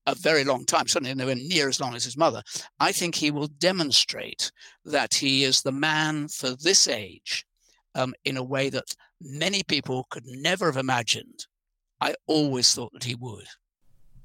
a 0.05 0.15
very 0.15 0.43
long 0.43 0.65
time, 0.65 0.87
certainly 0.87 1.13
nowhere 1.13 1.35
near 1.35 1.69
as 1.69 1.79
long 1.79 1.95
as 1.95 2.03
his 2.03 2.17
mother. 2.17 2.41
I 2.79 2.91
think 2.91 3.15
he 3.15 3.31
will 3.31 3.47
demonstrate 3.47 4.51
that 4.85 5.13
he 5.15 5.43
is 5.43 5.61
the 5.61 5.71
man 5.71 6.27
for 6.27 6.55
this 6.55 6.87
age 6.87 7.45
um, 7.95 8.13
in 8.25 8.37
a 8.37 8.43
way 8.43 8.69
that 8.69 8.95
many 9.21 9.63
people 9.63 10.07
could 10.09 10.25
never 10.25 10.65
have 10.67 10.77
imagined. 10.77 11.45
I 11.99 12.15
always 12.25 12.73
thought 12.73 12.93
that 12.93 13.03
he 13.03 13.15
would. 13.15 13.45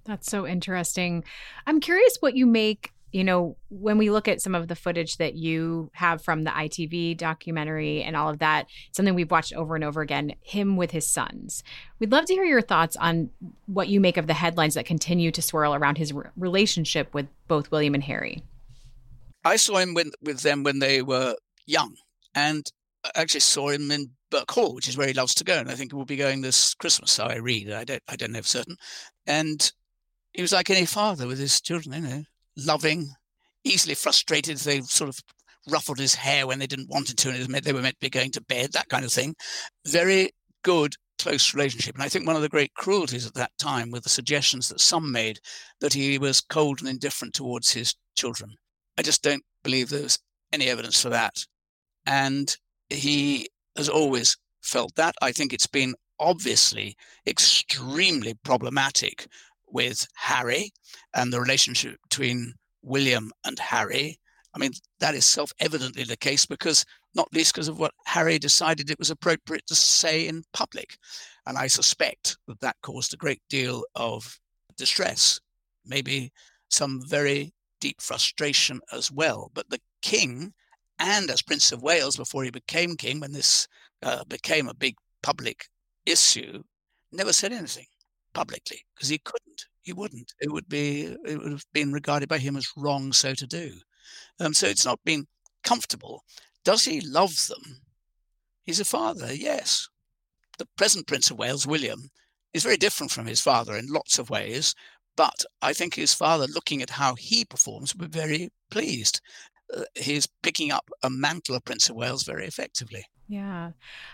That's 0.05 0.31
so 0.31 0.47
interesting. 0.47 1.25
I'm 1.67 1.81
curious 1.81 2.17
what 2.21 2.37
you 2.37 2.47
make 2.47 2.93
you 3.16 3.24
know, 3.24 3.57
when 3.70 3.96
we 3.96 4.11
look 4.11 4.29
at 4.29 4.42
some 4.42 4.55
of 4.55 4.68
the 4.68 4.76
footage 4.76 5.16
that 5.16 5.35
you 5.35 5.90
have 5.94 6.20
from 6.22 6.44
the 6.44 6.50
ITV 6.50 7.16
documentary 7.16 8.02
and 8.02 8.14
all 8.14 8.29
of 8.29 8.40
that, 8.40 8.66
something 8.92 9.14
we've 9.14 9.31
watched 9.31 9.55
over 9.55 9.74
and 9.74 9.83
over 9.83 10.02
again, 10.02 10.35
him 10.42 10.76
with 10.76 10.90
his 10.90 11.07
sons. 11.07 11.64
We'd 11.98 12.12
love 12.12 12.26
to 12.26 12.35
hear 12.35 12.44
your 12.44 12.61
thoughts 12.61 12.94
on 12.94 13.31
what 13.64 13.88
you 13.88 14.02
make 14.02 14.18
of 14.18 14.26
the 14.26 14.35
headlines 14.35 14.74
that 14.74 14.85
continue 14.85 15.31
to 15.31 15.40
swirl 15.40 15.74
around 15.74 15.96
his 15.96 16.12
re- 16.12 16.26
relationship 16.37 17.14
with 17.14 17.26
both 17.48 17.70
William 17.70 17.94
and 17.94 18.05
Harry. 18.05 18.42
I 19.46 19.57
saw 19.57 19.79
him 19.79 19.94
with, 19.94 20.12
with 20.20 20.40
them 20.40 20.62
when 20.62 20.81
they 20.81 21.00
were 21.00 21.37
young, 21.64 21.96
and 22.35 22.70
I 23.02 23.12
actually 23.14 23.40
saw 23.40 23.70
him 23.70 23.90
in 23.90 24.11
Birkhall, 24.31 24.74
which 24.74 24.90
is 24.90 24.98
where 24.98 25.09
he 25.09 25.14
loves 25.14 25.35
to 25.37 25.44
go, 25.44 25.57
and 25.57 25.70
I 25.70 25.74
think 25.74 25.92
he 25.92 25.96
will 25.96 26.05
be 26.05 26.16
going 26.16 26.42
this 26.42 26.74
Christmas. 26.74 27.12
So 27.12 27.24
I 27.24 27.37
read, 27.37 27.72
I 27.72 27.85
don't, 27.85 28.02
I 28.09 28.16
don't 28.16 28.33
know 28.33 28.42
for 28.42 28.48
certain, 28.48 28.76
and 29.26 29.72
he 30.35 30.42
was 30.42 30.52
like 30.52 30.68
any 30.68 30.85
father 30.85 31.26
with 31.26 31.38
his 31.38 31.62
children, 31.62 31.94
you 31.94 32.11
know, 32.11 32.24
loving, 32.57 33.09
easily 33.64 33.95
frustrated. 33.95 34.59
They 34.59 34.81
sort 34.83 35.09
of 35.09 35.19
ruffled 35.69 35.99
his 35.99 36.14
hair 36.14 36.47
when 36.47 36.59
they 36.59 36.66
didn't 36.66 36.90
want 36.90 37.11
it 37.11 37.16
to, 37.19 37.31
and 37.31 37.55
they 37.55 37.73
were 37.73 37.83
meant 37.83 37.97
to 37.97 38.07
be 38.07 38.11
going 38.11 38.31
to 38.33 38.40
bed, 38.42 38.73
that 38.73 38.88
kind 38.88 39.05
of 39.05 39.12
thing. 39.12 39.35
Very 39.87 40.31
good, 40.62 40.95
close 41.19 41.55
relationship. 41.55 41.95
And 41.95 42.05
I 42.05 42.09
think 42.09 42.27
one 42.27 42.37
of 42.37 42.42
the 42.42 42.49
great 42.49 42.75
cruelties 42.75 43.27
at 43.27 43.35
that 43.35 43.53
time 43.59 43.90
were 43.90 44.01
the 44.01 44.09
suggestions 44.09 44.69
that 44.69 44.81
some 44.81 45.11
made 45.11 45.38
that 45.81 45.92
he 45.92 46.19
was 46.19 46.40
cold 46.40 46.81
and 46.81 46.88
indifferent 46.88 47.35
towards 47.35 47.73
his 47.73 47.95
children. 48.16 48.55
I 48.99 49.03
just 49.03 49.23
don't 49.23 49.42
believe 49.62 49.88
there's 49.88 50.19
any 50.53 50.69
evidence 50.69 51.01
for 51.01 51.11
that. 51.11 51.45
And 52.07 52.57
he 52.88 53.49
has 53.77 53.88
always 53.88 54.37
felt 54.62 54.95
that. 54.97 55.14
I 55.21 55.33
think 55.33 55.53
it's 55.53 55.66
been 55.66 55.95
obviously 56.19 56.97
extremely 57.27 58.35
problematic 58.45 59.27
with 59.68 60.07
Harry 60.14 60.72
and 61.14 61.33
the 61.33 61.40
relationship 61.40 61.96
between 62.09 62.55
William 62.83 63.33
and 63.44 63.59
Harry. 63.59 64.18
I 64.55 64.59
mean, 64.59 64.72
that 65.00 65.14
is 65.14 65.26
self 65.26 65.52
evidently 65.61 66.05
the 66.05 66.16
case 66.16 66.46
because, 66.46 66.85
not 67.14 67.33
least 67.33 67.55
because 67.55 67.68
of 67.68 67.79
what 67.79 67.92
Harry 68.07 68.38
decided 68.38 68.90
it 68.90 68.98
was 68.98 69.11
appropriate 69.11 69.66
to 69.66 69.74
say 69.74 70.26
in 70.29 70.44
public. 70.52 70.96
And 71.46 71.59
I 71.59 71.66
suspect 71.66 72.38
that 72.48 72.61
that 72.61 72.76
caused 72.83 73.12
a 73.12 73.18
great 73.18 73.42
deal 73.50 73.85
of 73.94 74.38
distress, 74.76 75.40
maybe 75.85 76.33
some 76.70 77.02
very 77.07 77.52
deep 77.81 78.00
frustration 78.00 78.81
as 78.92 79.12
well. 79.12 79.50
But 79.55 79.68
the 79.68 79.81
king, 80.02 80.55
and 80.98 81.31
as 81.31 81.42
Prince 81.42 81.72
of 81.72 81.83
Wales 81.83 82.16
before 82.16 82.44
he 82.44 82.50
became 82.50 82.96
king, 82.96 83.20
when 83.20 83.33
this 83.33 83.68
uh, 84.02 84.24
became 84.24 84.68
a 84.68 84.74
big 84.74 84.96
public 85.22 85.66
issue, 86.07 86.62
never 87.12 87.33
said 87.33 87.52
anything 87.52 87.87
publicly 88.37 88.85
because 88.94 89.09
he 89.09 89.18
couldn't. 89.18 89.64
He 89.83 89.92
wouldn't. 89.92 90.35
It 90.40 90.53
would 90.53 90.68
be. 90.68 91.16
It 91.25 91.38
would 91.38 91.53
have 91.53 91.64
been 91.72 91.92
regarded 91.92 92.29
by 92.29 92.38
him 92.38 92.57
as 92.57 92.68
wrong 92.77 93.12
so 93.12 93.35
to 93.35 93.46
do. 93.46 93.72
Um, 94.38 94.53
so 94.53 94.66
it's 94.66 94.85
not 94.85 95.01
been 95.05 95.27
comfortable. 95.64 96.22
Does 96.64 96.85
he 96.85 97.01
love 97.01 97.46
them? 97.49 97.81
He's 98.64 98.81
a 98.81 98.85
father, 98.85 99.33
yes. 99.33 99.88
The 100.59 100.68
present 100.77 101.07
Prince 101.07 101.31
of 101.31 101.38
Wales, 101.38 101.66
William, 101.66 102.11
is 102.53 102.64
very 102.64 102.77
different 102.77 103.12
from 103.12 103.27
his 103.27 103.40
father 103.40 103.77
in 103.77 103.87
lots 103.87 104.18
of 104.18 104.31
ways. 104.31 104.75
But 105.16 105.44
I 105.62 105.72
think 105.72 105.94
his 105.94 106.12
father, 106.12 106.46
looking 106.46 106.83
at 106.83 106.90
how 106.90 107.14
he 107.14 107.44
performs, 107.44 107.94
would 107.94 108.11
be 108.11 108.18
very 108.18 108.51
pleased. 108.70 109.20
Uh, 109.75 109.85
he's 109.94 110.29
picking 110.42 110.72
up 110.72 110.88
a 111.03 111.11
mantle 111.11 111.55
of 111.55 111.64
Prince 111.64 111.88
of 111.88 111.96
Wales 111.96 112.25
very 112.25 112.46
effectively. 112.46 113.05
Yeah. 113.29 113.73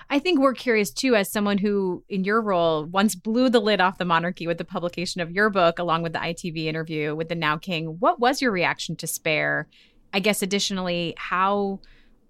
I 0.08 0.18
think 0.18 0.40
we're 0.40 0.54
curious 0.54 0.90
too, 0.90 1.14
as 1.14 1.30
someone 1.30 1.58
who, 1.58 2.02
in 2.08 2.24
your 2.24 2.40
role, 2.40 2.84
once 2.86 3.14
blew 3.14 3.50
the 3.50 3.60
lid 3.60 3.80
off 3.80 3.98
the 3.98 4.04
monarchy 4.06 4.46
with 4.46 4.58
the 4.58 4.64
publication 4.64 5.20
of 5.20 5.30
your 5.30 5.50
book, 5.50 5.78
along 5.78 6.02
with 6.02 6.14
the 6.14 6.18
ITV 6.18 6.64
interview 6.64 7.14
with 7.14 7.28
the 7.28 7.34
Now 7.34 7.58
King. 7.58 7.96
What 7.98 8.20
was 8.20 8.40
your 8.40 8.52
reaction 8.52 8.96
to 8.96 9.06
Spare? 9.06 9.68
I 10.14 10.20
guess, 10.20 10.42
additionally, 10.42 11.14
how 11.18 11.80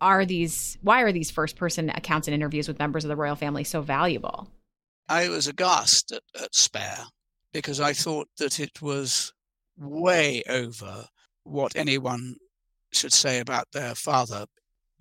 are 0.01 0.25
these, 0.25 0.77
why 0.83 1.03
are 1.03 1.13
these 1.13 1.31
first 1.31 1.57
person 1.57 1.91
accounts 1.91 2.27
and 2.27 2.35
interviews 2.35 2.67
with 2.67 2.81
members 2.81 3.05
of 3.05 3.09
the 3.09 3.17
royal 3.17 3.37
family 3.37 3.65
so 3.65 3.81
valuable? 3.81 4.49
I 5.09 5.29
was 5.29 5.47
aghast 5.47 6.11
at, 6.11 6.23
at 6.43 6.55
Spare 6.55 7.05
because 7.53 7.81
I 7.81 7.93
thought 7.93 8.29
that 8.39 8.59
it 8.59 8.83
was 8.83 9.33
way 9.77 10.43
over 10.49 11.07
what 11.45 11.77
anyone 11.77 12.37
should 12.93 13.13
say 13.13 13.39
about 13.39 13.67
their 13.73 13.95
father 13.95 14.47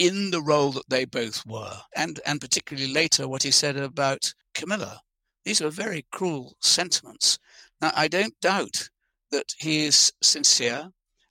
in 0.01 0.31
the 0.31 0.41
role 0.41 0.71
that 0.71 0.89
they 0.89 1.05
both 1.05 1.45
were, 1.45 1.77
and, 1.95 2.19
and 2.25 2.41
particularly 2.41 2.91
later 2.91 3.27
what 3.27 3.43
he 3.43 3.51
said 3.51 3.77
about 3.77 4.33
Camilla. 4.55 4.99
These 5.45 5.61
were 5.61 5.69
very 5.69 6.07
cruel 6.11 6.55
sentiments. 6.59 7.37
Now, 7.81 7.91
I 7.95 8.07
don't 8.07 8.33
doubt 8.41 8.89
that 9.29 9.53
he 9.59 9.85
is 9.85 10.11
sincere. 10.23 10.89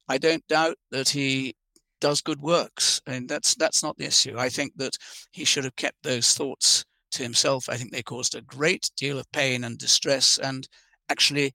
I 0.08 0.18
don't 0.18 0.46
doubt 0.46 0.76
that 0.92 1.08
he 1.08 1.56
does 2.00 2.20
good 2.20 2.40
works, 2.40 3.00
and 3.08 3.28
that's 3.28 3.56
that's 3.56 3.82
not 3.82 3.96
the 3.98 4.06
issue. 4.06 4.38
I 4.38 4.48
think 4.48 4.76
that 4.76 4.96
he 5.32 5.44
should 5.44 5.64
have 5.64 5.74
kept 5.74 6.04
those 6.04 6.32
thoughts 6.32 6.84
to 7.10 7.24
himself. 7.24 7.68
I 7.68 7.76
think 7.76 7.90
they 7.90 8.04
caused 8.04 8.36
a 8.36 8.40
great 8.40 8.88
deal 8.96 9.18
of 9.18 9.32
pain 9.32 9.64
and 9.64 9.78
distress, 9.78 10.38
and 10.38 10.68
actually 11.08 11.54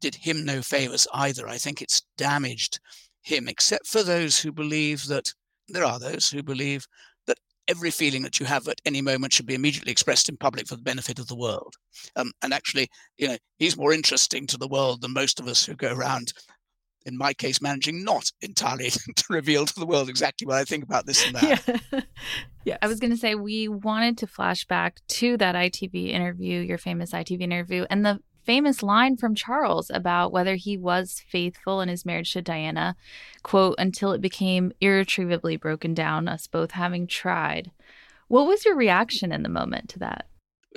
did 0.00 0.16
him 0.16 0.44
no 0.44 0.62
favors 0.62 1.06
either. 1.14 1.46
I 1.46 1.58
think 1.58 1.80
it's 1.80 2.02
damaged 2.18 2.80
him, 3.22 3.46
except 3.48 3.86
for 3.86 4.02
those 4.02 4.40
who 4.40 4.50
believe 4.50 5.06
that 5.06 5.32
there 5.72 5.84
are 5.84 5.98
those 5.98 6.30
who 6.30 6.42
believe 6.42 6.86
that 7.26 7.38
every 7.68 7.90
feeling 7.90 8.22
that 8.22 8.40
you 8.40 8.46
have 8.46 8.66
at 8.68 8.80
any 8.84 9.00
moment 9.00 9.32
should 9.32 9.46
be 9.46 9.54
immediately 9.54 9.92
expressed 9.92 10.28
in 10.28 10.36
public 10.36 10.66
for 10.66 10.76
the 10.76 10.82
benefit 10.82 11.18
of 11.18 11.28
the 11.28 11.36
world. 11.36 11.74
Um, 12.16 12.32
and 12.42 12.52
actually, 12.52 12.88
you 13.16 13.28
know, 13.28 13.36
he's 13.58 13.76
more 13.76 13.92
interesting 13.92 14.46
to 14.48 14.58
the 14.58 14.68
world 14.68 15.02
than 15.02 15.12
most 15.12 15.40
of 15.40 15.46
us 15.46 15.64
who 15.64 15.74
go 15.74 15.92
around. 15.92 16.32
In 17.06 17.16
my 17.16 17.32
case, 17.32 17.62
managing 17.62 18.04
not 18.04 18.30
entirely 18.42 18.90
to 19.16 19.24
reveal 19.30 19.64
to 19.64 19.74
the 19.74 19.86
world 19.86 20.08
exactly 20.10 20.46
what 20.46 20.56
I 20.58 20.64
think 20.64 20.84
about 20.84 21.06
this 21.06 21.26
and 21.26 21.36
that. 21.36 21.80
Yeah. 21.92 22.00
yeah. 22.64 22.76
I 22.82 22.88
was 22.88 23.00
going 23.00 23.10
to 23.10 23.16
say, 23.16 23.34
we 23.34 23.68
wanted 23.68 24.18
to 24.18 24.26
flash 24.26 24.66
back 24.66 25.00
to 25.08 25.38
that 25.38 25.54
ITV 25.54 26.08
interview, 26.08 26.60
your 26.60 26.78
famous 26.78 27.12
ITV 27.12 27.40
interview, 27.40 27.86
and 27.88 28.04
the 28.04 28.20
famous 28.44 28.82
line 28.82 29.16
from 29.16 29.34
Charles 29.34 29.90
about 29.90 30.32
whether 30.32 30.54
he 30.56 30.76
was 30.76 31.22
faithful 31.28 31.80
in 31.80 31.88
his 31.88 32.04
marriage 32.04 32.32
to 32.32 32.42
Diana, 32.42 32.96
quote, 33.42 33.76
until 33.78 34.12
it 34.12 34.20
became 34.20 34.72
irretrievably 34.80 35.56
broken 35.56 35.94
down, 35.94 36.28
us 36.28 36.46
both 36.46 36.72
having 36.72 37.06
tried. 37.06 37.70
What 38.28 38.46
was 38.46 38.64
your 38.64 38.76
reaction 38.76 39.32
in 39.32 39.42
the 39.42 39.48
moment 39.48 39.88
to 39.90 39.98
that? 40.00 40.26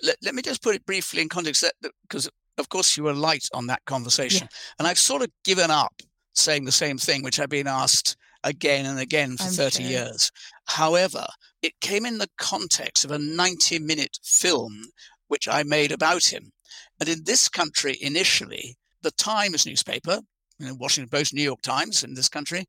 Let, 0.02 0.18
let 0.24 0.36
me 0.36 0.42
just 0.42 0.64
put 0.64 0.76
it 0.76 0.86
briefly 0.86 1.22
in 1.22 1.30
context 1.30 1.64
uh, 1.64 1.90
because, 2.02 2.30
of 2.58 2.70
course, 2.70 2.98
you 2.98 3.04
were 3.04 3.14
light 3.14 3.48
on 3.54 3.68
that 3.68 3.86
conversation. 3.86 4.48
Yeah. 4.50 4.58
And 4.80 4.88
I've 4.88 4.98
sort 4.98 5.22
of 5.22 5.30
given 5.44 5.70
up 5.70 5.94
saying 6.34 6.66
the 6.66 6.72
same 6.72 6.98
thing, 6.98 7.22
which 7.22 7.40
I've 7.40 7.50
been 7.50 7.68
asked 7.68 8.18
again 8.44 8.86
and 8.86 9.00
again 9.00 9.38
for 9.38 9.44
I'm 9.44 9.52
30 9.52 9.84
sure. 9.84 9.92
years. 9.92 10.32
However, 10.66 11.26
it 11.62 11.80
came 11.80 12.06
in 12.06 12.18
the 12.18 12.30
context 12.38 13.06
of 13.06 13.12
a 13.12 13.20
90 13.20 13.80
minute 13.80 14.18
film 14.24 14.86
which 15.28 15.48
I 15.48 15.64
made 15.64 15.92
about 15.92 16.26
him. 16.32 16.52
And 17.00 17.10
in 17.10 17.24
this 17.24 17.50
country, 17.50 17.98
initially, 18.02 18.78
the 19.02 19.12
Times 19.12 19.66
newspaper, 19.66 20.20
you 20.60 20.68
know, 20.68 20.76
Washington 20.76 21.10
Post, 21.10 21.34
New 21.34 21.44
York 21.44 21.62
Times 21.62 22.04
in 22.04 22.14
this 22.14 22.30
country, 22.30 22.66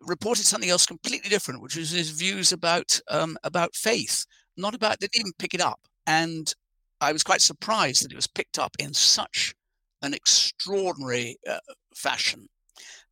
reported 0.00 0.44
something 0.44 0.70
else 0.70 0.86
completely 0.86 1.28
different, 1.28 1.62
which 1.62 1.76
was 1.76 1.90
his 1.90 2.10
views 2.10 2.52
about 2.52 3.00
um, 3.10 3.36
about 3.44 3.74
faith, 3.74 4.24
not 4.56 4.74
about, 4.74 4.98
didn't 4.98 5.18
even 5.18 5.32
pick 5.38 5.54
it 5.54 5.60
up. 5.60 5.80
And 6.06 6.52
I 7.00 7.12
was 7.12 7.22
quite 7.22 7.40
surprised 7.42 8.04
that 8.04 8.12
it 8.12 8.16
was 8.16 8.26
picked 8.26 8.58
up 8.58 8.76
in 8.78 8.94
such 8.94 9.54
an 10.02 10.14
extraordinary 10.14 11.38
uh, 11.48 11.58
fashion. 11.94 12.48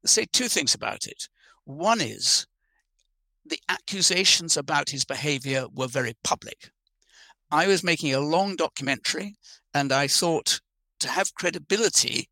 Let's 0.03 0.13
say 0.13 0.27
two 0.33 0.49
things 0.49 0.75
about 0.75 1.07
it. 1.07 1.29
One 1.65 2.01
is 2.01 2.47
the 3.45 3.61
accusations 3.69 4.57
about 4.57 4.91
his 4.91 5.05
behavior 5.05 5.67
were 5.75 5.89
very 5.89 6.15
public. 6.23 6.71
I 7.53 7.67
was 7.67 7.85
making 7.85 8.15
a 8.15 8.21
long 8.21 8.57
documentary, 8.57 9.37
and 9.75 9.93
I 9.93 10.09
thought 10.09 10.61
to 11.01 11.09
have 11.09 11.35
credibility 11.35 12.29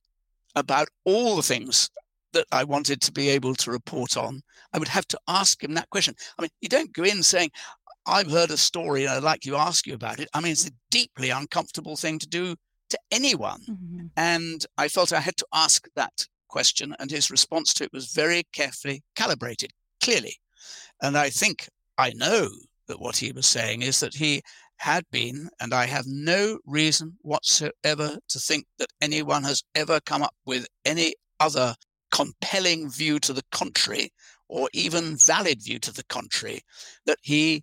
about 0.57 0.89
all 1.05 1.37
the 1.37 1.43
things 1.43 1.91
that 2.33 2.47
I 2.51 2.65
wanted 2.65 3.01
to 3.03 3.13
be 3.13 3.29
able 3.29 3.55
to 3.57 3.71
report 3.71 4.17
on, 4.17 4.43
I 4.73 4.79
would 4.79 4.89
have 4.89 5.07
to 5.09 5.21
ask 5.29 5.63
him 5.63 5.75
that 5.75 5.91
question. 5.91 6.15
I 6.39 6.43
mean, 6.43 6.51
you 6.61 6.69
don't 6.69 6.93
go 6.93 7.03
in 7.05 7.23
saying, 7.23 7.51
I've 8.07 8.31
heard 8.31 8.51
a 8.51 8.57
story 8.57 9.05
and 9.05 9.13
I'd 9.13 9.23
like 9.23 9.41
to 9.43 9.57
ask 9.57 9.87
you 9.87 9.95
about 9.95 10.21
it. 10.21 10.29
I 10.33 10.41
mean, 10.41 10.53
it's 10.53 10.67
a 10.67 10.73
deeply 10.91 11.31
uncomfortable 11.31 11.97
thing 11.97 12.19
to 12.19 12.29
do 12.29 12.57
to 12.89 12.99
anyone. 13.11 13.63
Mhm. 13.69 14.11
And 14.17 14.67
I 14.79 14.89
felt 14.89 15.13
I 15.13 15.21
had 15.21 15.37
to 15.37 15.47
ask 15.53 15.87
that 15.97 16.27
question, 16.49 16.97
and 16.99 17.11
his 17.11 17.31
response 17.31 17.75
to 17.75 17.85
it 17.85 17.93
was 17.93 18.13
very 18.13 18.45
carefully 18.53 19.03
calibrated, 19.15 19.73
clearly. 20.01 20.37
And 21.03 21.17
I 21.17 21.31
think 21.31 21.69
I 21.99 22.11
know 22.11 22.49
that 22.87 23.01
what 23.01 23.19
he 23.19 23.33
was 23.33 23.47
saying 23.47 23.83
is 23.83 24.01
that 24.01 24.15
he 24.15 24.43
had 24.81 25.05
been, 25.11 25.51
and 25.61 25.75
I 25.75 25.87
have 25.87 26.07
no 26.07 26.59
reason 26.65 27.17
whatsoever 27.21 28.19
to 28.29 28.39
think 28.39 28.67
that 28.79 28.89
anyone 29.01 29.45
has 29.45 29.63
ever 29.75 30.01
come 30.01 30.23
up 30.23 30.35
with 30.47 30.67
any 30.85 31.15
other 31.39 31.75
compelling 32.11 32.91
view 32.91 33.19
to 33.21 33.33
the 33.33 33.45
contrary, 33.53 34.11
or 34.49 34.69
even 34.73 35.17
valid 35.17 35.63
view 35.63 35.79
to 35.81 35.93
the 35.93 36.05
contrary, 36.05 36.63
that 37.05 37.19
he 37.23 37.63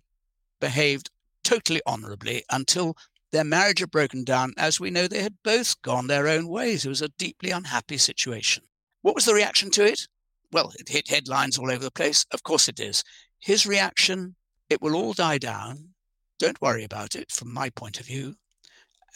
behaved 0.60 1.10
totally 1.44 1.80
honorably 1.86 2.44
until 2.50 2.96
their 3.32 3.44
marriage 3.44 3.80
had 3.80 3.90
broken 3.90 4.24
down. 4.24 4.54
As 4.56 4.78
we 4.78 4.90
know, 4.90 5.06
they 5.06 5.22
had 5.22 5.36
both 5.42 5.80
gone 5.82 6.06
their 6.06 6.28
own 6.28 6.48
ways. 6.48 6.86
It 6.86 6.88
was 6.88 7.02
a 7.02 7.08
deeply 7.18 7.50
unhappy 7.50 7.98
situation. 7.98 8.62
What 9.02 9.14
was 9.14 9.24
the 9.24 9.34
reaction 9.34 9.70
to 9.72 9.84
it? 9.84 10.06
Well, 10.52 10.72
it 10.78 10.88
hit 10.88 11.08
headlines 11.08 11.58
all 11.58 11.70
over 11.70 11.84
the 11.84 11.90
place. 11.90 12.24
Of 12.32 12.42
course 12.42 12.68
it 12.68 12.80
is. 12.80 13.02
His 13.38 13.66
reaction, 13.66 14.36
it 14.70 14.80
will 14.80 14.94
all 14.94 15.12
die 15.12 15.38
down. 15.38 15.90
Don't 16.38 16.60
worry 16.60 16.84
about 16.84 17.14
it 17.16 17.30
from 17.30 17.52
my 17.52 17.70
point 17.70 18.00
of 18.00 18.06
view. 18.06 18.36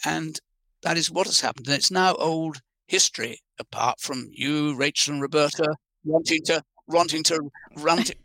And 0.05 0.39
that 0.83 0.97
is 0.97 1.09
what 1.09 1.27
has 1.27 1.39
happened. 1.39 1.67
And 1.67 1.75
it's 1.77 1.91
now 1.91 2.15
old 2.15 2.61
history, 2.87 3.39
apart 3.59 3.99
from 3.99 4.29
you, 4.31 4.75
Rachel 4.75 5.13
and 5.13 5.21
Roberta, 5.21 5.75
wanting 6.03 6.43
to 6.45 6.61
wanting 6.87 7.23
to 7.23 7.39
run 7.77 8.03
to, 8.03 8.15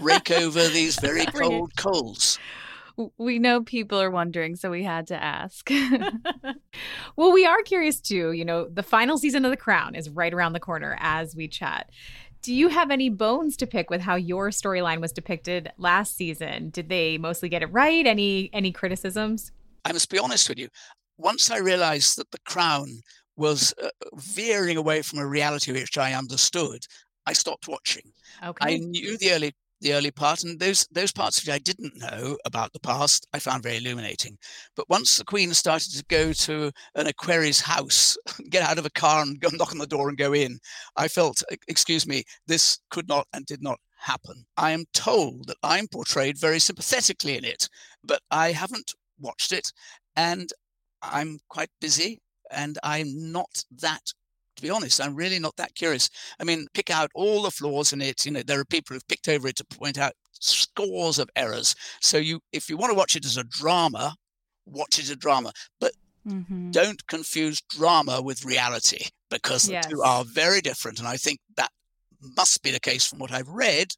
rake 0.00 0.30
over 0.30 0.68
these 0.68 0.96
very 1.00 1.26
cold 1.26 1.72
coals. 1.76 2.38
We 3.18 3.38
know 3.38 3.62
people 3.62 4.00
are 4.00 4.10
wondering, 4.10 4.54
so 4.54 4.70
we 4.70 4.84
had 4.84 5.06
to 5.08 5.20
ask. 5.20 5.70
well, 7.16 7.32
we 7.32 7.46
are 7.46 7.62
curious 7.62 8.00
too. 8.00 8.32
You 8.32 8.44
know, 8.44 8.68
the 8.68 8.82
final 8.82 9.18
season 9.18 9.44
of 9.44 9.50
The 9.50 9.56
Crown 9.56 9.94
is 9.94 10.10
right 10.10 10.32
around 10.32 10.52
the 10.52 10.60
corner 10.60 10.96
as 11.00 11.34
we 11.34 11.48
chat. 11.48 11.90
Do 12.42 12.52
you 12.52 12.68
have 12.68 12.90
any 12.90 13.08
bones 13.08 13.56
to 13.58 13.68
pick 13.68 13.88
with 13.88 14.00
how 14.00 14.16
your 14.16 14.50
storyline 14.50 15.00
was 15.00 15.12
depicted 15.12 15.70
last 15.78 16.16
season? 16.16 16.70
Did 16.70 16.88
they 16.88 17.16
mostly 17.16 17.48
get 17.48 17.62
it 17.62 17.66
right? 17.66 18.04
Any 18.04 18.50
any 18.52 18.72
criticisms? 18.72 19.52
I 19.84 19.92
must 19.92 20.10
be 20.10 20.18
honest 20.18 20.48
with 20.48 20.58
you. 20.58 20.68
Once 21.18 21.50
I 21.52 21.58
realized 21.58 22.18
that 22.18 22.30
The 22.32 22.40
Crown 22.44 23.00
was 23.36 23.72
uh, 23.82 23.88
veering 24.14 24.76
away 24.76 25.02
from 25.02 25.20
a 25.20 25.26
reality 25.26 25.72
which 25.72 25.96
I 25.96 26.14
understood, 26.14 26.84
I 27.26 27.32
stopped 27.32 27.68
watching. 27.68 28.12
Okay. 28.44 28.74
I 28.74 28.78
knew 28.78 29.16
the 29.18 29.32
early 29.32 29.52
the 29.82 29.94
early 29.94 30.10
part, 30.10 30.44
and 30.44 30.58
those 30.58 30.86
those 30.90 31.12
parts 31.12 31.40
which 31.40 31.52
I 31.52 31.58
didn't 31.58 31.96
know 31.98 32.38
about 32.44 32.72
the 32.72 32.80
past, 32.80 33.26
I 33.32 33.38
found 33.38 33.62
very 33.62 33.76
illuminating. 33.78 34.38
But 34.76 34.88
once 34.88 35.16
the 35.16 35.24
Queen 35.24 35.52
started 35.54 35.92
to 35.96 36.04
go 36.08 36.32
to 36.32 36.72
an 36.94 37.06
Aquarius 37.06 37.60
house, 37.60 38.16
get 38.50 38.62
out 38.68 38.78
of 38.78 38.86
a 38.86 38.90
car 38.90 39.22
and 39.22 39.40
go 39.40 39.48
knock 39.52 39.72
on 39.72 39.78
the 39.78 39.86
door 39.86 40.08
and 40.08 40.18
go 40.18 40.32
in, 40.34 40.58
I 40.96 41.08
felt, 41.08 41.42
"E- 41.52 41.56
excuse 41.68 42.06
me, 42.06 42.24
this 42.46 42.78
could 42.90 43.08
not 43.08 43.26
and 43.32 43.44
did 43.46 43.62
not 43.62 43.78
happen. 43.98 44.44
I 44.56 44.72
am 44.72 44.84
told 44.92 45.46
that 45.48 45.58
I'm 45.62 45.86
portrayed 45.88 46.38
very 46.38 46.58
sympathetically 46.58 47.36
in 47.36 47.44
it, 47.44 47.68
but 48.04 48.20
I 48.30 48.52
haven't 48.52 48.92
watched 49.20 49.52
it, 49.52 49.72
and 50.16 50.50
I'm 51.02 51.38
quite 51.48 51.70
busy, 51.80 52.20
and 52.50 52.78
I'm 52.82 53.32
not 53.32 53.64
that. 53.80 54.12
To 54.56 54.62
be 54.62 54.70
honest, 54.70 55.00
I'm 55.00 55.14
really 55.14 55.38
not 55.38 55.56
that 55.56 55.74
curious. 55.74 56.10
I 56.38 56.44
mean, 56.44 56.66
pick 56.74 56.90
out 56.90 57.10
all 57.14 57.42
the 57.42 57.50
flaws 57.50 57.92
in 57.92 58.02
it. 58.02 58.26
You 58.26 58.32
know, 58.32 58.42
there 58.42 58.60
are 58.60 58.64
people 58.64 58.94
who've 58.94 59.08
picked 59.08 59.28
over 59.28 59.48
it 59.48 59.56
to 59.56 59.64
point 59.64 59.98
out 59.98 60.12
scores 60.40 61.18
of 61.18 61.30
errors. 61.36 61.74
So 62.00 62.18
you, 62.18 62.40
if 62.52 62.68
you 62.68 62.76
want 62.76 62.90
to 62.92 62.96
watch 62.96 63.16
it 63.16 63.24
as 63.24 63.36
a 63.36 63.44
drama, 63.44 64.14
watch 64.66 64.98
it 64.98 65.04
as 65.04 65.10
a 65.10 65.16
drama. 65.16 65.52
But 65.80 65.92
Mhm. 66.26 66.70
don't 66.72 67.04
confuse 67.08 67.60
drama 67.62 68.22
with 68.22 68.44
reality 68.44 69.06
because 69.30 69.64
the 69.64 69.72
two 69.88 70.02
are 70.02 70.24
very 70.24 70.60
different. 70.60 70.98
And 71.00 71.08
I 71.08 71.16
think 71.16 71.40
that 71.56 71.70
must 72.36 72.62
be 72.62 72.70
the 72.70 72.78
case 72.78 73.04
from 73.06 73.18
what 73.18 73.32
I've 73.32 73.48
read 73.48 73.88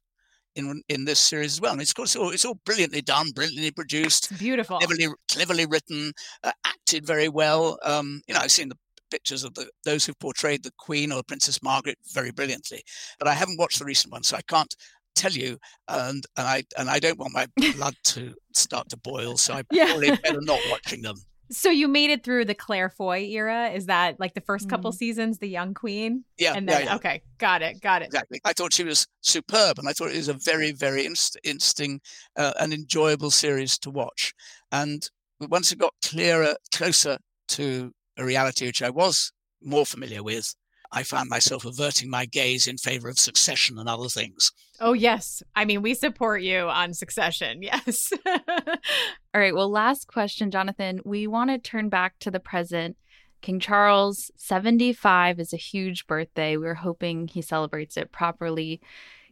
in 0.55 0.81
in 0.87 1.05
this 1.05 1.19
series 1.19 1.53
as 1.53 1.61
well. 1.61 1.73
And 1.73 1.81
it's, 1.81 1.91
of 1.91 1.95
course, 1.95 2.15
all, 2.15 2.31
it's 2.31 2.45
all 2.45 2.59
brilliantly 2.65 3.01
done, 3.01 3.31
brilliantly 3.31 3.71
produced, 3.71 4.31
It's 4.31 4.39
beautiful. 4.39 4.79
cleverly 4.79 5.07
cleverly 5.27 5.65
written, 5.65 6.13
uh, 6.43 6.53
acted 6.65 7.05
very 7.05 7.29
well. 7.29 7.77
Um, 7.83 8.21
you 8.27 8.33
know, 8.33 8.39
I've 8.39 8.51
seen 8.51 8.69
the 8.69 8.77
pictures 9.15 9.43
of 9.45 9.53
the 9.53 9.65
those 9.85 10.05
who've 10.05 10.19
portrayed 10.19 10.63
the 10.63 10.71
Queen 10.77 11.11
or 11.11 11.23
Princess 11.23 11.61
Margaret 11.63 11.97
very 12.13 12.31
brilliantly, 12.31 12.81
but 13.19 13.27
I 13.27 13.33
haven't 13.33 13.57
watched 13.59 13.79
the 13.79 13.85
recent 13.85 14.11
one, 14.11 14.23
so 14.23 14.35
I 14.37 14.41
can't 14.53 14.73
tell 15.15 15.31
you. 15.31 15.57
And 15.87 16.23
and 16.37 16.47
I 16.55 16.63
and 16.77 16.89
I 16.89 16.99
don't 16.99 17.19
want 17.19 17.33
my 17.33 17.47
blood 17.75 17.95
to 18.13 18.33
start 18.53 18.89
to 18.89 18.97
boil, 18.97 19.37
so 19.37 19.53
I 19.53 19.63
Yeah. 19.71 19.85
probably 19.87 20.11
better 20.23 20.41
not 20.41 20.59
watching 20.69 21.01
them. 21.01 21.15
So 21.51 21.69
you 21.69 21.87
made 21.87 22.09
it 22.09 22.23
through 22.23 22.45
the 22.45 22.55
Claire 22.55 22.89
Foy 22.89 23.19
era. 23.39 23.69
Is 23.69 23.85
that 23.85 24.19
like 24.19 24.33
the 24.33 24.41
first 24.41 24.67
couple 24.67 24.91
Mhm. 24.91 24.95
seasons, 24.97 25.37
the 25.37 25.47
young 25.47 25.73
queen? 25.75 26.25
Yeah, 26.39 26.53
And 26.55 26.67
yeah, 26.67 26.77
then 26.77 26.85
yeah. 26.87 26.95
okay, 26.95 27.21
got 27.37 27.61
it, 27.61 27.79
got 27.81 28.01
it. 28.01 28.05
Exactly. 28.07 28.39
I 28.43 28.53
thought 28.53 28.73
she 28.73 28.83
was 28.83 29.05
superb, 29.21 29.77
and 29.79 29.87
I 29.87 29.93
thought 29.93 30.09
it 30.09 30.17
was 30.17 30.27
a 30.27 30.33
very, 30.51 30.71
very 30.71 31.05
inst- 31.05 31.37
interesting 31.43 32.01
uh, 32.35 32.53
and 32.59 32.73
enjoyable 32.73 33.29
series 33.31 33.77
to 33.79 33.91
watch. 33.91 34.33
And 34.71 35.07
once 35.39 35.71
it 35.71 35.77
got 35.77 35.93
clearer, 36.03 36.55
closer 36.73 37.19
to 37.49 37.91
a 38.17 38.25
reality 38.25 38.65
which 38.65 38.81
I 38.81 38.89
was 38.89 39.31
more 39.61 39.85
familiar 39.85 40.23
with, 40.23 40.55
I 40.91 41.03
found 41.03 41.29
myself 41.29 41.65
averting 41.65 42.09
my 42.09 42.25
gaze 42.25 42.67
in 42.67 42.77
favor 42.77 43.09
of 43.09 43.19
Succession 43.19 43.77
and 43.77 43.89
other 43.89 44.07
things. 44.07 44.51
Oh 44.79 44.93
yes. 44.93 45.43
I 45.55 45.65
mean, 45.65 45.81
we 45.81 45.93
support 45.93 46.41
you 46.41 46.69
on 46.69 46.93
Succession. 46.93 47.61
Yes. 47.65 48.13
All 48.25 49.41
right. 49.41 49.53
Well, 49.53 49.69
last 49.69 50.07
question, 50.07 50.51
Jonathan. 50.51 51.01
We 51.03 51.27
want 51.27 51.49
to 51.49 51.57
turn 51.57 51.89
back 51.89 52.19
to 52.19 52.31
the 52.31 52.39
present. 52.39 52.95
King 53.41 53.59
Charles, 53.59 54.31
75, 54.37 55.39
is 55.39 55.53
a 55.53 55.57
huge 55.57 56.07
birthday. 56.07 56.57
We're 56.57 56.75
hoping 56.75 57.27
he 57.27 57.41
celebrates 57.41 57.97
it 57.97 58.11
properly. 58.11 58.81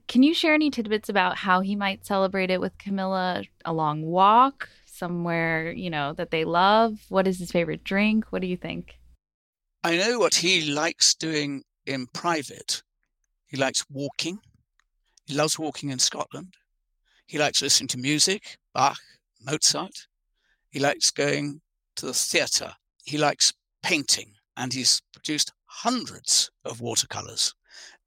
Can 0.08 0.22
you 0.22 0.34
share 0.34 0.54
any 0.54 0.70
tidbits 0.70 1.10
about 1.10 1.38
how 1.38 1.62
he 1.62 1.76
might 1.76 2.06
celebrate 2.06 2.52
it 2.52 2.60
with 2.60 2.78
Camilla? 2.78 3.44
A 3.66 3.74
long 3.74 4.04
walk, 4.04 4.70
somewhere, 5.04 5.70
you 5.74 5.90
know, 5.90 6.14
that 6.14 6.32
they 6.32 6.46
love? 6.46 6.98
What 7.10 7.28
is 7.28 7.38
his 7.38 7.52
favorite 7.52 7.84
drink? 7.84 8.26
What 8.30 8.42
do 8.42 8.48
you 8.48 8.56
think? 8.56 9.00
I 9.84 9.98
know 9.98 10.18
what 10.18 10.36
he 10.36 10.72
likes 10.72 11.14
doing 11.14 11.64
in 11.86 12.08
private. 12.14 12.82
He 13.48 13.58
likes 13.58 13.84
walking. 13.90 14.40
He 15.26 15.36
loves 15.36 15.60
walking 15.60 15.90
in 15.90 16.00
Scotland. 16.00 16.54
He 17.28 17.38
likes 17.38 17.62
listening 17.62 17.90
to 17.90 17.98
music, 17.98 18.58
Bach, 18.74 18.98
Mozart. 19.46 20.08
He 20.70 20.80
likes 20.80 21.12
going 21.12 21.60
to 21.98 22.06
the 22.06 22.14
theatre. 22.14 22.72
He 23.04 23.18
likes 23.18 23.54
painting, 23.82 24.36
and 24.56 24.72
he's 24.72 25.02
produced 25.12 25.52
hundreds 25.66 26.50
of 26.64 26.80
watercolors. 26.80 27.54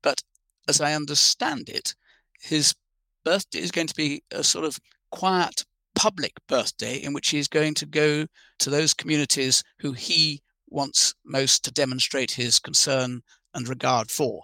But 0.03 0.23
as 0.67 0.81
I 0.81 0.95
understand 0.95 1.69
it, 1.69 1.95
his 2.41 2.75
birthday 3.23 3.61
is 3.61 3.71
going 3.71 3.89
to 3.89 3.95
be 3.95 4.23
a 4.31 4.43
sort 4.43 4.65
of 4.65 4.79
quiet 5.11 5.67
public 5.97 6.35
birthday 6.47 6.97
in 6.97 7.13
which 7.13 7.31
he 7.31 7.39
is 7.39 7.49
going 7.49 7.75
to 7.75 7.87
go 7.87 8.27
to 8.61 8.71
those 8.71 8.95
communities 8.95 9.65
who 9.81 9.93
he 9.93 10.41
wants 10.69 11.15
most 11.25 11.65
to 11.65 11.73
demonstrate 11.73 12.31
his 12.31 12.59
concern 12.59 13.23
and 13.55 13.69
regard 13.69 14.11
for. 14.11 14.43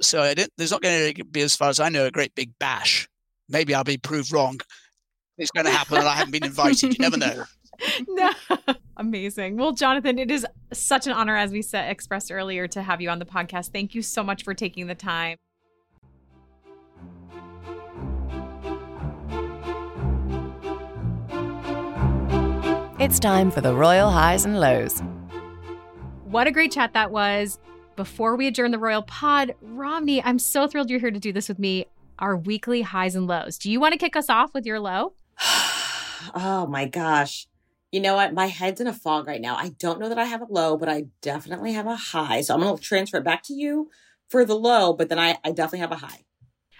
So 0.00 0.34
there's 0.56 0.70
not 0.70 0.82
going 0.82 1.14
to 1.14 1.24
be, 1.24 1.42
as 1.42 1.54
far 1.54 1.68
as 1.68 1.78
I 1.78 1.90
know, 1.90 2.06
a 2.06 2.10
great 2.10 2.34
big 2.34 2.52
bash. 2.58 3.08
Maybe 3.48 3.74
I'll 3.74 3.84
be 3.84 3.98
proved 3.98 4.32
wrong. 4.32 4.58
It's 5.38 5.50
going 5.50 5.66
to 5.66 5.72
happen, 5.72 5.98
and 5.98 6.08
I 6.08 6.14
haven't 6.14 6.32
been 6.32 6.44
invited. 6.44 6.94
You 6.94 6.98
never 6.98 7.18
know. 7.18 7.44
no. 8.08 8.30
Amazing. 8.96 9.58
Well, 9.58 9.72
Jonathan, 9.72 10.18
it 10.18 10.30
is 10.30 10.46
such 10.72 11.06
an 11.06 11.12
honor, 11.12 11.36
as 11.36 11.52
we 11.52 11.60
said, 11.60 11.90
expressed 11.90 12.32
earlier, 12.32 12.66
to 12.68 12.82
have 12.82 13.02
you 13.02 13.10
on 13.10 13.18
the 13.18 13.26
podcast. 13.26 13.70
Thank 13.70 13.94
you 13.94 14.00
so 14.00 14.22
much 14.22 14.42
for 14.42 14.54
taking 14.54 14.86
the 14.86 14.94
time. 14.94 15.36
It's 22.98 23.18
time 23.18 23.50
for 23.50 23.60
the 23.60 23.74
Royal 23.74 24.10
Highs 24.10 24.46
and 24.46 24.58
Lows. 24.58 25.02
What 26.24 26.46
a 26.46 26.50
great 26.50 26.72
chat 26.72 26.94
that 26.94 27.10
was. 27.10 27.58
Before 27.94 28.36
we 28.36 28.46
adjourn 28.46 28.70
the 28.70 28.78
Royal 28.78 29.02
Pod, 29.02 29.54
Romney, 29.60 30.22
I'm 30.22 30.38
so 30.38 30.66
thrilled 30.66 30.88
you're 30.88 30.98
here 30.98 31.10
to 31.10 31.20
do 31.20 31.30
this 31.30 31.46
with 31.46 31.58
me. 31.58 31.84
Our 32.18 32.38
weekly 32.38 32.80
highs 32.80 33.14
and 33.14 33.26
lows. 33.26 33.58
Do 33.58 33.70
you 33.70 33.80
want 33.80 33.92
to 33.92 33.98
kick 33.98 34.16
us 34.16 34.30
off 34.30 34.54
with 34.54 34.64
your 34.64 34.80
low? 34.80 35.12
oh 36.34 36.66
my 36.70 36.86
gosh. 36.86 37.46
You 37.92 38.00
know 38.00 38.14
what? 38.14 38.32
My 38.32 38.46
head's 38.46 38.80
in 38.80 38.86
a 38.86 38.94
fog 38.94 39.26
right 39.26 39.42
now. 39.42 39.56
I 39.56 39.74
don't 39.78 40.00
know 40.00 40.08
that 40.08 40.18
I 40.18 40.24
have 40.24 40.40
a 40.40 40.46
low, 40.50 40.78
but 40.78 40.88
I 40.88 41.08
definitely 41.20 41.74
have 41.74 41.86
a 41.86 41.96
high. 41.96 42.40
So 42.40 42.54
I'm 42.54 42.60
going 42.60 42.78
to 42.78 42.82
transfer 42.82 43.18
it 43.18 43.24
back 43.24 43.42
to 43.44 43.52
you 43.52 43.90
for 44.26 44.46
the 44.46 44.56
low, 44.56 44.94
but 44.94 45.10
then 45.10 45.18
I, 45.18 45.36
I 45.44 45.50
definitely 45.50 45.80
have 45.80 45.92
a 45.92 45.96
high. 45.96 46.25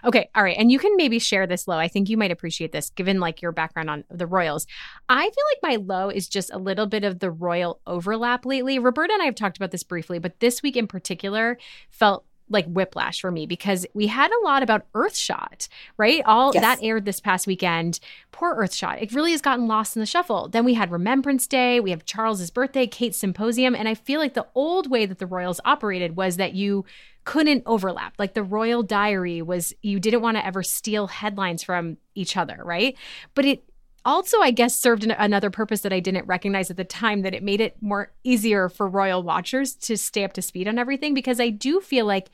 Okay, 0.07 0.31
all 0.37 0.43
right. 0.45 0.57
And 0.57 0.71
you 0.71 0.79
can 0.79 0.97
maybe 0.97 1.19
share 1.19 1.47
this 1.47 1.67
low. 1.67 1.77
I 1.79 1.89
think 1.89 2.09
you 2.09 2.17
might 2.17 2.31
appreciate 2.31 2.71
this 2.71 2.91
given 2.91 3.19
like 3.19 3.43
your 3.43 3.51
background 3.53 3.91
on 3.91 4.05
the 4.09 4.27
Royals. 4.27 4.67
I 5.09 5.23
feel 5.23 5.45
like 5.53 5.79
my 5.79 5.85
low 5.85 6.09
is 6.11 6.29
just 6.29 6.53
a 6.53 6.59
little 6.59 6.87
bit 6.87 7.03
of 7.03 7.19
the 7.19 7.31
royal 7.31 7.81
overlap 7.87 8.47
lately. 8.47 8.79
Roberta 8.79 9.13
and 9.15 9.23
I 9.23 9.27
have 9.27 9.35
talked 9.35 9.57
about 9.57 9.73
this 9.73 9.83
briefly, 9.83 10.19
but 10.21 10.39
this 10.39 10.63
week 10.63 10.77
in 10.77 10.87
particular 10.87 11.59
felt 11.91 12.25
like 12.49 12.67
whiplash 12.67 13.21
for 13.21 13.33
me 13.33 13.45
because 13.45 13.85
we 13.93 14.07
had 14.07 14.31
a 14.31 14.45
lot 14.45 14.63
about 14.63 14.87
Earthshot, 14.93 15.67
right? 15.97 16.23
All 16.27 16.53
Yes. 16.55 16.63
that 16.63 16.79
aired 16.85 17.05
this 17.05 17.19
past 17.19 17.49
weekend. 17.49 17.99
Poor 18.31 18.55
Earthshot. 18.55 19.03
It 19.03 19.13
really 19.13 19.33
has 19.33 19.41
gotten 19.41 19.67
lost 19.67 19.97
in 19.97 20.01
the 20.01 20.07
shuffle. 20.07 20.47
Then 20.49 20.65
we 20.65 20.75
had 20.75 20.93
Remembrance 20.93 21.49
Day, 21.49 21.81
we 21.81 21.91
have 21.91 22.05
Charles's 22.05 22.53
birthday, 22.53 22.87
Kate's 22.87 23.19
symposium, 23.19 23.75
and 23.75 23.89
I 23.89 23.95
feel 23.95 24.21
like 24.21 24.35
the 24.35 24.47
old 24.55 24.89
way 24.89 25.07
that 25.07 25.19
the 25.19 25.27
Royals 25.27 25.61
operated 25.65 26.15
was 26.15 26.37
that 26.37 26.55
you 26.55 26.85
couldn't 27.27 27.65
overlap. 27.67 28.15
Like 28.19 28.33
the 28.33 28.43
Royal 28.43 28.83
Diary 28.83 29.43
was 29.43 29.75
you 29.83 30.01
didn't 30.01 30.23
want 30.23 30.39
to 30.39 30.47
ever 30.47 30.63
steal 30.63 31.09
headlines 31.09 31.63
from 31.63 31.99
each 32.15 32.37
other, 32.37 32.59
right? 32.65 32.97
But 33.35 33.45
it 33.45 33.65
also 34.05 34.41
i 34.41 34.53
guess 34.53 34.79
served 34.79 35.03
an- 35.03 35.11
another 35.11 35.51
purpose 35.51 35.81
that 35.81 35.93
i 35.93 35.99
didn't 35.99 36.29
recognize 36.29 36.71
at 36.71 36.77
the 36.77 36.85
time 36.85 37.23
that 37.23 37.35
it 37.35 37.43
made 37.43 37.61
it 37.61 37.75
more 37.81 38.13
easier 38.23 38.69
for 38.69 38.89
royal 38.89 39.21
watchers 39.21 39.75
to 39.75 39.97
stay 39.97 40.23
up 40.23 40.33
to 40.33 40.41
speed 40.41 40.69
on 40.69 40.79
everything 40.79 41.13
because 41.13 41.41
i 41.41 41.51
do 41.51 41.81
feel 41.81 42.07
like 42.07 42.31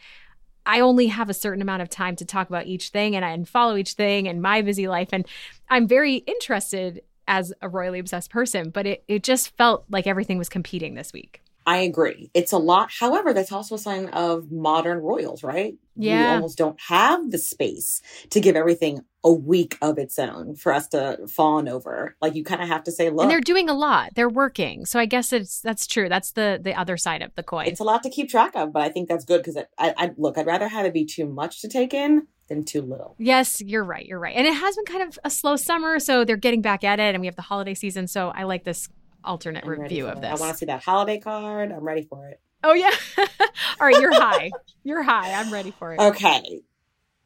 i 0.66 0.80
only 0.80 1.06
have 1.06 1.30
a 1.30 1.34
certain 1.34 1.62
amount 1.62 1.80
of 1.80 1.88
time 1.88 2.14
to 2.14 2.26
talk 2.26 2.50
about 2.50 2.66
each 2.66 2.90
thing 2.90 3.16
and 3.16 3.24
i 3.24 3.30
and 3.30 3.48
follow 3.48 3.74
each 3.74 3.94
thing 3.94 4.28
and 4.28 4.42
my 4.42 4.60
busy 4.60 4.86
life 4.86 5.08
and 5.12 5.26
i'm 5.70 5.88
very 5.88 6.16
interested 6.16 7.00
as 7.26 7.54
a 7.62 7.70
royally 7.70 7.98
obsessed 7.98 8.30
person 8.30 8.68
but 8.68 8.86
it, 8.86 9.04
it 9.08 9.22
just 9.22 9.56
felt 9.56 9.86
like 9.88 10.06
everything 10.06 10.36
was 10.36 10.50
competing 10.50 10.92
this 10.92 11.10
week 11.10 11.41
I 11.66 11.78
agree. 11.78 12.30
It's 12.34 12.52
a 12.52 12.58
lot. 12.58 12.90
However, 12.98 13.32
that's 13.32 13.52
also 13.52 13.76
a 13.76 13.78
sign 13.78 14.08
of 14.08 14.50
modern 14.50 14.98
royals, 14.98 15.42
right? 15.42 15.74
You 15.96 16.10
Yeah. 16.10 16.30
almost 16.34 16.58
don't 16.58 16.80
have 16.88 17.30
the 17.30 17.38
space 17.38 18.00
to 18.30 18.40
give 18.40 18.56
everything 18.56 19.00
a 19.24 19.32
week 19.32 19.76
of 19.80 19.98
its 19.98 20.18
own 20.18 20.56
for 20.56 20.72
us 20.72 20.88
to 20.88 21.18
fawn 21.28 21.68
over. 21.68 22.16
Like 22.20 22.34
you 22.34 22.42
kind 22.44 22.60
of 22.62 22.68
have 22.68 22.82
to 22.84 22.92
say, 22.92 23.10
look, 23.10 23.22
and 23.22 23.30
they're 23.30 23.40
doing 23.40 23.68
a 23.68 23.74
lot 23.74 24.10
they're 24.14 24.28
working 24.28 24.84
so 24.84 24.98
i 24.98 25.06
guess 25.06 25.32
it's 25.32 25.60
that's 25.60 25.86
true 25.86 26.08
that's 26.08 26.32
the 26.32 26.58
the 26.60 26.74
other 26.74 26.96
side 26.96 27.22
of 27.22 27.30
the 27.36 27.42
coin 27.42 27.66
it's 27.66 27.78
a 27.80 27.84
lot 27.84 28.02
to 28.02 28.10
keep 28.10 28.28
track 28.28 28.56
of, 28.56 28.72
but 28.72 28.82
I 28.82 28.88
think 28.88 29.08
that's 29.08 29.24
good 29.24 29.38
because 29.42 29.56
I, 29.78 29.94
I 29.96 30.10
look, 30.16 30.36
I'd 30.38 30.46
rather 30.46 30.66
have 30.68 30.84
it 30.86 30.92
be 30.92 31.04
too 31.04 31.26
much 31.26 31.60
to 31.62 31.68
take 31.68 31.94
in 31.94 32.26
than 32.48 32.64
too 32.64 32.82
little. 32.82 33.14
Yes, 33.18 33.60
you're 33.60 33.84
right. 33.84 34.04
You're 34.04 34.18
right. 34.18 34.34
And 34.36 34.46
it 34.46 34.52
has 34.54 34.74
been 34.76 34.84
kind 34.84 35.02
of 35.08 35.18
a 35.24 35.30
slow 35.30 35.56
summer, 35.56 35.98
so 36.00 36.24
they're 36.24 36.36
getting 36.36 36.60
back 36.62 36.82
at 36.84 36.98
it, 36.98 37.14
and 37.14 37.20
we 37.20 37.26
have 37.26 37.36
the 37.36 37.42
holiday 37.42 37.74
season. 37.74 38.08
So 38.08 38.30
I 38.34 38.42
like 38.42 38.64
this 38.64 38.88
alternate 39.24 39.64
review 39.64 40.06
of 40.06 40.18
it. 40.18 40.20
this. 40.22 40.30
I 40.30 40.42
want 40.42 40.52
to 40.52 40.58
see 40.58 40.66
that 40.66 40.82
holiday 40.82 41.18
card. 41.18 41.72
I'm 41.72 41.84
ready 41.84 42.02
for 42.02 42.28
it. 42.28 42.40
oh 42.64 42.74
yeah. 42.74 42.90
All 43.18 43.86
right, 43.86 44.00
you're 44.00 44.14
high. 44.14 44.50
You're 44.84 45.02
high. 45.02 45.32
I'm 45.32 45.52
ready 45.52 45.72
for 45.72 45.94
it. 45.94 46.00
Okay. 46.00 46.60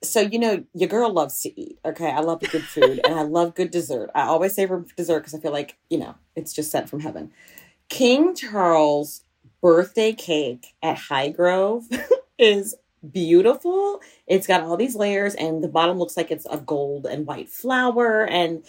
So 0.03 0.21
you 0.21 0.39
know 0.39 0.65
your 0.75 0.89
girl 0.89 1.13
loves 1.13 1.41
to 1.43 1.61
eat. 1.61 1.79
Okay, 1.85 2.11
I 2.11 2.21
love 2.21 2.41
good 2.41 2.63
food 2.63 3.01
and 3.05 3.15
I 3.15 3.23
love 3.23 3.55
good 3.55 3.71
dessert. 3.71 4.11
I 4.15 4.23
always 4.23 4.55
save 4.55 4.69
for 4.69 4.85
dessert 4.97 5.21
because 5.21 5.35
I 5.35 5.41
feel 5.41 5.53
like 5.53 5.77
you 5.91 5.99
know 5.99 6.15
it's 6.35 6.53
just 6.53 6.71
sent 6.71 6.89
from 6.89 7.01
heaven. 7.01 7.33
King 7.89 8.35
Charles 8.35 9.23
birthday 9.63 10.13
cake 10.13 10.75
at 10.83 10.97
Highgrove 10.97 11.85
is 12.39 12.77
beautiful. 13.11 14.01
It's 14.27 14.47
got 14.47 14.63
all 14.63 14.77
these 14.77 14.97
layers 14.97 15.35
and 15.35 15.63
the 15.63 15.69
bottom 15.69 15.99
looks 15.99 16.17
like 16.17 16.31
it's 16.31 16.47
a 16.51 16.59
gold 16.59 17.07
and 17.07 17.27
white 17.27 17.49
flower 17.49 18.27
and 18.27 18.65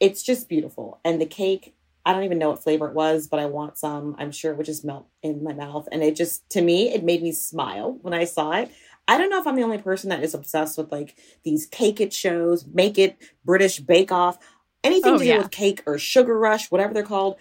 it's 0.00 0.22
just 0.22 0.48
beautiful. 0.48 1.00
And 1.04 1.20
the 1.20 1.26
cake, 1.26 1.74
I 2.08 2.12
don't 2.14 2.24
even 2.24 2.38
know 2.38 2.48
what 2.50 2.62
flavor 2.62 2.88
it 2.88 2.94
was, 2.94 3.28
but 3.28 3.38
I 3.38 3.44
want 3.46 3.76
some. 3.76 4.16
I'm 4.18 4.32
sure 4.32 4.50
it 4.50 4.56
would 4.56 4.64
just 4.66 4.82
melt 4.84 5.06
in 5.22 5.44
my 5.44 5.52
mouth. 5.52 5.86
And 5.92 6.02
it 6.02 6.16
just, 6.16 6.48
to 6.50 6.62
me, 6.62 6.88
it 6.88 7.04
made 7.04 7.22
me 7.22 7.32
smile 7.32 7.98
when 8.00 8.14
I 8.14 8.24
saw 8.24 8.52
it. 8.52 8.70
I 9.06 9.18
don't 9.18 9.28
know 9.28 9.38
if 9.40 9.46
I'm 9.46 9.56
the 9.56 9.62
only 9.62 9.76
person 9.78 10.08
that 10.08 10.22
is 10.22 10.32
obsessed 10.32 10.78
with 10.78 10.90
like 10.90 11.16
these 11.44 11.66
cake 11.66 12.00
it 12.00 12.12
shows, 12.14 12.66
make 12.66 12.98
it 12.98 13.18
British 13.44 13.78
bake 13.80 14.10
off, 14.10 14.38
anything 14.82 15.14
Oh, 15.14 15.18
to 15.18 15.24
do 15.24 15.28
yeah. 15.30 15.38
with 15.38 15.50
cake 15.50 15.82
or 15.86 15.98
sugar 15.98 16.38
rush, 16.38 16.70
whatever 16.70 16.94
they're 16.94 17.02
called. 17.02 17.36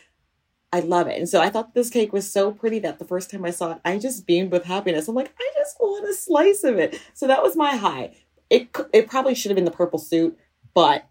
I 0.73 0.81
love 0.81 1.07
it. 1.07 1.17
And 1.17 1.29
so 1.29 1.39
I 1.41 1.49
thought 1.49 1.73
this 1.73 1.89
cake 1.89 2.11
was 2.11 2.29
so 2.29 2.51
pretty 2.51 2.79
that 2.79 2.99
the 2.99 3.05
first 3.05 3.31
time 3.31 3.45
I 3.45 3.51
saw 3.51 3.71
it, 3.71 3.77
I 3.85 3.97
just 3.97 4.27
beamed 4.27 4.51
with 4.51 4.65
happiness. 4.65 5.07
I'm 5.07 5.15
like, 5.15 5.33
I 5.39 5.51
just 5.57 5.77
want 5.79 6.07
a 6.09 6.13
slice 6.13 6.65
of 6.65 6.77
it. 6.77 7.01
So 7.13 7.25
that 7.27 7.41
was 7.41 7.55
my 7.55 7.77
high. 7.77 8.15
It 8.49 8.67
it 8.91 9.07
probably 9.07 9.33
should 9.33 9.49
have 9.49 9.55
been 9.55 9.65
the 9.65 9.71
purple 9.71 9.99
suit, 9.99 10.37
but 10.73 11.07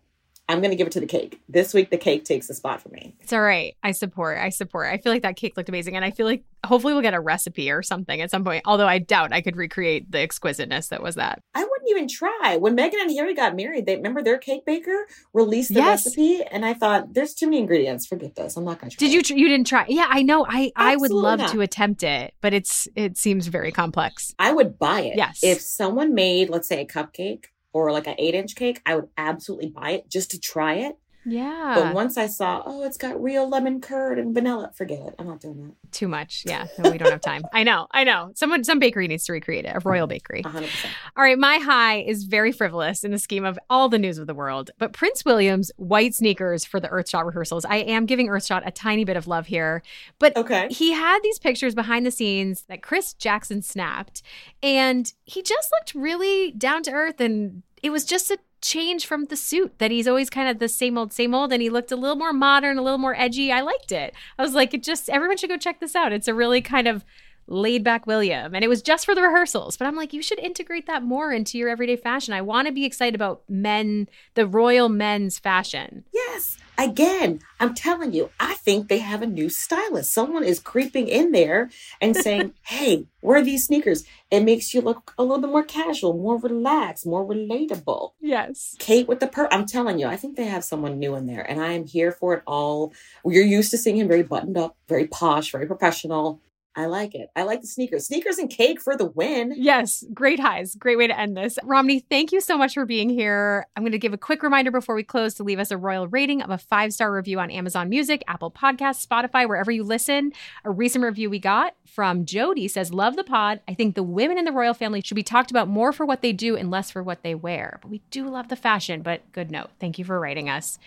I'm 0.48 0.62
to 0.62 0.76
give 0.76 0.86
it 0.86 0.92
to 0.92 1.00
the 1.00 1.06
cake. 1.06 1.40
This 1.48 1.74
week 1.74 1.90
the 1.90 1.96
cake 1.96 2.24
takes 2.24 2.46
the 2.46 2.54
spot 2.54 2.80
for 2.80 2.88
me. 2.90 3.14
It's 3.20 3.32
all 3.32 3.40
right. 3.40 3.76
I 3.82 3.90
support. 3.92 4.38
I 4.38 4.50
support. 4.50 4.86
I 4.92 4.98
feel 4.98 5.12
like 5.12 5.22
that 5.22 5.36
cake 5.36 5.56
looked 5.56 5.68
amazing, 5.68 5.96
and 5.96 6.04
I 6.04 6.10
feel 6.12 6.26
like 6.26 6.44
hopefully 6.64 6.92
we'll 6.92 7.02
get 7.02 7.14
a 7.14 7.20
recipe 7.20 7.70
or 7.70 7.82
something 7.82 8.20
at 8.20 8.30
some 8.30 8.44
point. 8.44 8.62
Although 8.64 8.86
I 8.86 8.98
doubt 8.98 9.32
I 9.32 9.40
could 9.40 9.56
recreate 9.56 10.10
the 10.10 10.20
exquisiteness 10.20 10.88
that 10.88 11.02
was 11.02 11.16
that. 11.16 11.40
I 11.54 11.60
wouldn't 11.64 11.90
even 11.90 12.06
try. 12.08 12.56
When 12.58 12.76
Meghan 12.76 13.00
and 13.00 13.10
Harry 13.10 13.34
got 13.34 13.56
married, 13.56 13.86
they 13.86 13.96
remember 13.96 14.22
their 14.22 14.38
cake 14.38 14.64
baker 14.64 15.06
released 15.32 15.70
the 15.70 15.80
Yes. 15.80 16.06
recipe, 16.06 16.42
and 16.44 16.64
I 16.64 16.74
thought, 16.74 17.12
there's 17.14 17.34
too 17.34 17.46
many 17.46 17.58
ingredients. 17.58 18.06
Forget 18.06 18.36
this. 18.36 18.56
I'm 18.56 18.64
not 18.64 18.78
to 18.80 18.88
try. 18.90 18.96
Did 18.98 19.12
you? 19.12 19.22
Tr- 19.22 19.34
you 19.34 19.48
didn't 19.48 19.66
try? 19.66 19.84
Yeah, 19.88 20.06
I 20.08 20.22
know. 20.22 20.46
I 20.48 20.70
I 20.76 20.94
would 20.96 21.10
love 21.10 21.40
not. 21.40 21.50
to 21.50 21.60
attempt 21.60 22.02
it, 22.04 22.34
but 22.40 22.54
it's 22.54 22.86
it 22.94 23.16
seems 23.16 23.48
very 23.48 23.72
complex. 23.72 24.34
I 24.38 24.52
would 24.52 24.78
buy 24.78 25.00
it. 25.02 25.16
Yes. 25.16 25.40
If 25.42 25.60
someone 25.60 26.14
made, 26.14 26.50
let's 26.50 26.68
say, 26.68 26.80
a 26.80 26.86
cupcake 26.86 27.46
or 27.84 27.92
like 27.92 28.06
an 28.06 28.14
eight 28.18 28.34
inch 28.34 28.54
cake, 28.54 28.80
I 28.86 28.94
would 28.96 29.08
absolutely 29.18 29.68
buy 29.68 29.90
it 29.90 30.08
just 30.08 30.30
to 30.30 30.40
try 30.40 30.74
it. 30.74 30.96
Yeah. 31.26 31.72
But 31.74 31.94
once 31.94 32.16
I 32.16 32.28
saw, 32.28 32.62
oh, 32.64 32.84
it's 32.84 32.96
got 32.96 33.20
real 33.20 33.48
lemon 33.48 33.80
curd 33.80 34.18
and 34.18 34.32
vanilla, 34.32 34.70
forget 34.74 35.00
it. 35.00 35.14
I'm 35.18 35.26
not 35.26 35.40
doing 35.40 35.60
that. 35.64 35.92
Too 35.92 36.06
much. 36.06 36.44
Yeah. 36.46 36.66
No, 36.78 36.90
we 36.90 36.98
don't 36.98 37.10
have 37.10 37.20
time. 37.20 37.42
I 37.52 37.64
know. 37.64 37.88
I 37.90 38.04
know. 38.04 38.30
Someone, 38.34 38.62
some 38.62 38.78
bakery 38.78 39.08
needs 39.08 39.24
to 39.24 39.32
recreate 39.32 39.64
it. 39.64 39.74
A 39.74 39.80
royal 39.80 40.06
mm-hmm. 40.06 40.14
bakery. 40.14 40.42
100%. 40.42 40.86
All 41.16 41.24
right. 41.24 41.38
My 41.38 41.58
high 41.58 42.02
is 42.02 42.24
very 42.24 42.52
frivolous 42.52 43.02
in 43.02 43.10
the 43.10 43.18
scheme 43.18 43.44
of 43.44 43.58
all 43.68 43.88
the 43.88 43.98
news 43.98 44.18
of 44.18 44.28
the 44.28 44.34
world. 44.34 44.70
But 44.78 44.92
Prince 44.92 45.24
William's 45.24 45.72
white 45.76 46.14
sneakers 46.14 46.64
for 46.64 46.78
the 46.78 46.88
Earthshot 46.88 47.26
rehearsals. 47.26 47.64
I 47.64 47.78
am 47.78 48.06
giving 48.06 48.28
Earthshot 48.28 48.62
a 48.64 48.70
tiny 48.70 49.04
bit 49.04 49.16
of 49.16 49.26
love 49.26 49.46
here. 49.46 49.82
But 50.20 50.36
Okay. 50.36 50.68
he 50.70 50.92
had 50.92 51.20
these 51.22 51.40
pictures 51.40 51.74
behind 51.74 52.06
the 52.06 52.10
scenes 52.10 52.62
that 52.68 52.82
Chris 52.82 53.14
Jackson 53.14 53.62
snapped, 53.62 54.22
and 54.62 55.12
he 55.24 55.42
just 55.42 55.72
looked 55.72 55.94
really 55.94 56.52
down 56.52 56.82
to 56.84 56.92
earth. 56.92 57.20
And 57.20 57.62
it 57.82 57.90
was 57.90 58.04
just 58.04 58.30
a 58.30 58.38
change 58.66 59.06
from 59.06 59.26
the 59.26 59.36
suit 59.36 59.78
that 59.78 59.90
he's 59.90 60.08
always 60.08 60.28
kind 60.28 60.48
of 60.48 60.58
the 60.58 60.68
same 60.68 60.98
old, 60.98 61.12
same 61.12 61.34
old. 61.34 61.52
And 61.52 61.62
he 61.62 61.70
looked 61.70 61.92
a 61.92 61.96
little 61.96 62.16
more 62.16 62.32
modern, 62.32 62.78
a 62.78 62.82
little 62.82 62.98
more 62.98 63.14
edgy. 63.14 63.52
I 63.52 63.60
liked 63.60 63.92
it. 63.92 64.14
I 64.38 64.42
was 64.42 64.54
like, 64.54 64.74
it 64.74 64.82
just, 64.82 65.08
everyone 65.08 65.36
should 65.36 65.50
go 65.50 65.56
check 65.56 65.80
this 65.80 65.94
out. 65.94 66.12
It's 66.12 66.28
a 66.28 66.34
really 66.34 66.60
kind 66.60 66.88
of 66.88 67.04
laid 67.46 67.84
back 67.84 68.06
William. 68.06 68.54
And 68.54 68.64
it 68.64 68.68
was 68.68 68.82
just 68.82 69.06
for 69.06 69.14
the 69.14 69.22
rehearsals. 69.22 69.76
But 69.76 69.86
I'm 69.86 69.96
like, 69.96 70.12
you 70.12 70.22
should 70.22 70.38
integrate 70.38 70.86
that 70.86 71.02
more 71.02 71.32
into 71.32 71.58
your 71.58 71.68
everyday 71.68 71.96
fashion. 71.96 72.34
I 72.34 72.42
want 72.42 72.66
to 72.66 72.72
be 72.72 72.84
excited 72.84 73.14
about 73.14 73.42
men, 73.48 74.08
the 74.34 74.46
royal 74.46 74.88
men's 74.88 75.38
fashion. 75.38 76.04
Yes. 76.12 76.58
Again, 76.78 77.40
I'm 77.58 77.74
telling 77.74 78.12
you, 78.12 78.28
I 78.38 78.52
think 78.54 78.88
they 78.88 78.98
have 78.98 79.22
a 79.22 79.26
new 79.26 79.48
stylist. 79.48 80.12
Someone 80.12 80.44
is 80.44 80.60
creeping 80.60 81.08
in 81.08 81.32
there 81.32 81.70
and 82.02 82.14
saying, 82.16 82.52
hey, 82.62 83.06
where 83.20 83.38
are 83.38 83.44
these 83.44 83.66
sneakers? 83.66 84.04
It 84.30 84.40
makes 84.40 84.74
you 84.74 84.82
look 84.82 85.14
a 85.16 85.22
little 85.22 85.40
bit 85.40 85.50
more 85.50 85.62
casual, 85.62 86.12
more 86.12 86.38
relaxed, 86.38 87.06
more 87.06 87.24
relatable. 87.24 88.12
Yes. 88.20 88.76
Kate 88.78 89.08
with 89.08 89.20
the 89.20 89.26
per 89.26 89.48
I'm 89.50 89.64
telling 89.64 89.98
you, 89.98 90.06
I 90.06 90.16
think 90.16 90.36
they 90.36 90.44
have 90.44 90.64
someone 90.64 90.98
new 90.98 91.14
in 91.14 91.26
there, 91.26 91.48
and 91.48 91.62
I 91.62 91.72
am 91.72 91.86
here 91.86 92.12
for 92.12 92.34
it 92.34 92.42
all. 92.46 92.92
You're 93.24 93.42
used 93.42 93.70
to 93.70 93.78
seeing 93.78 93.96
him 93.96 94.08
very 94.08 94.22
buttoned 94.22 94.58
up, 94.58 94.76
very 94.88 95.06
posh, 95.06 95.52
very 95.52 95.66
professional. 95.66 96.40
I 96.76 96.86
like 96.86 97.14
it. 97.14 97.30
I 97.34 97.44
like 97.44 97.62
the 97.62 97.66
sneakers. 97.66 98.06
Sneakers 98.06 98.36
and 98.36 98.50
cake 98.50 98.82
for 98.82 98.98
the 98.98 99.06
win. 99.06 99.54
Yes, 99.56 100.04
great 100.12 100.38
highs. 100.38 100.74
Great 100.74 100.98
way 100.98 101.06
to 101.06 101.18
end 101.18 101.34
this. 101.34 101.58
Romney, 101.64 102.00
thank 102.00 102.32
you 102.32 102.40
so 102.42 102.58
much 102.58 102.74
for 102.74 102.84
being 102.84 103.08
here. 103.08 103.66
I'm 103.74 103.82
going 103.82 103.92
to 103.92 103.98
give 103.98 104.12
a 104.12 104.18
quick 104.18 104.42
reminder 104.42 104.70
before 104.70 104.94
we 104.94 105.02
close 105.02 105.32
to 105.34 105.42
leave 105.42 105.58
us 105.58 105.70
a 105.70 105.78
royal 105.78 106.06
rating 106.06 106.42
of 106.42 106.50
a 106.50 106.58
five 106.58 106.92
star 106.92 107.10
review 107.10 107.40
on 107.40 107.50
Amazon 107.50 107.88
Music, 107.88 108.22
Apple 108.28 108.50
Podcasts, 108.50 109.06
Spotify, 109.06 109.48
wherever 109.48 109.70
you 109.70 109.84
listen. 109.84 110.32
A 110.64 110.70
recent 110.70 111.02
review 111.02 111.30
we 111.30 111.38
got 111.38 111.74
from 111.86 112.26
Jody 112.26 112.68
says, 112.68 112.92
Love 112.92 113.16
the 113.16 113.24
pod. 113.24 113.60
I 113.66 113.72
think 113.72 113.94
the 113.94 114.02
women 114.02 114.36
in 114.36 114.44
the 114.44 114.52
royal 114.52 114.74
family 114.74 115.00
should 115.00 115.14
be 115.14 115.22
talked 115.22 115.50
about 115.50 115.68
more 115.68 115.92
for 115.92 116.04
what 116.04 116.20
they 116.20 116.34
do 116.34 116.56
and 116.56 116.70
less 116.70 116.90
for 116.90 117.02
what 117.02 117.22
they 117.22 117.34
wear. 117.34 117.78
But 117.80 117.90
we 117.90 118.02
do 118.10 118.28
love 118.28 118.48
the 118.48 118.56
fashion, 118.56 119.00
but 119.00 119.32
good 119.32 119.50
note. 119.50 119.70
Thank 119.80 119.98
you 119.98 120.04
for 120.04 120.20
writing 120.20 120.50
us. 120.50 120.78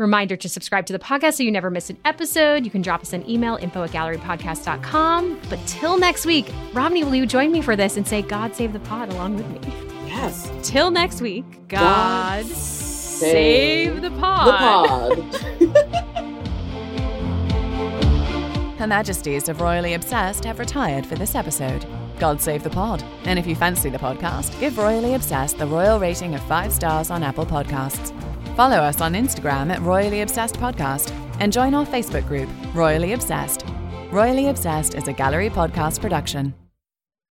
Reminder 0.00 0.34
to 0.34 0.48
subscribe 0.48 0.86
to 0.86 0.94
the 0.94 0.98
podcast 0.98 1.34
so 1.34 1.42
you 1.42 1.52
never 1.52 1.70
miss 1.70 1.90
an 1.90 1.98
episode. 2.06 2.64
You 2.64 2.70
can 2.70 2.80
drop 2.80 3.02
us 3.02 3.12
an 3.12 3.28
email, 3.28 3.56
info 3.56 3.82
at 3.82 3.90
gallerypodcast.com. 3.90 5.40
But 5.50 5.58
till 5.66 5.98
next 5.98 6.24
week, 6.24 6.50
Romney, 6.72 7.04
will 7.04 7.14
you 7.14 7.26
join 7.26 7.52
me 7.52 7.60
for 7.60 7.76
this 7.76 7.98
and 7.98 8.08
say, 8.08 8.22
God 8.22 8.56
save 8.56 8.72
the 8.72 8.80
pod 8.80 9.12
along 9.12 9.36
with 9.36 9.46
me? 9.50 9.60
Yes. 10.06 10.50
Till 10.62 10.90
next 10.90 11.20
week, 11.20 11.44
God, 11.68 12.44
God 12.44 12.46
save 12.46 14.00
the 14.00 14.08
The 14.08 14.16
pod. 14.18 15.18
The 15.18 15.68
pod. 15.68 16.24
Her 18.78 18.86
Majesties 18.86 19.50
of 19.50 19.60
Royally 19.60 19.92
Obsessed 19.92 20.44
have 20.44 20.58
retired 20.58 21.04
for 21.04 21.14
this 21.14 21.34
episode. 21.34 21.84
God 22.18 22.40
save 22.40 22.62
the 22.62 22.70
pod. 22.70 23.04
And 23.24 23.38
if 23.38 23.46
you 23.46 23.54
fancy 23.54 23.90
the 23.90 23.98
podcast, 23.98 24.58
give 24.60 24.78
Royally 24.78 25.12
Obsessed 25.12 25.58
the 25.58 25.66
royal 25.66 26.00
rating 26.00 26.34
of 26.34 26.40
five 26.44 26.72
stars 26.72 27.10
on 27.10 27.22
Apple 27.22 27.44
Podcasts. 27.44 28.14
Follow 28.56 28.76
us 28.76 29.00
on 29.00 29.14
Instagram 29.14 29.70
at 29.72 29.80
Royally 29.80 30.20
Obsessed 30.22 30.56
Podcast 30.56 31.10
and 31.40 31.52
join 31.52 31.72
our 31.74 31.86
Facebook 31.86 32.26
group, 32.28 32.48
Royally 32.74 33.12
Obsessed. 33.12 33.64
Royally 34.10 34.48
Obsessed 34.48 34.94
is 34.94 35.08
a 35.08 35.12
gallery 35.12 35.48
podcast 35.48 36.00
production. 36.00 36.54